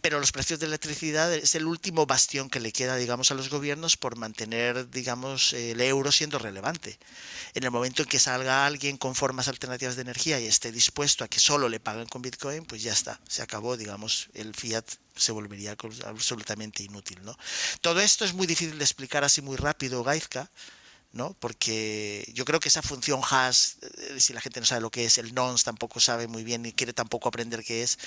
pero 0.01 0.21
los 0.21 0.33
precios 0.33 0.61
de 0.61 0.67
la 0.67 0.73
electricidad 0.73 1.33
es 1.33 1.55
el 1.55 1.67
último 1.67 2.07
bastión 2.07 2.51
que 2.51 2.61
le 2.61 2.73
queda, 2.73 2.97
digamos, 2.97 3.31
a 3.31 3.35
los 3.35 3.51
gobiernos 3.51 3.97
por 3.97 4.17
mantener, 4.17 4.91
digamos, 4.91 5.53
el 5.53 5.81
euro 5.81 6.13
siendo 6.13 6.39
relevante. 6.39 6.99
En 7.55 7.65
el 7.65 7.71
momento 7.71 8.03
en 8.03 8.09
que 8.09 8.19
salga 8.19 8.67
alguien 8.67 8.97
con 8.97 9.15
formas 9.15 9.49
alternativas 9.49 9.97
de 9.97 10.03
energía 10.03 10.41
y 10.41 10.47
esté 10.47 10.73
dispuesto 10.73 11.25
a 11.25 11.29
que 11.29 11.41
solo 11.41 11.69
le 11.69 11.81
paguen 11.81 12.07
con 12.07 12.23
Bitcoin, 12.23 12.65
pues 12.65 12.83
ya 12.83 12.93
está, 12.93 13.21
se 13.29 13.43
acabó, 13.43 13.77
digamos, 13.77 14.29
el 14.35 14.55
fiat 14.55 14.85
se 15.17 15.33
volvería 15.33 15.77
absolutamente 16.05 16.83
inútil, 16.83 17.23
¿no? 17.23 17.37
Todo 17.81 18.01
esto 18.01 18.25
es 18.25 18.35
muy 18.35 18.47
difícil 18.47 18.79
de 18.79 18.85
explicar 18.85 19.25
así 19.25 19.43
muy 19.43 19.57
rápido, 19.57 20.03
Gaizka, 20.03 20.51
¿no? 21.15 21.35
Porque 21.41 22.29
yo 22.35 22.45
creo 22.45 22.61
que 22.61 22.69
esa 22.69 22.83
función 22.83 23.21
hash, 23.23 23.75
eh, 23.83 24.21
si 24.21 24.33
la 24.33 24.41
gente 24.41 24.61
no 24.61 24.67
sabe 24.67 24.81
lo 24.81 24.91
que 24.91 25.05
es, 25.05 25.19
el 25.19 25.35
nonce 25.35 25.65
tampoco 25.65 26.01
sabe 26.01 26.27
muy 26.27 26.45
bien 26.45 26.63
ni 26.63 26.73
quiere 26.73 26.93
tampoco 26.93 27.29
aprender 27.29 27.65
qué 27.65 27.83
es, 27.83 27.99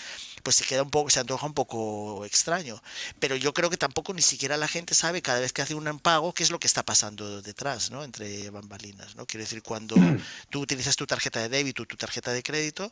pues 0.44 0.58
se 0.58 0.66
queda 0.66 0.84
un 0.84 0.92
poco, 0.92 1.10
se 1.10 1.20
antoja 1.20 1.46
un 1.46 1.54
poco 1.54 2.26
extraño. 2.26 2.82
Pero 3.20 3.36
yo 3.36 3.54
creo 3.54 3.70
que 3.70 3.78
tampoco 3.78 4.14
ni 4.14 4.22
siquiera 4.22 4.58
la 4.58 4.68
gente 4.68 4.94
sabe 4.94 5.22
cada 5.22 5.40
vez 5.40 5.54
que 5.54 5.62
hace 5.62 5.74
un 5.74 6.00
pago 6.00 6.34
qué 6.34 6.44
es 6.44 6.52
lo 6.52 6.60
que 6.60 6.68
está 6.68 6.84
pasando 6.84 7.42
detrás, 7.42 7.92
¿no? 7.92 8.04
Entre 8.04 8.50
bambalinas, 8.50 9.16
¿no? 9.16 9.26
Quiero 9.26 9.44
decir, 9.44 9.64
cuando 9.64 9.96
mm. 9.96 10.22
tú 10.50 10.60
utilizas 10.62 10.96
tu 10.96 11.08
tarjeta 11.08 11.40
de 11.40 11.50
débito, 11.50 11.86
tu 11.86 11.96
tarjeta 11.96 12.34
de 12.34 12.44
crédito, 12.44 12.92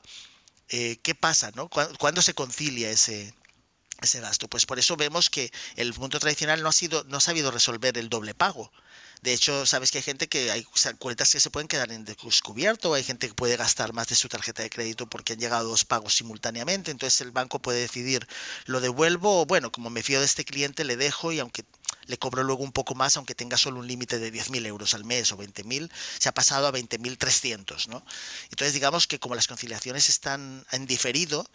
eh, 0.70 0.98
¿qué 1.04 1.14
pasa, 1.14 1.52
no? 1.56 1.70
¿Cuándo, 1.70 2.22
se 2.22 2.34
concilia 2.34 2.90
ese, 2.90 3.34
ese 4.02 4.20
gasto? 4.22 4.48
Pues 4.48 4.66
por 4.66 4.80
eso 4.80 4.96
vemos 4.96 5.30
que 5.30 5.52
el 5.76 5.94
mundo 5.94 6.20
tradicional 6.20 6.64
no 6.64 6.70
ha 6.70 6.74
sido, 6.74 7.04
no 7.06 7.18
ha 7.18 7.22
sabido 7.22 7.52
resolver 7.52 7.98
el 7.98 8.10
doble 8.10 8.34
pago. 8.34 8.72
De 9.26 9.34
hecho, 9.34 9.66
sabes 9.66 9.90
que 9.90 9.98
hay 9.98 10.04
gente 10.04 10.28
que 10.28 10.52
hay 10.52 10.68
cuentas 11.00 11.32
que 11.32 11.40
se 11.40 11.50
pueden 11.50 11.68
quedar 11.68 11.92
en 11.92 12.06
descubierto, 12.06 12.94
hay 12.94 13.04
gente 13.04 13.28
que 13.28 13.34
puede 13.34 13.58
gastar 13.58 13.92
más 13.92 14.08
de 14.08 14.14
su 14.14 14.30
tarjeta 14.30 14.62
de 14.62 14.70
crédito 14.70 15.08
porque 15.08 15.34
han 15.34 15.40
llegado 15.40 15.68
dos 15.68 15.84
pagos 15.84 16.14
simultáneamente, 16.14 16.92
entonces 16.92 17.22
el 17.22 17.32
banco 17.32 17.58
puede 17.60 17.80
decidir, 17.80 18.28
lo 18.68 18.82
devuelvo 18.82 19.42
o 19.42 19.48
bueno, 19.48 19.72
como 19.72 19.90
me 19.90 20.04
fío 20.04 20.20
de 20.20 20.28
este 20.28 20.46
cliente, 20.46 20.84
le 20.84 20.96
dejo 20.96 21.32
y 21.32 21.40
aunque 21.40 21.66
le 22.06 22.20
cobro 22.20 22.44
luego 22.44 22.64
un 22.64 22.72
poco 22.72 22.94
más, 22.94 23.18
aunque 23.18 23.34
tenga 23.34 23.58
solo 23.58 23.80
un 23.80 23.88
límite 23.88 24.20
de 24.20 24.32
10.000 24.32 24.68
euros 24.68 24.94
al 24.94 25.06
mes 25.06 25.32
o 25.32 25.38
20.000, 25.40 25.90
se 26.20 26.30
ha 26.30 26.32
pasado 26.32 26.68
a 26.68 26.72
20.300, 26.72 27.88
¿no? 27.88 28.06
Entonces 28.52 28.76
digamos 28.76 29.08
que 29.08 29.18
como 29.18 29.34
las 29.34 29.48
conciliaciones 29.48 30.08
están 30.08 30.64
en 30.72 30.86
diferido, 30.86 31.50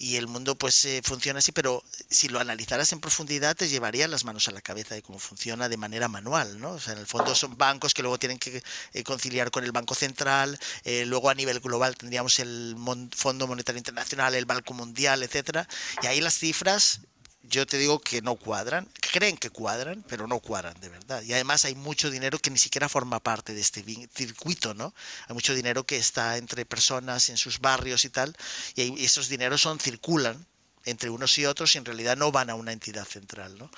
y 0.00 0.16
el 0.16 0.26
mundo 0.26 0.54
pues 0.54 0.82
eh, 0.86 1.02
funciona 1.04 1.40
así, 1.40 1.52
pero 1.52 1.84
si 2.08 2.28
lo 2.28 2.40
analizaras 2.40 2.90
en 2.92 3.00
profundidad 3.00 3.54
te 3.54 3.68
llevaría 3.68 4.08
las 4.08 4.24
manos 4.24 4.48
a 4.48 4.50
la 4.50 4.62
cabeza 4.62 4.94
de 4.94 5.02
cómo 5.02 5.18
funciona 5.18 5.68
de 5.68 5.76
manera 5.76 6.08
manual, 6.08 6.58
¿no? 6.58 6.70
O 6.70 6.80
sea, 6.80 6.94
en 6.94 7.00
el 7.00 7.06
fondo 7.06 7.34
son 7.34 7.58
bancos 7.58 7.92
que 7.92 8.00
luego 8.00 8.18
tienen 8.18 8.38
que 8.38 8.62
eh, 8.94 9.04
conciliar 9.04 9.50
con 9.50 9.62
el 9.62 9.72
Banco 9.72 9.94
Central, 9.94 10.58
eh, 10.84 11.04
luego 11.04 11.28
a 11.28 11.34
nivel 11.34 11.60
global 11.60 11.96
tendríamos 11.96 12.38
el 12.38 12.76
Fondo 13.14 13.46
Monetario 13.46 13.76
Internacional, 13.76 14.34
el 14.34 14.46
Banco 14.46 14.72
Mundial, 14.72 15.22
etcétera, 15.22 15.68
y 16.02 16.06
ahí 16.06 16.22
las 16.22 16.38
cifras 16.38 17.00
yo 17.42 17.66
te 17.66 17.78
digo 17.78 18.00
que 18.00 18.22
no 18.22 18.36
cuadran, 18.36 18.88
creen 19.12 19.36
que 19.36 19.50
cuadran, 19.50 20.04
pero 20.08 20.26
no 20.26 20.40
cuadran 20.40 20.78
de 20.80 20.88
verdad. 20.88 21.22
Y 21.22 21.32
además 21.32 21.64
hay 21.64 21.74
mucho 21.74 22.10
dinero 22.10 22.38
que 22.38 22.50
ni 22.50 22.58
siquiera 22.58 22.88
forma 22.88 23.20
parte 23.20 23.54
de 23.54 23.60
este 23.60 23.84
circuito, 24.14 24.74
¿no? 24.74 24.94
Hay 25.26 25.34
mucho 25.34 25.54
dinero 25.54 25.84
que 25.84 25.96
está 25.96 26.36
entre 26.36 26.66
personas 26.66 27.28
en 27.28 27.36
sus 27.36 27.60
barrios 27.60 28.04
y 28.04 28.10
tal, 28.10 28.36
y 28.76 29.04
esos 29.04 29.28
dineros 29.28 29.62
son 29.62 29.78
circulan 29.78 30.46
entre 30.84 31.10
unos 31.10 31.36
y 31.38 31.46
otros 31.46 31.74
y 31.74 31.78
en 31.78 31.84
realidad 31.84 32.16
no 32.16 32.32
van 32.32 32.50
a 32.50 32.54
una 32.54 32.72
entidad 32.72 33.04
central, 33.04 33.56
¿no? 33.58 33.70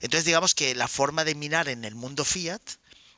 Entonces 0.00 0.24
digamos 0.24 0.54
que 0.54 0.74
la 0.74 0.88
forma 0.88 1.24
de 1.24 1.34
minar 1.34 1.68
en 1.68 1.84
el 1.84 1.94
mundo 1.94 2.24
fiat 2.24 2.62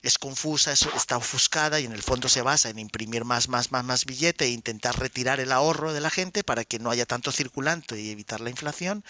es 0.02 0.18
confusa, 0.18 0.72
está 0.72 1.16
ofuscada 1.16 1.78
y 1.80 1.84
en 1.84 1.92
el 1.92 2.02
fondo 2.02 2.28
se 2.28 2.42
basa 2.42 2.68
en 2.70 2.78
imprimir 2.78 3.24
más, 3.24 3.48
más, 3.48 3.70
más, 3.70 3.84
más 3.84 4.04
billete 4.04 4.46
e 4.46 4.50
intentar 4.50 4.98
retirar 4.98 5.38
el 5.40 5.52
ahorro 5.52 5.92
de 5.92 6.00
la 6.00 6.10
gente 6.10 6.42
para 6.42 6.64
que 6.64 6.78
no 6.78 6.90
haya 6.90 7.06
tanto 7.06 7.30
circulante 7.30 8.00
y 8.00 8.10
evitar 8.10 8.40
la 8.40 8.50
inflación. 8.50 9.04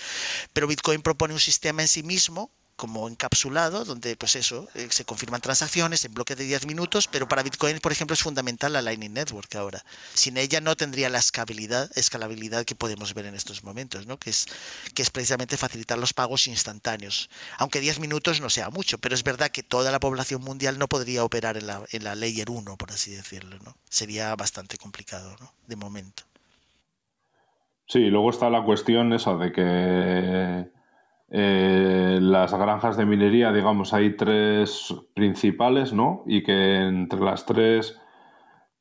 Pero 0.52 0.66
Bitcoin 0.66 1.02
propone 1.02 1.34
un 1.34 1.40
sistema 1.40 1.82
en 1.82 1.88
sí 1.88 2.02
mismo 2.02 2.50
como 2.76 3.08
encapsulado, 3.08 3.84
donde 3.84 4.16
pues 4.16 4.36
eso, 4.36 4.68
eh, 4.74 4.88
se 4.90 5.04
confirman 5.04 5.40
transacciones 5.40 6.04
en 6.04 6.14
bloques 6.14 6.36
de 6.36 6.44
10 6.44 6.66
minutos, 6.66 7.08
pero 7.08 7.28
para 7.28 7.42
Bitcoin, 7.42 7.78
por 7.78 7.92
ejemplo, 7.92 8.14
es 8.14 8.22
fundamental 8.22 8.72
la 8.72 8.82
Lightning 8.82 9.12
Network 9.12 9.54
ahora. 9.54 9.84
Sin 10.14 10.36
ella 10.36 10.60
no 10.60 10.76
tendría 10.76 11.08
la 11.08 11.18
escalabilidad, 11.18 12.64
que 12.64 12.74
podemos 12.74 13.14
ver 13.14 13.26
en 13.26 13.34
estos 13.34 13.62
momentos, 13.64 14.06
¿no? 14.06 14.18
que, 14.18 14.30
es, 14.30 14.46
que 14.94 15.02
es 15.02 15.10
precisamente 15.10 15.56
facilitar 15.56 15.98
los 15.98 16.12
pagos 16.12 16.46
instantáneos. 16.46 17.30
Aunque 17.58 17.80
10 17.80 18.00
minutos 18.00 18.40
no 18.40 18.50
sea 18.50 18.70
mucho, 18.70 18.98
pero 18.98 19.14
es 19.14 19.22
verdad 19.22 19.50
que 19.50 19.62
toda 19.62 19.92
la 19.92 20.00
población 20.00 20.42
mundial 20.42 20.78
no 20.78 20.88
podría 20.88 21.24
operar 21.24 21.56
en 21.56 21.66
la, 21.66 21.82
en 21.90 22.04
la 22.04 22.14
Layer 22.14 22.50
1, 22.50 22.76
por 22.76 22.90
así 22.90 23.12
decirlo. 23.12 23.58
¿no? 23.64 23.76
Sería 23.88 24.34
bastante 24.36 24.78
complicado, 24.78 25.36
¿no? 25.40 25.52
de 25.66 25.76
momento. 25.76 26.24
Sí, 27.86 27.98
luego 28.06 28.30
está 28.30 28.48
la 28.48 28.64
cuestión 28.64 29.12
esa 29.12 29.36
de 29.36 29.52
que 29.52 30.71
eh, 31.34 32.18
las 32.20 32.52
granjas 32.52 32.98
de 32.98 33.06
minería, 33.06 33.52
digamos, 33.52 33.94
hay 33.94 34.14
tres 34.16 34.94
principales, 35.14 35.94
¿no? 35.94 36.24
Y 36.26 36.42
que 36.42 36.76
entre 36.76 37.20
las 37.20 37.46
tres 37.46 37.98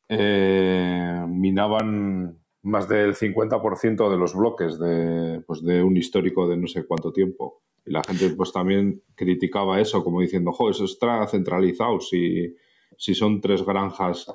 eh, 0.09 1.25
minaban 1.29 2.37
más 2.63 2.89
del 2.89 3.15
50% 3.15 4.11
de 4.11 4.17
los 4.17 4.35
bloques 4.35 4.77
de, 4.77 5.41
pues, 5.47 5.63
de 5.63 5.81
un 5.81 5.95
histórico 5.95 6.45
de 6.49 6.57
no 6.57 6.67
sé 6.67 6.85
cuánto 6.85 7.13
tiempo. 7.13 7.61
Y 7.85 7.91
la 7.91 8.03
gente 8.03 8.29
pues 8.35 8.51
también 8.51 9.01
criticaba 9.15 9.79
eso, 9.79 10.03
como 10.03 10.19
diciendo, 10.19 10.51
jo, 10.51 10.69
eso 10.69 10.83
está 10.83 11.25
centralizado, 11.27 12.01
si, 12.01 12.53
si 12.97 13.15
son 13.15 13.39
tres 13.39 13.65
granjas 13.65 14.27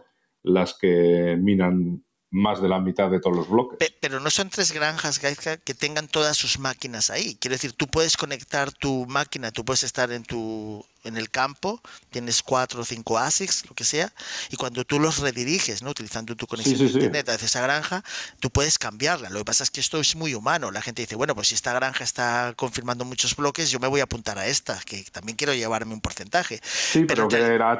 las 0.43 0.73
que 0.79 1.37
minan 1.39 2.03
más 2.37 2.61
de 2.61 2.69
la 2.69 2.81
mitad 2.81 3.11
de 3.11 3.19
todos 3.19 3.37
los 3.37 3.49
bloques. 3.49 3.79
Pero 4.01 4.21
no 4.21 4.31
son 4.31 4.51
tres 4.51 4.73
granjas 4.73 5.19
que 5.19 5.75
tengan 5.75 6.07
todas 6.07 6.37
sus 6.37 6.59
máquinas 6.59 7.11
ahí. 7.11 7.37
Quiero 7.41 7.55
decir, 7.55 7.73
tú 7.73 7.87
puedes 7.87 8.17
conectar 8.17 8.71
tu 8.73 9.07
máquina, 9.07 9.51
tú 9.51 9.65
puedes 9.65 9.83
estar 9.83 10.13
en 10.13 10.23
tu 10.23 10.85
en 11.07 11.17
el 11.17 11.31
campo, 11.31 11.81
tienes 12.11 12.43
cuatro 12.43 12.81
o 12.81 12.85
cinco 12.85 13.17
ASICs, 13.17 13.69
lo 13.69 13.75
que 13.75 13.85
sea, 13.85 14.13
y 14.51 14.57
cuando 14.57 14.85
tú 14.85 14.99
los 14.99 15.21
rediriges, 15.21 15.83
¿no? 15.83 15.91
utilizando 15.91 16.35
tu 16.35 16.47
conexión 16.47 16.79
de 16.79 16.87
internet 16.87 17.29
a 17.29 17.35
esa 17.35 17.61
granja, 17.63 18.03
tú 18.41 18.51
puedes 18.51 18.77
cambiarla. 18.77 19.31
Lo 19.31 19.39
que 19.39 19.45
pasa 19.45 19.63
es 19.63 19.71
que 19.71 19.81
esto 19.81 20.01
es 20.01 20.17
muy 20.17 20.35
humano. 20.35 20.73
La 20.73 20.83
gente 20.83 21.03
dice, 21.03 21.15
bueno, 21.15 21.35
pues 21.35 21.49
si 21.49 21.55
esta 21.55 21.73
granja 21.73 22.03
está 22.03 22.55
confirmando 22.57 23.05
muchos 23.05 23.37
bloques, 23.37 23.71
yo 23.71 23.79
me 23.79 23.87
voy 23.87 24.01
a 24.01 24.05
apuntar 24.05 24.39
a 24.39 24.47
esta, 24.47 24.79
que 24.85 25.05
también 25.13 25.37
quiero 25.37 25.55
llevarme 25.55 25.95
un 25.95 26.01
porcentaje. 26.01 26.61
Sí, 26.63 27.05
pero, 27.05 27.29
que 27.29 27.37
era 27.37 27.79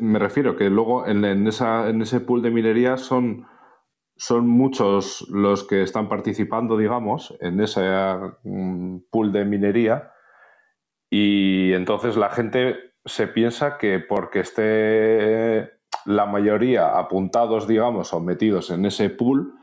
me 0.00 0.18
refiero 0.18 0.56
que 0.56 0.68
luego 0.68 1.06
en, 1.06 1.24
en, 1.24 1.46
esa, 1.46 1.88
en 1.88 2.02
ese 2.02 2.20
pool 2.20 2.42
de 2.42 2.50
minería 2.50 2.98
son 2.98 3.46
son 4.18 4.48
muchos 4.48 5.26
los 5.30 5.64
que 5.64 5.82
están 5.82 6.08
participando, 6.08 6.76
digamos, 6.76 7.34
en 7.40 7.60
ese 7.60 7.80
mm, 8.42 8.98
pool 9.10 9.32
de 9.32 9.44
minería 9.44 10.12
y 11.08 11.72
entonces 11.72 12.16
la 12.16 12.28
gente 12.28 12.76
se 13.04 13.28
piensa 13.28 13.78
que 13.78 14.00
porque 14.00 14.40
esté 14.40 15.70
la 16.04 16.26
mayoría 16.26 16.98
apuntados, 16.98 17.66
digamos, 17.66 18.12
o 18.12 18.20
metidos 18.20 18.70
en 18.70 18.84
ese 18.84 19.08
pool, 19.08 19.54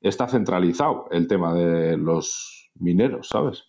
está 0.00 0.28
centralizado 0.28 1.08
el 1.10 1.26
tema 1.26 1.52
de 1.52 1.96
los 1.96 2.70
mineros, 2.74 3.28
¿sabes? 3.28 3.64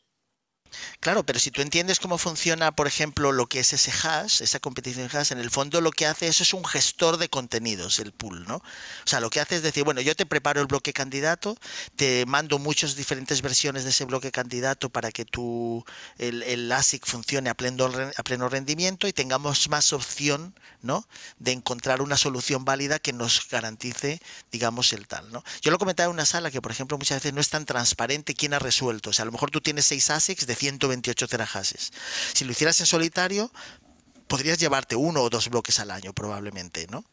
Claro, 1.00 1.26
pero 1.26 1.40
si 1.40 1.52
tú 1.52 1.62
entiendes 1.62 2.00
cómo 2.00 2.18
funciona, 2.18 2.72
por 2.72 2.88
ejemplo, 2.88 3.32
lo 3.32 3.48
que 3.48 3.60
es 3.60 3.74
ese 3.74 3.92
hash, 3.92 4.42
esa 4.42 4.60
competición 4.60 5.10
hash, 5.12 5.32
en 5.32 5.40
el 5.40 5.52
fondo 5.52 5.82
lo 5.82 5.92
que 5.92 6.06
hace 6.06 6.28
eso 6.28 6.44
es 6.44 6.54
un 6.54 6.66
gestor 6.66 7.18
de 7.18 7.30
contenidos, 7.30 8.00
el 8.00 8.12
pool, 8.12 8.46
¿no? 8.48 8.56
O 8.58 8.64
sea, 9.06 9.20
lo 9.20 9.30
que 9.30 9.40
hace 9.40 9.56
es 9.56 9.64
decir, 9.64 9.84
bueno, 9.84 10.02
yo 10.02 10.16
te 10.16 10.26
preparo 10.26 10.62
el 10.62 10.68
bloque 10.68 10.94
candidato, 10.94 11.58
te 11.96 12.26
mando 12.26 12.60
muchas 12.60 12.96
diferentes 12.96 13.42
versiones 13.42 13.84
de 13.84 13.92
ese 13.92 14.06
bloque 14.06 14.32
candidato 14.32 14.90
para 14.90 15.12
que 15.12 15.26
tu, 15.26 15.86
el, 16.18 16.44
el 16.44 16.72
ASIC 16.72 17.06
funcione 17.06 17.50
a 17.50 17.54
pleno, 17.54 17.90
a 18.16 18.24
pleno 18.24 18.50
rendimiento 18.50 19.08
y 19.08 19.14
tengamos 19.14 19.70
más 19.70 19.94
opción, 19.94 20.54
¿no? 20.82 21.08
De 21.40 21.52
encontrar 21.52 22.02
una 22.02 22.18
solución 22.18 22.66
válida 22.66 23.00
que 23.00 23.14
nos 23.14 23.48
garantice, 23.50 24.22
digamos, 24.52 24.94
el 24.94 25.08
tal, 25.08 25.32
¿no? 25.32 25.44
Yo 25.62 25.72
lo 25.72 25.78
comentaba 25.78 26.08
en 26.08 26.14
una 26.14 26.26
sala 26.26 26.52
que, 26.52 26.62
por 26.62 26.72
ejemplo, 26.72 26.98
muchas 26.98 27.20
veces 27.20 27.34
no 27.34 27.42
es 27.42 27.50
tan 27.50 27.66
transparente 27.66 28.34
quién 28.34 28.54
ha 28.54 28.60
resuelto. 28.60 29.10
O 29.10 29.14
sea, 29.14 29.24
a 29.24 29.26
lo 29.26 29.32
mejor 29.32 29.52
tú 29.52 29.62
tienes 29.62 29.86
seis 29.86 30.10
ASICs 30.10 30.48
de 30.48 30.56
128 30.58 31.28
terahashes. 31.28 31.92
Si 32.34 32.46
lo 32.46 32.52
hicieras 32.52 32.80
en 32.80 32.86
solitario, 32.86 33.52
podrías 34.28 34.58
llevarte 34.58 34.96
uno 34.96 35.22
o 35.22 35.30
dos 35.30 35.50
bloques 35.50 35.80
al 35.80 35.92
año 35.92 36.14
probablemente, 36.14 36.88
¿no? 36.90 37.06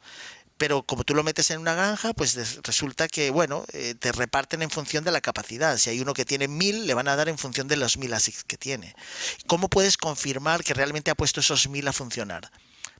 Pero 0.56 0.84
como 0.84 1.02
tú 1.02 1.14
lo 1.14 1.24
metes 1.24 1.50
en 1.50 1.60
una 1.60 1.74
granja, 1.74 2.12
pues 2.12 2.36
resulta 2.62 3.08
que, 3.08 3.30
bueno, 3.30 3.64
eh, 3.72 3.94
te 3.98 4.12
reparten 4.12 4.62
en 4.62 4.70
función 4.70 5.02
de 5.02 5.10
la 5.10 5.20
capacidad. 5.20 5.76
Si 5.78 5.90
hay 5.90 6.00
uno 6.00 6.14
que 6.14 6.24
tiene 6.24 6.46
mil, 6.46 6.86
le 6.86 6.94
van 6.94 7.08
a 7.08 7.16
dar 7.16 7.28
en 7.28 7.38
función 7.38 7.66
de 7.66 7.76
los 7.76 7.96
mil 7.96 8.14
ASICs 8.14 8.44
que 8.44 8.56
tiene. 8.56 8.94
¿Cómo 9.48 9.68
puedes 9.68 9.96
confirmar 9.96 10.62
que 10.62 10.74
realmente 10.74 11.10
ha 11.10 11.16
puesto 11.16 11.40
esos 11.40 11.68
mil 11.68 11.88
a 11.88 11.92
funcionar? 11.92 12.50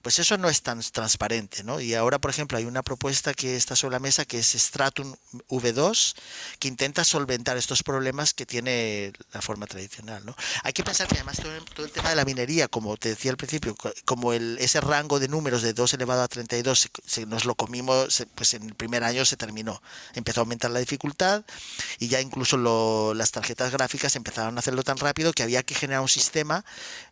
Pues 0.05 0.18
eso 0.18 0.36
no 0.36 0.50
es 0.50 0.61
tan 0.61 0.80
transparente, 0.80 1.64
¿no? 1.64 1.80
Y 1.80 1.94
ahora, 1.94 2.18
por 2.18 2.30
ejemplo, 2.30 2.59
hay 2.59 2.66
una 2.66 2.82
propuesta 2.82 3.32
que 3.32 3.57
está 3.57 3.74
sobre 3.74 3.94
la 3.94 4.00
mesa 4.00 4.26
que 4.26 4.38
es 4.38 4.52
Stratum 4.52 5.16
V2, 5.48 6.14
que 6.59 6.68
intenta 6.68 7.05
solventar 7.05 7.57
estos 7.57 7.82
problemas 7.82 8.34
que 8.34 8.44
tiene 8.44 9.14
la 9.32 9.40
forma 9.40 9.66
tradicional, 9.66 10.22
¿no? 10.26 10.36
Hay 10.62 10.74
que 10.74 10.84
pensar 10.84 11.09
que 11.09 11.14
además 11.14 11.38
todo, 11.40 11.86
el 11.86 11.90
tema 11.90 12.11
de 12.11 12.16
la 12.16 12.26
minería, 12.26 12.68
como 12.68 12.98
te 12.98 13.09
decía 13.09 13.30
al 13.30 13.38
principio, 13.38 13.74
como 14.05 14.34
el, 14.34 14.59
ese 14.61 14.82
rango 14.82 15.18
de 15.18 15.28
números 15.28 15.62
de 15.62 15.72
2 15.72 15.94
elevado 15.94 16.22
a 16.22 16.28
32 16.28 16.90
se, 17.07 17.24
nos 17.24 17.46
lo 17.46 17.55
comimos, 17.55 18.26
pues 18.34 18.52
en 18.52 18.64
el 18.64 18.74
primer 18.74 19.05
año 19.05 19.24
se 19.24 19.38
terminó. 19.38 19.80
Empezó 20.12 20.40
a 20.40 20.42
aumentar 20.42 20.70
la 20.70 20.80
dificultad 20.80 21.44
y 21.98 22.09
ya 22.09 22.20
incluso 22.20 23.14
las 23.14 23.30
tarjetas 23.30 23.72
gráficas 23.72 24.16
empezaron 24.16 24.59
a 24.59 24.59
hacerlo 24.59 24.82
tan 24.82 24.98
rápido 24.98 25.32
que 25.32 25.42
había 25.42 25.62
que 25.62 25.74
generar 25.74 26.02
un 26.02 26.11
sistema 26.11 26.62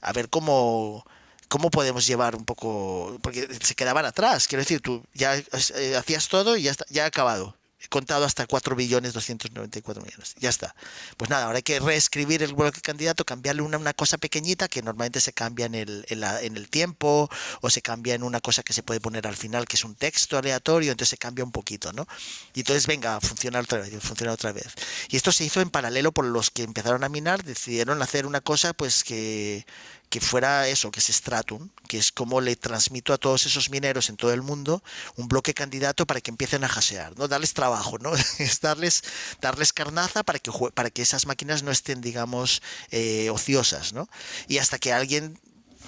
a 0.02 0.12
ver 0.12 0.28
cómo 0.28 1.06
¿cómo 1.52 1.70
podemos 1.70 2.06
llevar 2.06 2.34
un 2.34 2.46
poco? 2.46 3.18
Porque 3.20 3.46
se 3.60 3.74
quedaban 3.74 4.06
atrás, 4.06 4.48
quiero 4.48 4.62
decir, 4.62 4.80
tú 4.80 5.04
ya 5.12 5.36
eh, 5.36 5.96
hacías 5.98 6.28
todo 6.28 6.56
y 6.56 6.62
ya, 6.62 6.70
está, 6.70 6.86
ya 6.88 7.04
ha 7.04 7.08
acabado. 7.08 7.54
He 7.78 7.88
contado 7.88 8.24
hasta 8.24 8.46
4 8.46 8.74
billones 8.74 9.12
294 9.12 10.02
millones. 10.02 10.34
Ya 10.38 10.48
está. 10.48 10.74
Pues 11.18 11.28
nada, 11.28 11.46
ahora 11.46 11.56
hay 11.56 11.62
que 11.62 11.78
reescribir 11.78 12.42
el 12.42 12.54
bloque 12.54 12.80
candidato, 12.80 13.24
cambiarle 13.24 13.60
una, 13.60 13.76
una 13.76 13.92
cosa 13.92 14.16
pequeñita 14.16 14.66
que 14.68 14.80
normalmente 14.80 15.20
se 15.20 15.34
cambia 15.34 15.66
en 15.66 15.74
el, 15.74 16.06
en, 16.08 16.20
la, 16.20 16.40
en 16.40 16.56
el 16.56 16.70
tiempo 16.70 17.28
o 17.60 17.68
se 17.68 17.82
cambia 17.82 18.14
en 18.14 18.22
una 18.22 18.40
cosa 18.40 18.62
que 18.62 18.72
se 18.72 18.82
puede 18.82 19.00
poner 19.00 19.26
al 19.26 19.36
final 19.36 19.66
que 19.66 19.76
es 19.76 19.84
un 19.84 19.94
texto 19.94 20.38
aleatorio, 20.38 20.92
entonces 20.92 21.10
se 21.10 21.18
cambia 21.18 21.44
un 21.44 21.52
poquito, 21.52 21.92
¿no? 21.92 22.06
Y 22.54 22.60
entonces 22.60 22.86
venga, 22.86 23.20
funciona 23.20 23.60
otra 23.60 23.80
vez, 23.80 23.92
funciona 24.00 24.32
otra 24.32 24.52
vez. 24.52 24.68
Y 25.10 25.16
esto 25.16 25.32
se 25.32 25.44
hizo 25.44 25.60
en 25.60 25.68
paralelo 25.68 26.12
por 26.12 26.24
los 26.24 26.50
que 26.50 26.62
empezaron 26.62 27.04
a 27.04 27.10
minar, 27.10 27.44
decidieron 27.44 28.00
hacer 28.00 28.24
una 28.24 28.40
cosa 28.40 28.72
pues 28.72 29.04
que 29.04 29.66
que 30.12 30.20
fuera 30.20 30.68
eso, 30.68 30.90
que 30.90 31.00
es 31.00 31.06
Stratum, 31.06 31.70
que 31.88 31.96
es 31.96 32.12
como 32.12 32.42
le 32.42 32.54
transmito 32.54 33.14
a 33.14 33.16
todos 33.16 33.46
esos 33.46 33.70
mineros 33.70 34.10
en 34.10 34.16
todo 34.18 34.30
el 34.34 34.42
mundo 34.42 34.82
un 35.16 35.26
bloque 35.26 35.54
candidato 35.54 36.06
para 36.06 36.20
que 36.20 36.30
empiecen 36.30 36.64
a 36.64 36.66
hasear, 36.66 37.16
¿no? 37.16 37.28
Darles 37.28 37.54
trabajo, 37.54 37.96
¿no? 37.96 38.12
es 38.38 38.60
darles, 38.60 39.04
darles 39.40 39.72
carnaza 39.72 40.22
para 40.22 40.38
que, 40.38 40.50
para 40.74 40.90
que 40.90 41.00
esas 41.00 41.24
máquinas 41.24 41.62
no 41.62 41.70
estén, 41.70 42.02
digamos, 42.02 42.60
eh, 42.90 43.30
ociosas, 43.30 43.94
¿no? 43.94 44.06
Y 44.48 44.58
hasta 44.58 44.78
que 44.78 44.92
alguien 44.92 45.38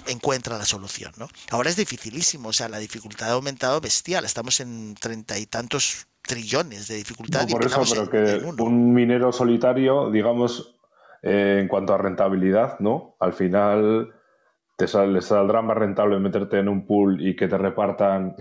encuentra 0.07 0.57
la 0.57 0.65
solución, 0.65 1.13
¿no? 1.17 1.29
Ahora 1.51 1.69
es 1.69 1.75
dificilísimo, 1.75 2.49
o 2.49 2.53
sea, 2.53 2.67
la 2.67 2.79
dificultad 2.79 3.29
ha 3.29 3.33
aumentado 3.33 3.79
bestial, 3.79 4.25
estamos 4.25 4.59
en 4.59 4.95
treinta 4.99 5.37
y 5.37 5.45
tantos 5.45 6.07
trillones 6.23 6.87
de 6.87 6.95
dificultad. 6.95 7.47
por 7.47 7.63
eso, 7.63 7.83
pero 7.87 8.09
que 8.09 8.63
un 8.63 8.91
minero 8.91 9.31
solitario, 9.31 10.09
digamos, 10.09 10.74
eh, 11.25 11.57
en 11.59 11.67
cuanto 11.67 11.91
a 11.91 11.97
rentabilidad, 11.97 12.79
¿no? 12.79 13.15
Al 13.19 13.33
final 13.33 14.13
te 14.77 14.87
saldrá 14.87 15.63
más 15.63 15.75
rentable 15.75 16.19
meterte 16.19 16.59
en 16.59 16.69
un 16.69 16.85
pool 16.85 17.25
y 17.25 17.35
que 17.35 17.47
te 17.47 17.57
repartan 17.57 18.35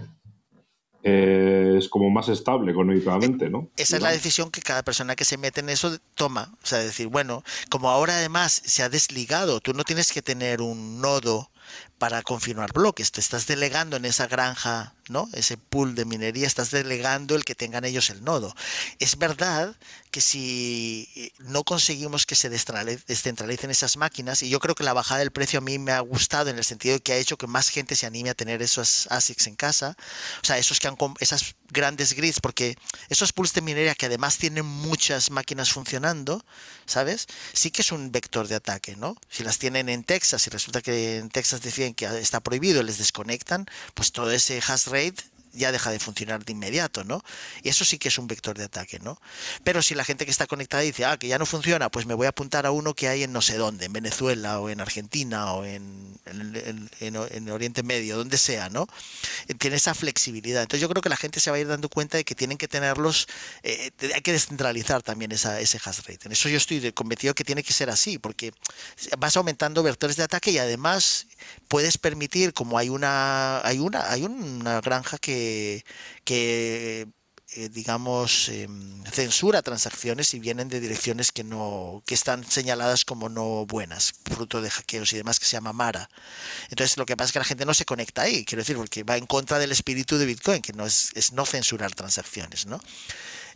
eh, 1.03 1.76
es 1.78 1.89
como 1.89 2.11
más 2.11 2.28
estable 2.28 2.72
económicamente, 2.72 3.49
¿no? 3.49 3.70
Esa 3.78 3.97
es 3.97 4.03
la 4.03 4.11
decisión 4.11 4.51
que 4.51 4.61
cada 4.61 4.82
persona 4.82 5.16
que 5.16 5.24
se 5.24 5.39
mete 5.39 5.61
en 5.61 5.70
eso 5.70 5.97
toma. 6.14 6.55
O 6.62 6.66
sea, 6.66 6.78
decir, 6.78 7.09
bueno, 7.09 7.43
como 7.70 7.89
ahora 7.89 8.16
además 8.16 8.62
se 8.64 8.82
ha 8.82 8.91
desligado, 8.91 9.61
tú 9.61 9.72
no 9.72 9.85
tienes 9.85 10.12
que 10.12 10.20
tener 10.20 10.61
un 10.61 11.01
nodo 11.01 11.51
para 11.99 12.22
confirmar 12.22 12.72
bloques. 12.72 13.12
Te 13.12 13.20
estás 13.20 13.47
delegando 13.47 13.97
en 13.97 14.05
esa 14.05 14.26
granja, 14.26 14.95
¿no? 15.09 15.28
Ese 15.32 15.57
pool 15.57 15.95
de 15.95 16.05
minería, 16.05 16.47
estás 16.47 16.70
delegando 16.70 17.36
el 17.36 17.45
que 17.45 17.55
tengan 17.55 17.84
ellos 17.84 18.11
el 18.11 18.24
nodo. 18.24 18.55
Es 18.99 19.16
verdad 19.18 19.76
que 20.11 20.20
si 20.20 21.32
no 21.38 21.64
conseguimos 21.64 22.24
que 22.24 22.36
se 22.36 22.49
descentralicen 22.49 23.70
esas 23.70 23.97
máquinas, 23.97 24.42
y 24.42 24.49
yo 24.49 24.61
creo 24.61 24.74
que 24.74 24.84
la 24.84 24.92
bajada 24.92 25.18
del 25.18 25.32
precio 25.32 25.59
a 25.59 25.62
mí 25.62 25.78
me 25.78 25.92
ha 25.92 26.01
gustado 26.01 26.51
en 26.51 26.57
el 26.57 26.64
sentido 26.64 26.95
de 26.95 27.01
que 27.01 27.12
ha 27.12 27.16
hecho 27.16 27.36
que 27.36 27.47
más 27.47 27.68
gente 27.68 27.97
se 27.97 28.07
anime 28.07 28.30
a 28.30 28.34
tener 28.34 28.62
esos 28.62 29.09
ASICs 29.11 29.49
en 29.49 29.57
casa, 29.57 29.97
o 30.42 30.47
sea, 30.47 30.57
esos 30.59 30.78
que 30.78 30.88
han, 30.88 30.97
esas 31.18 31.57
grandes 31.68 32.14
grids, 32.14 32.40
porque 32.40 32.76
esos 33.09 33.32
pools 33.32 33.53
de 33.53 33.61
minería 33.61 33.95
que 33.95 34.07
además 34.07 34.38
tienen 34.38 34.64
muchas 34.64 35.30
máquinas 35.30 35.72
funcionando, 35.72 36.45
¿sabes? 36.86 37.26
Sí 37.53 37.70
que 37.70 37.82
es 37.82 37.92
un 37.92 38.12
vector 38.12 38.47
de 38.47 38.55
ataque, 38.55 38.97
¿no? 38.97 39.16
Si 39.28 39.42
las 39.42 39.59
tienen 39.59 39.88
en 39.88 40.05
Texas 40.05 40.47
y 40.47 40.51
resulta 40.51 40.80
que 40.80 41.18
en 41.18 41.28
Texas 41.28 41.61
deciden 41.61 41.84
que 41.93 42.07
está 42.07 42.41
prohibido 42.41 42.82
les 42.82 42.97
desconectan, 42.97 43.66
pues 43.93 44.12
todo 44.12 44.30
ese 44.30 44.62
hash 44.66 44.87
rate 44.87 45.34
ya 45.55 45.72
deja 45.72 45.90
de 45.90 45.98
funcionar 45.98 46.44
de 46.44 46.52
inmediato, 46.52 47.05
¿no? 47.05 47.22
Y 47.62 47.68
eso 47.68 47.84
sí 47.84 47.98
que 47.98 48.09
es 48.09 48.18
un 48.18 48.26
vector 48.26 48.59
de 48.59 48.64
ataque, 48.64 48.98
¿no? 49.00 49.20
Pero 49.62 49.82
si 49.82 49.94
la 49.94 50.05
gente 50.05 50.24
que 50.24 50.30
está 50.30 50.46
conectada 50.46 50.82
dice, 50.82 51.05
ah, 51.05 51.16
que 51.16 51.28
ya 51.28 51.38
no 51.38 51.46
funciona, 51.46 51.90
pues 51.90 52.07
me 52.07 52.14
voy 52.14 52.26
a 52.26 52.30
apuntar 52.30 52.66
a 52.66 52.70
uno 52.70 52.94
que 52.94 53.09
hay 53.09 53.22
en 53.22 53.32
no 53.32 53.40
sé 53.40 53.57
dónde, 53.57 53.86
en 53.86 53.92
Venezuela 53.92 54.61
o 54.61 54.68
en 54.68 54.80
Argentina 54.80 55.52
o 55.52 55.64
en, 55.64 56.18
en, 56.26 57.48
Oriente 57.50 57.82
Medio, 57.82 58.16
donde 58.16 58.38
sea, 58.38 58.68
¿no? 58.68 58.86
Eh, 59.48 59.55
tiene 59.55 59.76
esa 59.76 59.94
flexibilidad. 59.94 60.62
Entonces 60.62 60.80
yo 60.80 60.88
creo 60.88 61.02
que 61.02 61.09
la 61.09 61.16
gente 61.16 61.40
se 61.40 61.50
va 61.50 61.57
a 61.57 61.61
ir 61.61 61.68
dando 61.68 61.88
cuenta 61.88 62.16
de 62.16 62.24
que 62.24 62.34
tienen 62.34 62.59
que 62.59 62.68
tenerlos, 62.68 63.28
eh, 63.62 63.90
hay 64.14 64.20
que 64.22 64.32
descentralizar 64.32 65.02
también 65.02 65.32
esa, 65.32 65.61
ese 65.61 65.78
hash 65.84 65.98
rate. 65.98 66.20
En 66.24 66.32
eso 66.32 66.48
yo 66.48 66.57
estoy 66.57 66.92
convencido 66.92 67.34
que 67.34 67.44
tiene 67.44 67.62
que 67.62 67.72
ser 67.72 67.90
así, 67.90 68.18
porque 68.18 68.52
vas 69.18 69.36
aumentando 69.36 69.82
vectores 69.82 70.16
de 70.16 70.24
ataque 70.24 70.50
y 70.50 70.59
además 70.59 71.26
puedes 71.68 71.98
permitir, 71.98 72.52
como 72.52 72.78
hay 72.78 72.88
una, 72.88 73.64
hay 73.66 73.78
una, 73.78 74.11
hay 74.11 74.24
una 74.24 74.80
granja 74.80 75.18
que, 75.18 75.43
que 76.24 77.09
eh, 77.57 77.68
digamos, 77.68 78.49
em, 78.49 79.05
censura 79.05 79.62
transacciones 79.62 80.34
y 80.34 80.40
vienen 80.40 80.68
de 80.68 80.80
direcciones 80.80 81.30
que 81.30 81.45
no, 81.45 82.03
que 82.05 82.14
están 82.14 82.45
señaladas 82.45 83.05
como 83.05 83.28
no 83.28 83.64
buenas, 83.64 84.12
fruto 84.24 84.61
de 84.61 84.70
hackeos 84.70 85.12
y 85.12 85.18
demás, 85.18 85.38
que 85.38 85.47
se 85.47 85.53
llama 85.53 85.72
Mara. 85.72 86.11
Entonces 86.70 86.97
lo 86.97 87.07
que 87.07 87.16
pasa 87.16 87.26
es 87.28 87.32
que 87.32 87.38
la 87.38 87.45
gente 87.45 87.64
no 87.64 87.72
se 87.72 87.84
conecta 87.84 88.22
ahí, 88.22 88.45
quiero 88.45 88.62
decir, 88.62 88.76
porque 88.76 89.05
va 89.05 89.16
en 89.16 89.26
contra 89.26 89.61
del 89.61 89.70
espíritu 89.70 90.18
de 90.18 90.26
Bitcoin, 90.26 90.62
que 90.62 90.72
no 90.72 90.84
es, 90.84 91.11
es 91.14 91.32
no 91.32 91.47
censurar 91.47 91.95
transacciones, 91.95 92.66
¿no? 92.66 92.80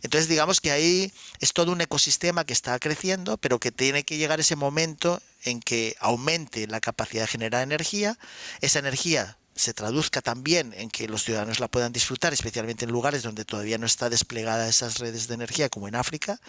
Entonces 0.01 0.29
digamos 0.29 0.61
que 0.61 0.71
ahí 0.71 1.11
es 1.41 1.51
todo 1.51 1.73
un 1.73 1.81
ecosistema 1.81 2.45
que 2.45 2.53
está 2.53 2.79
creciendo, 2.79 3.37
pero 3.37 3.59
que 3.59 3.73
tiene 3.73 4.03
que 4.03 4.15
llegar 4.15 4.39
ese 4.39 4.55
momento 4.55 5.21
en 5.43 5.59
que 5.59 5.97
aumente 5.99 6.67
la 6.67 6.79
capacidad 6.79 7.23
de 7.23 7.27
generar 7.27 7.63
energía, 7.63 8.17
esa 8.61 8.79
energía 8.79 9.38
se 9.59 9.73
traduzca 9.73 10.21
también 10.21 10.73
en 10.77 10.89
que 10.89 11.07
los 11.07 11.23
ciudadanos 11.23 11.59
la 11.59 11.67
puedan 11.67 11.91
disfrutar, 11.91 12.31
especialmente 12.31 12.85
en 12.85 12.91
lugares 12.91 13.23
donde 13.23 13.43
todavía 13.43 13.77
no 13.77 13.85
está 13.85 14.09
desplegada 14.09 14.69
esas 14.69 14.99
redes 14.99 15.27
de 15.27 15.33
energía, 15.33 15.67
como 15.67 15.87
en 15.87 15.95
África, 15.95 16.39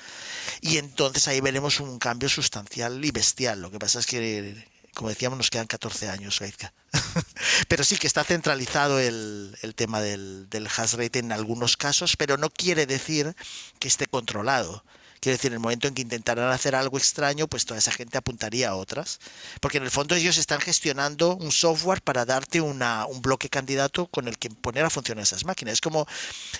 y 0.60 0.76
entonces 0.76 1.26
ahí 1.26 1.40
veremos 1.40 1.80
un 1.80 1.98
cambio 1.98 2.28
sustancial 2.28 3.04
y 3.04 3.10
bestial. 3.10 3.60
Lo 3.62 3.70
que 3.70 3.80
pasa 3.80 3.98
es 3.98 4.06
que 4.06 4.64
como 4.94 5.08
decíamos, 5.08 5.38
nos 5.38 5.50
quedan 5.50 5.66
14 5.66 6.08
años, 6.08 6.38
Gaizka. 6.40 6.72
pero 7.68 7.84
sí 7.84 7.96
que 7.96 8.06
está 8.06 8.24
centralizado 8.24 8.98
el, 8.98 9.56
tema 9.76 10.00
del, 10.00 10.48
del 10.50 10.66
hash 10.66 10.94
rate 10.94 11.20
en 11.20 11.32
algunos 11.32 11.76
casos, 11.76 12.16
pero 12.16 12.36
no 12.36 12.50
quiere 12.50 12.86
decir 12.86 13.34
que 13.78 13.88
esté 13.88 14.06
controlado. 14.06 14.84
Quiero 15.20 15.36
decir, 15.36 15.50
en 15.50 15.54
el 15.54 15.60
momento 15.60 15.86
en 15.86 15.94
que 15.94 16.02
intentaran 16.02 16.50
hacer 16.50 16.74
algo 16.74 16.96
extraño, 16.96 17.46
pues 17.46 17.66
toda 17.66 17.78
esa 17.78 17.92
gente 17.92 18.16
apuntaría 18.16 18.70
a 18.70 18.74
otras. 18.74 19.20
Porque 19.60 19.76
en 19.76 19.84
el 19.84 19.90
fondo 19.90 20.14
ellos 20.14 20.38
están 20.38 20.60
gestionando 20.60 21.36
un 21.36 21.52
software 21.52 22.00
para 22.00 22.24
darte 22.24 22.60
un 22.60 22.80
bloque 23.20 23.50
candidato 23.50 24.06
con 24.06 24.28
el 24.28 24.38
que 24.38 24.48
poner 24.48 24.84
a 24.84 24.90
funcionar 24.90 25.22
esas 25.22 25.44
máquinas. 25.44 25.74
Es 25.74 25.80
como, 25.82 26.06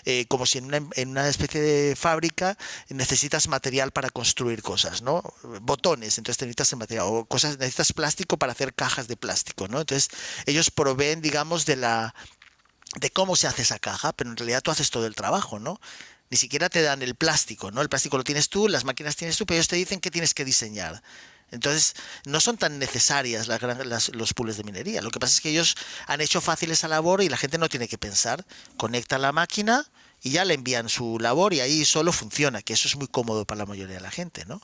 eh, 0.04 0.26
como 0.28 0.44
si 0.44 0.58
en 0.58 0.66
una, 0.66 0.82
en 0.94 1.08
una, 1.08 1.28
especie 1.28 1.60
de 1.60 1.96
fábrica 1.96 2.58
necesitas 2.88 3.48
material 3.48 3.92
para 3.92 4.10
construir 4.10 4.62
cosas, 4.62 5.00
¿no? 5.00 5.22
Botones, 5.62 6.18
entonces 6.18 6.40
necesitas 6.42 6.72
el 6.72 6.78
material, 6.78 7.06
o 7.08 7.24
cosas, 7.24 7.58
necesitas 7.58 7.92
plástico 7.92 8.36
para 8.36 8.52
hacer 8.52 8.74
cajas 8.74 9.08
de 9.08 9.16
plástico, 9.16 9.68
¿no? 9.68 9.80
Entonces 9.80 10.10
ellos 10.46 10.70
proveen, 10.70 11.22
digamos, 11.22 11.66
de 11.66 11.76
la 11.76 12.14
de 12.96 13.10
cómo 13.10 13.36
se 13.36 13.46
hace 13.46 13.62
esa 13.62 13.78
caja, 13.78 14.12
pero 14.12 14.30
en 14.30 14.36
realidad 14.36 14.62
tú 14.62 14.70
haces 14.70 14.90
todo 14.90 15.06
el 15.06 15.14
trabajo, 15.14 15.60
¿no? 15.60 15.80
Ni 16.30 16.36
siquiera 16.36 16.68
te 16.68 16.80
dan 16.82 17.02
el 17.02 17.16
plástico, 17.16 17.72
¿no? 17.72 17.82
El 17.82 17.88
plástico 17.88 18.16
lo 18.16 18.22
tienes 18.22 18.48
tú, 18.48 18.68
las 18.68 18.84
máquinas 18.84 19.16
tienes 19.16 19.36
tú, 19.36 19.46
pero 19.46 19.56
ellos 19.56 19.66
te 19.66 19.74
dicen 19.76 19.98
que 19.98 20.12
tienes 20.12 20.32
que 20.32 20.44
diseñar. 20.44 21.02
Entonces, 21.50 21.94
no 22.24 22.40
son 22.40 22.56
tan 22.56 22.78
necesarias 22.78 23.48
las, 23.48 23.60
las- 23.84 24.08
los 24.14 24.32
pools 24.32 24.56
de 24.56 24.62
minería. 24.62 25.02
Lo 25.02 25.10
que 25.10 25.18
pasa 25.18 25.34
es 25.34 25.40
que 25.40 25.50
ellos 25.50 25.74
han 26.06 26.20
hecho 26.20 26.40
fácil 26.40 26.70
esa 26.70 26.86
labor 26.86 27.20
y 27.22 27.28
la 27.28 27.36
gente 27.36 27.58
no 27.58 27.68
tiene 27.68 27.88
que 27.88 27.98
pensar. 27.98 28.46
Conecta 28.76 29.18
la 29.18 29.32
máquina 29.32 29.84
y 30.22 30.30
ya 30.30 30.44
le 30.44 30.54
envían 30.54 30.88
su 30.88 31.18
labor 31.18 31.54
y 31.54 31.60
ahí 31.60 31.84
solo 31.84 32.12
funciona, 32.12 32.62
que 32.62 32.72
eso 32.72 32.88
es 32.88 32.96
muy 32.96 33.08
cómodo 33.08 33.44
para 33.44 33.60
la 33.60 33.66
mayoría 33.66 33.94
de 33.94 34.00
la 34.00 34.10
gente, 34.10 34.44
¿no? 34.46 34.60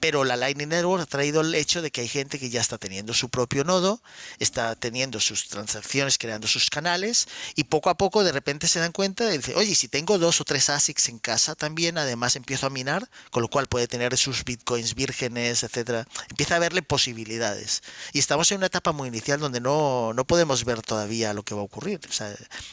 Pero 0.00 0.24
la 0.24 0.36
Lightning 0.36 0.68
Network 0.68 1.02
ha 1.02 1.06
traído 1.06 1.40
el 1.40 1.54
hecho 1.54 1.82
de 1.82 1.90
que 1.90 2.00
hay 2.02 2.08
gente 2.08 2.38
que 2.38 2.50
ya 2.50 2.60
está 2.60 2.78
teniendo 2.78 3.14
su 3.14 3.28
propio 3.28 3.64
nodo, 3.64 4.02
está 4.38 4.74
teniendo 4.74 5.20
sus 5.20 5.48
transacciones, 5.48 6.18
creando 6.18 6.48
sus 6.48 6.70
canales 6.70 7.28
y 7.54 7.64
poco 7.64 7.90
a 7.90 7.96
poco 7.96 8.24
de 8.24 8.32
repente 8.32 8.68
se 8.68 8.80
dan 8.80 8.92
cuenta 8.92 9.32
y 9.32 9.38
dice, 9.38 9.54
oye, 9.54 9.74
si 9.74 9.88
tengo 9.88 10.18
dos 10.18 10.40
o 10.40 10.44
tres 10.44 10.70
ASICs 10.70 11.08
en 11.08 11.18
casa 11.18 11.54
también, 11.54 11.98
además 11.98 12.36
empiezo 12.36 12.66
a 12.66 12.70
minar, 12.70 13.08
con 13.30 13.42
lo 13.42 13.48
cual 13.48 13.66
puede 13.66 13.88
tener 13.88 14.16
sus 14.16 14.44
bitcoins 14.44 14.94
vírgenes, 14.94 15.62
etcétera. 15.62 16.06
Empieza 16.30 16.56
a 16.56 16.58
verle 16.58 16.82
posibilidades. 16.82 17.82
Y 18.12 18.18
estamos 18.18 18.50
en 18.50 18.58
una 18.58 18.66
etapa 18.66 18.92
muy 18.92 19.08
inicial 19.08 19.40
donde 19.40 19.60
no, 19.60 20.12
no 20.14 20.24
podemos 20.26 20.64
ver 20.64 20.82
todavía 20.82 21.32
lo 21.34 21.42
que 21.42 21.54
va 21.54 21.60
a 21.60 21.64
ocurrir. 21.64 22.00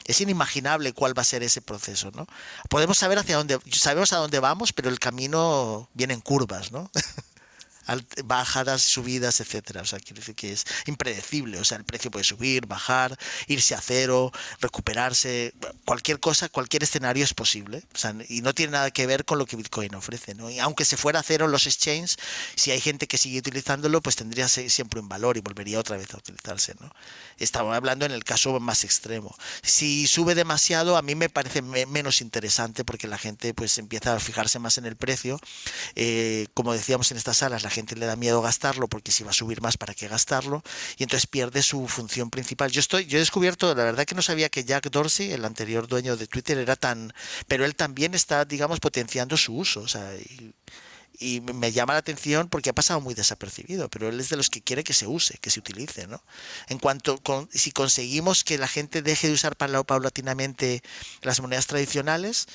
Es 0.06 0.22
inimaginable 0.22 0.94
cuál 0.94 1.18
va 1.18 1.22
a 1.22 1.26
ser 1.26 1.44
ese 1.44 1.62
proceso, 1.62 2.12
¿no? 2.12 2.23
Podemos 2.70 2.98
saber 2.98 3.18
hacia 3.20 3.38
dónde, 3.38 3.60
sabemos 3.72 4.14
a 4.14 4.18
dónde 4.18 4.40
vamos, 4.40 4.74
pero 4.74 4.90
el 4.90 5.00
camino 5.00 5.90
viene 5.94 6.14
en 6.14 6.22
curvas, 6.22 6.72
¿no? 6.72 6.90
Bajadas, 8.26 8.82
subidas, 8.82 9.40
etcétera. 9.40 9.82
O 9.82 9.86
sea, 9.86 10.00
quiere 10.00 10.20
decir 10.20 10.36
que 10.36 10.52
es 10.54 10.66
impredecible. 10.86 11.60
O 11.60 11.64
sea, 11.66 11.78
el 11.78 11.84
precio 11.84 12.12
puede 12.12 12.24
subir, 12.26 12.66
bajar, 12.66 13.18
irse 13.48 13.76
a 13.76 13.82
cero, 13.82 14.32
recuperarse. 14.60 15.54
Cualquier 15.86 16.20
cosa, 16.20 16.50
cualquier 16.50 16.84
escenario 16.84 17.24
es 17.24 17.34
posible. 17.34 17.84
O 17.94 17.98
sea, 17.98 18.16
y 18.30 18.42
no 18.42 18.54
tiene 18.54 18.72
nada 18.74 18.92
que 18.92 19.06
ver 19.06 19.26
con 19.26 19.38
lo 19.38 19.46
que 19.46 19.56
Bitcoin 19.56 19.94
ofrece. 19.96 20.34
¿no? 20.36 20.50
Y 20.50 20.60
aunque 20.60 20.86
se 20.86 20.98
fuera 20.98 21.20
a 21.20 21.24
cero 21.24 21.48
los 21.48 21.68
exchanges, 21.68 22.18
si 22.56 22.72
hay 22.72 22.80
gente 22.82 23.08
que 23.08 23.18
sigue 23.18 23.40
utilizándolo, 23.40 24.02
pues 24.02 24.16
tendría 24.16 24.48
siempre 24.48 25.00
un 25.00 25.10
valor 25.10 25.38
y 25.38 25.42
volvería 25.42 25.80
otra 25.80 25.98
vez 25.98 26.14
a 26.14 26.18
utilizarse. 26.18 26.76
¿no? 26.80 26.92
Estamos 27.38 27.76
hablando 27.76 28.06
en 28.06 28.12
el 28.12 28.24
caso 28.24 28.60
más 28.60 28.84
extremo. 28.84 29.36
Si 29.62 30.08
sube 30.08 30.36
demasiado, 30.36 30.98
a 30.98 31.02
mí 31.02 31.16
me 31.16 31.30
parece 31.30 31.62
me- 31.62 31.86
menos 31.86 32.22
interesante 32.22 32.84
porque 32.86 33.08
la 33.08 33.18
gente 33.18 33.54
pues 33.54 33.78
empieza 33.78 34.14
a 34.16 34.20
fijarse 34.20 34.60
más 34.60 34.78
en 34.78 34.86
el 34.86 34.96
precio. 34.96 35.40
Eh, 35.96 36.48
como 36.54 36.74
decíamos 36.74 37.12
en 37.12 37.18
estas 37.18 37.38
salas, 37.38 37.64
la 37.64 37.70
gente 37.74 37.96
le 37.96 38.06
da 38.06 38.16
miedo 38.16 38.42
gastarlo 38.42 38.88
porque 38.88 39.12
si 39.12 39.24
va 39.24 39.32
a 39.32 39.34
subir 39.34 39.62
más, 39.62 39.78
¿para 39.78 39.94
qué 39.94 40.08
gastarlo? 40.08 40.64
Y 40.98 41.04
entonces 41.04 41.28
pierde 41.28 41.62
su 41.62 41.88
función 41.88 42.30
principal. 42.30 42.72
Yo 42.72 42.80
estoy, 42.80 43.06
yo 43.06 43.18
he 43.18 43.20
descubierto, 43.20 43.74
la 43.76 43.84
verdad 43.84 44.06
que 44.06 44.16
no 44.16 44.22
sabía 44.22 44.50
que 44.50 44.64
Jack 44.64 44.90
Dorsey, 44.90 45.32
el 45.32 45.44
anterior 45.46 45.88
dueño 45.88 46.16
de 46.16 46.28
Twitter, 46.28 46.58
era 46.58 46.76
tan, 46.76 47.14
pero 47.48 47.66
él 47.66 47.76
también 47.76 48.14
está, 48.14 48.46
digamos, 48.46 48.80
potenciando 48.80 49.36
su 49.38 49.56
uso. 49.58 49.82
O 49.82 49.88
sea, 49.88 50.14
y, 51.20 51.42
me 51.42 51.72
llama 51.72 51.94
la 51.94 52.00
atención 52.00 52.50
porque 52.50 52.70
ha 52.72 52.74
pasado 52.74 53.00
muy 53.00 53.14
desapercibido, 53.14 53.88
pero 53.90 54.10
él 54.10 54.20
es 54.20 54.30
de 54.30 54.36
los 54.36 54.50
que 54.50 54.62
quiere 54.62 54.84
que 54.84 54.94
se 54.94 55.08
use, 55.08 55.38
que 55.38 55.52
se 55.52 55.60
utilice, 55.60 56.08
¿no? 56.08 56.24
En 56.70 56.80
cuanto 56.80 57.18
con, 57.20 57.48
si 57.54 57.72
conseguimos 57.72 58.44
que 58.44 58.58
la 58.58 58.68
gente 58.68 59.02
deje 59.02 59.28
de 59.28 59.34
usar 59.34 59.56
paula- 59.56 59.84
paulatinamente 59.84 60.82
las 61.22 61.40
monedas 61.40 61.68
tradicionales, 61.68 62.48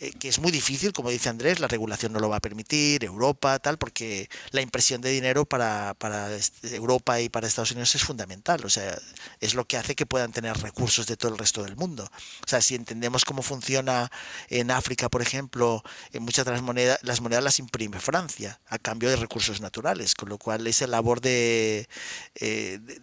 eh, 0.00 0.12
que 0.18 0.28
es 0.28 0.38
muy 0.38 0.50
difícil, 0.50 0.92
como 0.92 1.10
dice 1.10 1.28
Andrés, 1.28 1.60
la 1.60 1.68
regulación 1.68 2.12
no 2.12 2.18
lo 2.20 2.28
va 2.28 2.36
a 2.36 2.40
permitir, 2.40 3.04
Europa, 3.04 3.58
tal, 3.58 3.78
porque 3.78 4.28
la 4.50 4.60
impresión 4.60 5.00
de 5.00 5.10
dinero 5.10 5.44
para, 5.44 5.94
para 5.94 6.28
Europa 6.62 7.20
y 7.20 7.28
para 7.28 7.46
Estados 7.46 7.70
Unidos 7.72 7.94
es 7.94 8.02
fundamental, 8.02 8.64
o 8.64 8.70
sea, 8.70 8.98
es 9.40 9.54
lo 9.54 9.64
que 9.66 9.76
hace 9.76 9.94
que 9.94 10.06
puedan 10.06 10.32
tener 10.32 10.56
recursos 10.58 11.06
de 11.06 11.16
todo 11.16 11.32
el 11.32 11.38
resto 11.38 11.62
del 11.62 11.76
mundo. 11.76 12.04
O 12.44 12.48
sea, 12.48 12.60
si 12.60 12.74
entendemos 12.74 13.24
cómo 13.24 13.42
funciona 13.42 14.10
en 14.48 14.70
África, 14.70 15.08
por 15.08 15.22
ejemplo, 15.22 15.82
en 16.12 16.22
muchas 16.22 16.44
de 16.44 16.52
las 16.52 16.62
monedas, 16.62 16.98
las 17.02 17.20
monedas 17.20 17.44
las 17.44 17.58
imprime 17.58 18.00
Francia 18.00 18.60
a 18.68 18.78
cambio 18.78 19.08
de 19.10 19.16
recursos 19.16 19.60
naturales, 19.60 20.14
con 20.14 20.28
lo 20.28 20.38
cual 20.38 20.66
esa 20.66 20.86
labor 20.86 21.20
de, 21.20 21.88
eh, 22.34 22.78
de- 22.82 23.00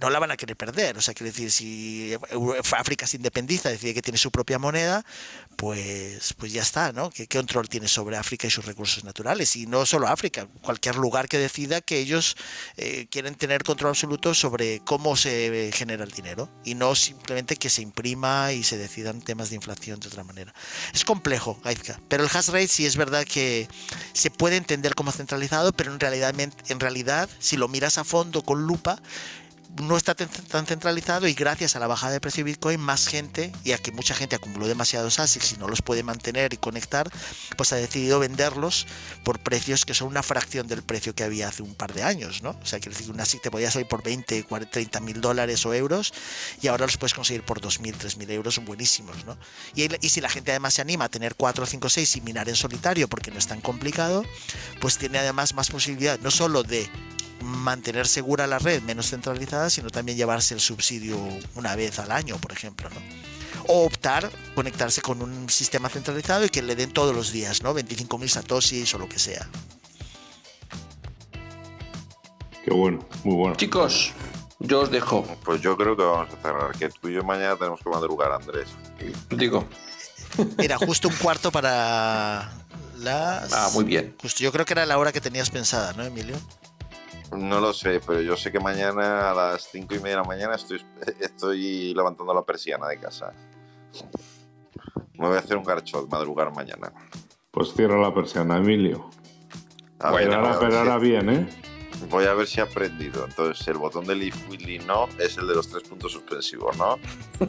no 0.00 0.10
la 0.10 0.18
van 0.18 0.30
a 0.30 0.36
querer 0.36 0.56
perder. 0.56 0.96
O 0.98 1.00
sea, 1.00 1.14
quiere 1.14 1.30
decir, 1.30 1.50
si 1.50 2.14
África 2.76 3.06
se 3.06 3.16
independiza, 3.16 3.68
decide 3.68 3.94
que 3.94 4.02
tiene 4.02 4.18
su 4.18 4.30
propia 4.30 4.58
moneda, 4.58 5.04
pues, 5.56 6.33
pues 6.36 6.52
ya 6.52 6.62
está, 6.62 6.92
¿no? 6.92 7.10
¿Qué, 7.10 7.26
qué 7.26 7.38
control 7.38 7.68
tiene 7.68 7.88
sobre 7.88 8.16
África 8.16 8.46
y 8.46 8.50
sus 8.50 8.64
recursos 8.64 9.04
naturales? 9.04 9.56
Y 9.56 9.66
no 9.66 9.86
solo 9.86 10.08
África, 10.08 10.46
cualquier 10.62 10.96
lugar 10.96 11.28
que 11.28 11.38
decida 11.38 11.80
que 11.80 11.98
ellos 11.98 12.36
eh, 12.76 13.06
quieren 13.10 13.34
tener 13.34 13.62
control 13.62 13.90
absoluto 13.90 14.34
sobre 14.34 14.80
cómo 14.80 15.16
se 15.16 15.70
genera 15.72 16.04
el 16.04 16.10
dinero 16.10 16.48
y 16.64 16.74
no 16.74 16.94
simplemente 16.94 17.56
que 17.56 17.70
se 17.70 17.82
imprima 17.82 18.52
y 18.52 18.64
se 18.64 18.78
decidan 18.78 19.20
temas 19.20 19.50
de 19.50 19.56
inflación 19.56 20.00
de 20.00 20.08
otra 20.08 20.24
manera. 20.24 20.54
Es 20.92 21.04
complejo, 21.04 21.60
Gaizka, 21.64 22.00
pero 22.08 22.24
el 22.24 22.30
hash 22.32 22.48
rate 22.48 22.68
sí 22.68 22.86
es 22.86 22.96
verdad 22.96 23.24
que 23.24 23.68
se 24.12 24.30
puede 24.30 24.56
entender 24.56 24.94
como 24.94 25.12
centralizado, 25.12 25.72
pero 25.72 25.92
en 25.92 26.00
realidad, 26.00 26.34
en 26.38 26.80
realidad 26.80 27.28
si 27.38 27.56
lo 27.56 27.68
miras 27.68 27.98
a 27.98 28.04
fondo 28.04 28.42
con 28.42 28.66
lupa, 28.66 29.00
no 29.82 29.96
está 29.96 30.14
tan 30.14 30.66
centralizado 30.66 31.26
y 31.26 31.34
gracias 31.34 31.74
a 31.74 31.80
la 31.80 31.86
bajada 31.86 32.12
de 32.12 32.20
precio 32.20 32.44
de 32.44 32.50
Bitcoin 32.50 32.80
más 32.80 33.08
gente 33.08 33.52
y 33.64 33.72
a 33.72 33.78
que 33.78 33.90
mucha 33.92 34.14
gente 34.14 34.36
acumuló 34.36 34.68
demasiados 34.68 35.18
ASICs 35.18 35.52
y 35.52 35.56
no 35.56 35.68
los 35.68 35.82
puede 35.82 36.02
mantener 36.02 36.54
y 36.54 36.56
conectar, 36.56 37.10
pues 37.56 37.72
ha 37.72 37.76
decidido 37.76 38.20
venderlos 38.20 38.86
por 39.24 39.40
precios 39.40 39.84
que 39.84 39.94
son 39.94 40.08
una 40.08 40.22
fracción 40.22 40.68
del 40.68 40.82
precio 40.82 41.14
que 41.14 41.24
había 41.24 41.48
hace 41.48 41.62
un 41.62 41.74
par 41.74 41.92
de 41.92 42.04
años, 42.04 42.42
¿no? 42.42 42.50
O 42.62 42.66
sea, 42.66 42.78
quiere 42.78 42.92
decir 42.92 43.06
que 43.06 43.12
un 43.12 43.20
ASIC 43.20 43.42
te 43.42 43.50
podía 43.50 43.70
salir 43.70 43.88
por 43.88 44.02
20, 44.02 44.44
40, 44.44 44.70
30 44.70 45.00
mil 45.00 45.20
dólares 45.20 45.66
o 45.66 45.74
euros 45.74 46.12
y 46.62 46.68
ahora 46.68 46.86
los 46.86 46.96
puedes 46.96 47.14
conseguir 47.14 47.44
por 47.44 47.60
2.000, 47.60 47.96
3.000 47.96 48.30
euros, 48.30 48.64
buenísimos, 48.64 49.24
¿no? 49.24 49.36
Y, 49.74 49.88
y 50.04 50.08
si 50.08 50.20
la 50.20 50.28
gente 50.28 50.52
además 50.52 50.74
se 50.74 50.82
anima 50.82 51.06
a 51.06 51.08
tener 51.08 51.34
4, 51.34 51.66
5, 51.66 51.88
6 51.88 52.16
y 52.16 52.20
minar 52.20 52.48
en 52.48 52.56
solitario 52.56 53.08
porque 53.08 53.30
no 53.30 53.38
es 53.38 53.46
tan 53.46 53.60
complicado, 53.60 54.24
pues 54.80 54.98
tiene 54.98 55.18
además 55.18 55.54
más 55.54 55.70
posibilidad 55.70 56.18
no 56.20 56.30
solo 56.30 56.62
de 56.62 56.88
mantener 57.42 58.06
segura 58.06 58.46
la 58.46 58.58
red 58.58 58.82
menos 58.82 59.10
centralizada, 59.10 59.70
sino 59.70 59.90
también 59.90 60.16
llevarse 60.18 60.54
el 60.54 60.60
subsidio 60.60 61.18
una 61.54 61.74
vez 61.76 61.98
al 61.98 62.12
año, 62.12 62.38
por 62.38 62.52
ejemplo, 62.52 62.88
¿no? 62.90 63.00
O 63.66 63.84
optar, 63.84 64.30
conectarse 64.54 65.00
con 65.00 65.22
un 65.22 65.48
sistema 65.48 65.88
centralizado 65.88 66.44
y 66.44 66.48
que 66.50 66.62
le 66.62 66.76
den 66.76 66.92
todos 66.92 67.14
los 67.14 67.32
días, 67.32 67.62
¿no? 67.62 67.74
25.000 67.74 68.28
satoshis 68.28 68.94
o 68.94 68.98
lo 68.98 69.08
que 69.08 69.18
sea. 69.18 69.48
Qué 72.64 72.70
bueno, 72.72 73.06
muy 73.24 73.34
bueno. 73.36 73.56
Chicos, 73.56 74.12
yo 74.58 74.80
os 74.80 74.90
dejo. 74.90 75.24
Pues 75.44 75.60
yo 75.60 75.76
creo 75.76 75.96
que 75.96 76.02
vamos 76.02 76.28
a 76.32 76.42
cerrar, 76.42 76.72
que 76.72 76.88
tú 76.88 77.08
y 77.08 77.14
yo 77.14 77.22
mañana 77.22 77.56
tenemos 77.56 77.80
que 77.80 77.90
madrugar, 77.90 78.32
Andrés. 78.32 78.68
Digo, 79.30 79.66
Era 80.58 80.78
justo 80.78 81.08
un 81.08 81.14
cuarto 81.16 81.50
para 81.50 82.50
las... 82.98 83.52
ah, 83.52 83.70
muy 83.74 83.84
bien. 83.84 84.16
Justo, 84.20 84.42
yo 84.42 84.52
creo 84.52 84.64
que 84.64 84.72
era 84.72 84.86
la 84.86 84.98
hora 84.98 85.12
que 85.12 85.20
tenías 85.20 85.50
pensada, 85.50 85.92
¿no, 85.92 86.04
Emilio? 86.04 86.36
No 87.36 87.60
lo 87.60 87.72
sé, 87.72 88.00
pero 88.06 88.20
yo 88.20 88.36
sé 88.36 88.50
que 88.52 88.60
mañana 88.60 89.30
a 89.30 89.34
las 89.34 89.68
cinco 89.70 89.94
y 89.94 89.98
media 89.98 90.16
de 90.16 90.22
la 90.22 90.28
mañana 90.28 90.54
estoy, 90.54 90.84
estoy 91.20 91.94
levantando 91.94 92.32
la 92.34 92.42
persiana 92.44 92.88
de 92.88 92.98
casa. 92.98 93.32
Me 95.14 95.28
voy 95.28 95.36
a 95.36 95.40
hacer 95.40 95.56
un 95.56 95.64
garchot, 95.64 96.08
madrugar 96.10 96.52
mañana. 96.54 96.92
Pues 97.50 97.72
cierra 97.74 98.00
la 98.00 98.12
persiana, 98.12 98.56
Emilio. 98.58 99.10
A 100.00 100.10
Bueno, 100.10 100.28
voy, 100.28 100.36
ahora, 100.36 100.54
a 100.54 100.58
pero 100.58 100.70
ver 100.72 100.78
ahora 100.80 100.98
si, 101.00 101.06
bien, 101.10 101.28
¿eh? 101.30 101.48
voy 102.10 102.24
a 102.24 102.34
ver 102.34 102.46
si 102.48 102.58
he 102.58 102.62
aprendido. 102.62 103.24
Entonces, 103.24 103.66
el 103.68 103.78
botón 103.78 104.06
de 104.06 104.16
leave 104.16 104.36
Willy 104.50 104.80
no 104.80 105.08
es 105.18 105.36
el 105.38 105.46
de 105.46 105.54
los 105.54 105.68
tres 105.68 105.84
puntos 105.88 106.12
suspensivos, 106.12 106.76
¿no? 106.76 106.98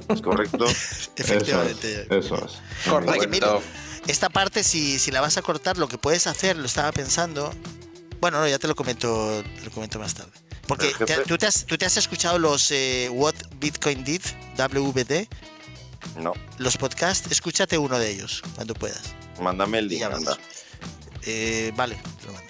¿Es 0.09 0.21
correcto? 0.21 0.65
Eso 0.65 1.11
Efectivamente. 1.17 2.01
es. 2.03 2.11
Eso 2.25 2.35
es. 2.35 2.61
Oye, 2.91 3.27
mira, 3.27 3.47
Correcto. 3.47 3.61
esta 4.07 4.29
parte, 4.29 4.63
si, 4.63 4.99
si 4.99 5.09
la 5.11 5.21
vas 5.21 5.37
a 5.37 5.41
cortar, 5.41 5.77
lo 5.79 5.87
que 5.87 5.97
puedes 5.97 6.27
hacer, 6.27 6.55
lo 6.57 6.65
estaba 6.65 6.91
pensando. 6.91 7.51
Bueno, 8.21 8.39
no, 8.39 8.47
ya 8.47 8.57
te 8.59 8.67
lo 8.67 8.75
comento, 8.75 9.43
te 9.43 9.65
lo 9.65 9.71
comento 9.71 9.99
más 9.99 10.13
tarde. 10.13 10.31
Porque 10.67 10.91
te- 11.05 11.17
tú, 11.25 11.37
te 11.37 11.45
has, 11.45 11.65
tú 11.65 11.77
te 11.77 11.85
has 11.85 11.95
escuchado 11.97 12.39
los 12.39 12.71
eh, 12.71 13.09
What 13.11 13.35
Bitcoin 13.59 14.03
Did, 14.03 14.21
WBD, 14.57 15.27
No. 16.19 16.33
los 16.57 16.77
podcasts, 16.77 17.29
escúchate 17.31 17.77
uno 17.77 17.99
de 17.99 18.09
ellos 18.11 18.41
cuando 18.55 18.73
puedas. 18.73 19.13
Mándame 19.41 19.79
el 19.79 19.87
link. 19.89 20.03
Eh, 21.27 21.71
vale, 21.75 21.95
te 22.21 22.27
lo 22.27 22.33
mando. 22.33 22.49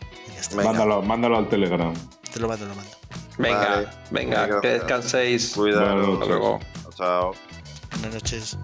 Venga. 0.51 0.63
Mándalo, 0.63 1.01
mándalo 1.01 1.37
al 1.37 1.49
Telegram. 1.49 1.93
Te 2.31 2.39
lo 2.39 2.47
mando, 2.47 2.65
lo 2.65 2.75
mando. 2.75 2.91
Venga, 3.37 3.57
Vale. 3.57 3.87
venga, 4.11 4.41
Venga, 4.45 4.61
que 4.61 4.67
descanséis. 4.69 5.51
Cuidado. 5.53 6.13
Hasta 6.13 6.25
luego. 6.25 6.59
Chao. 6.95 7.33
Buenas 7.91 8.13
noches. 8.13 8.57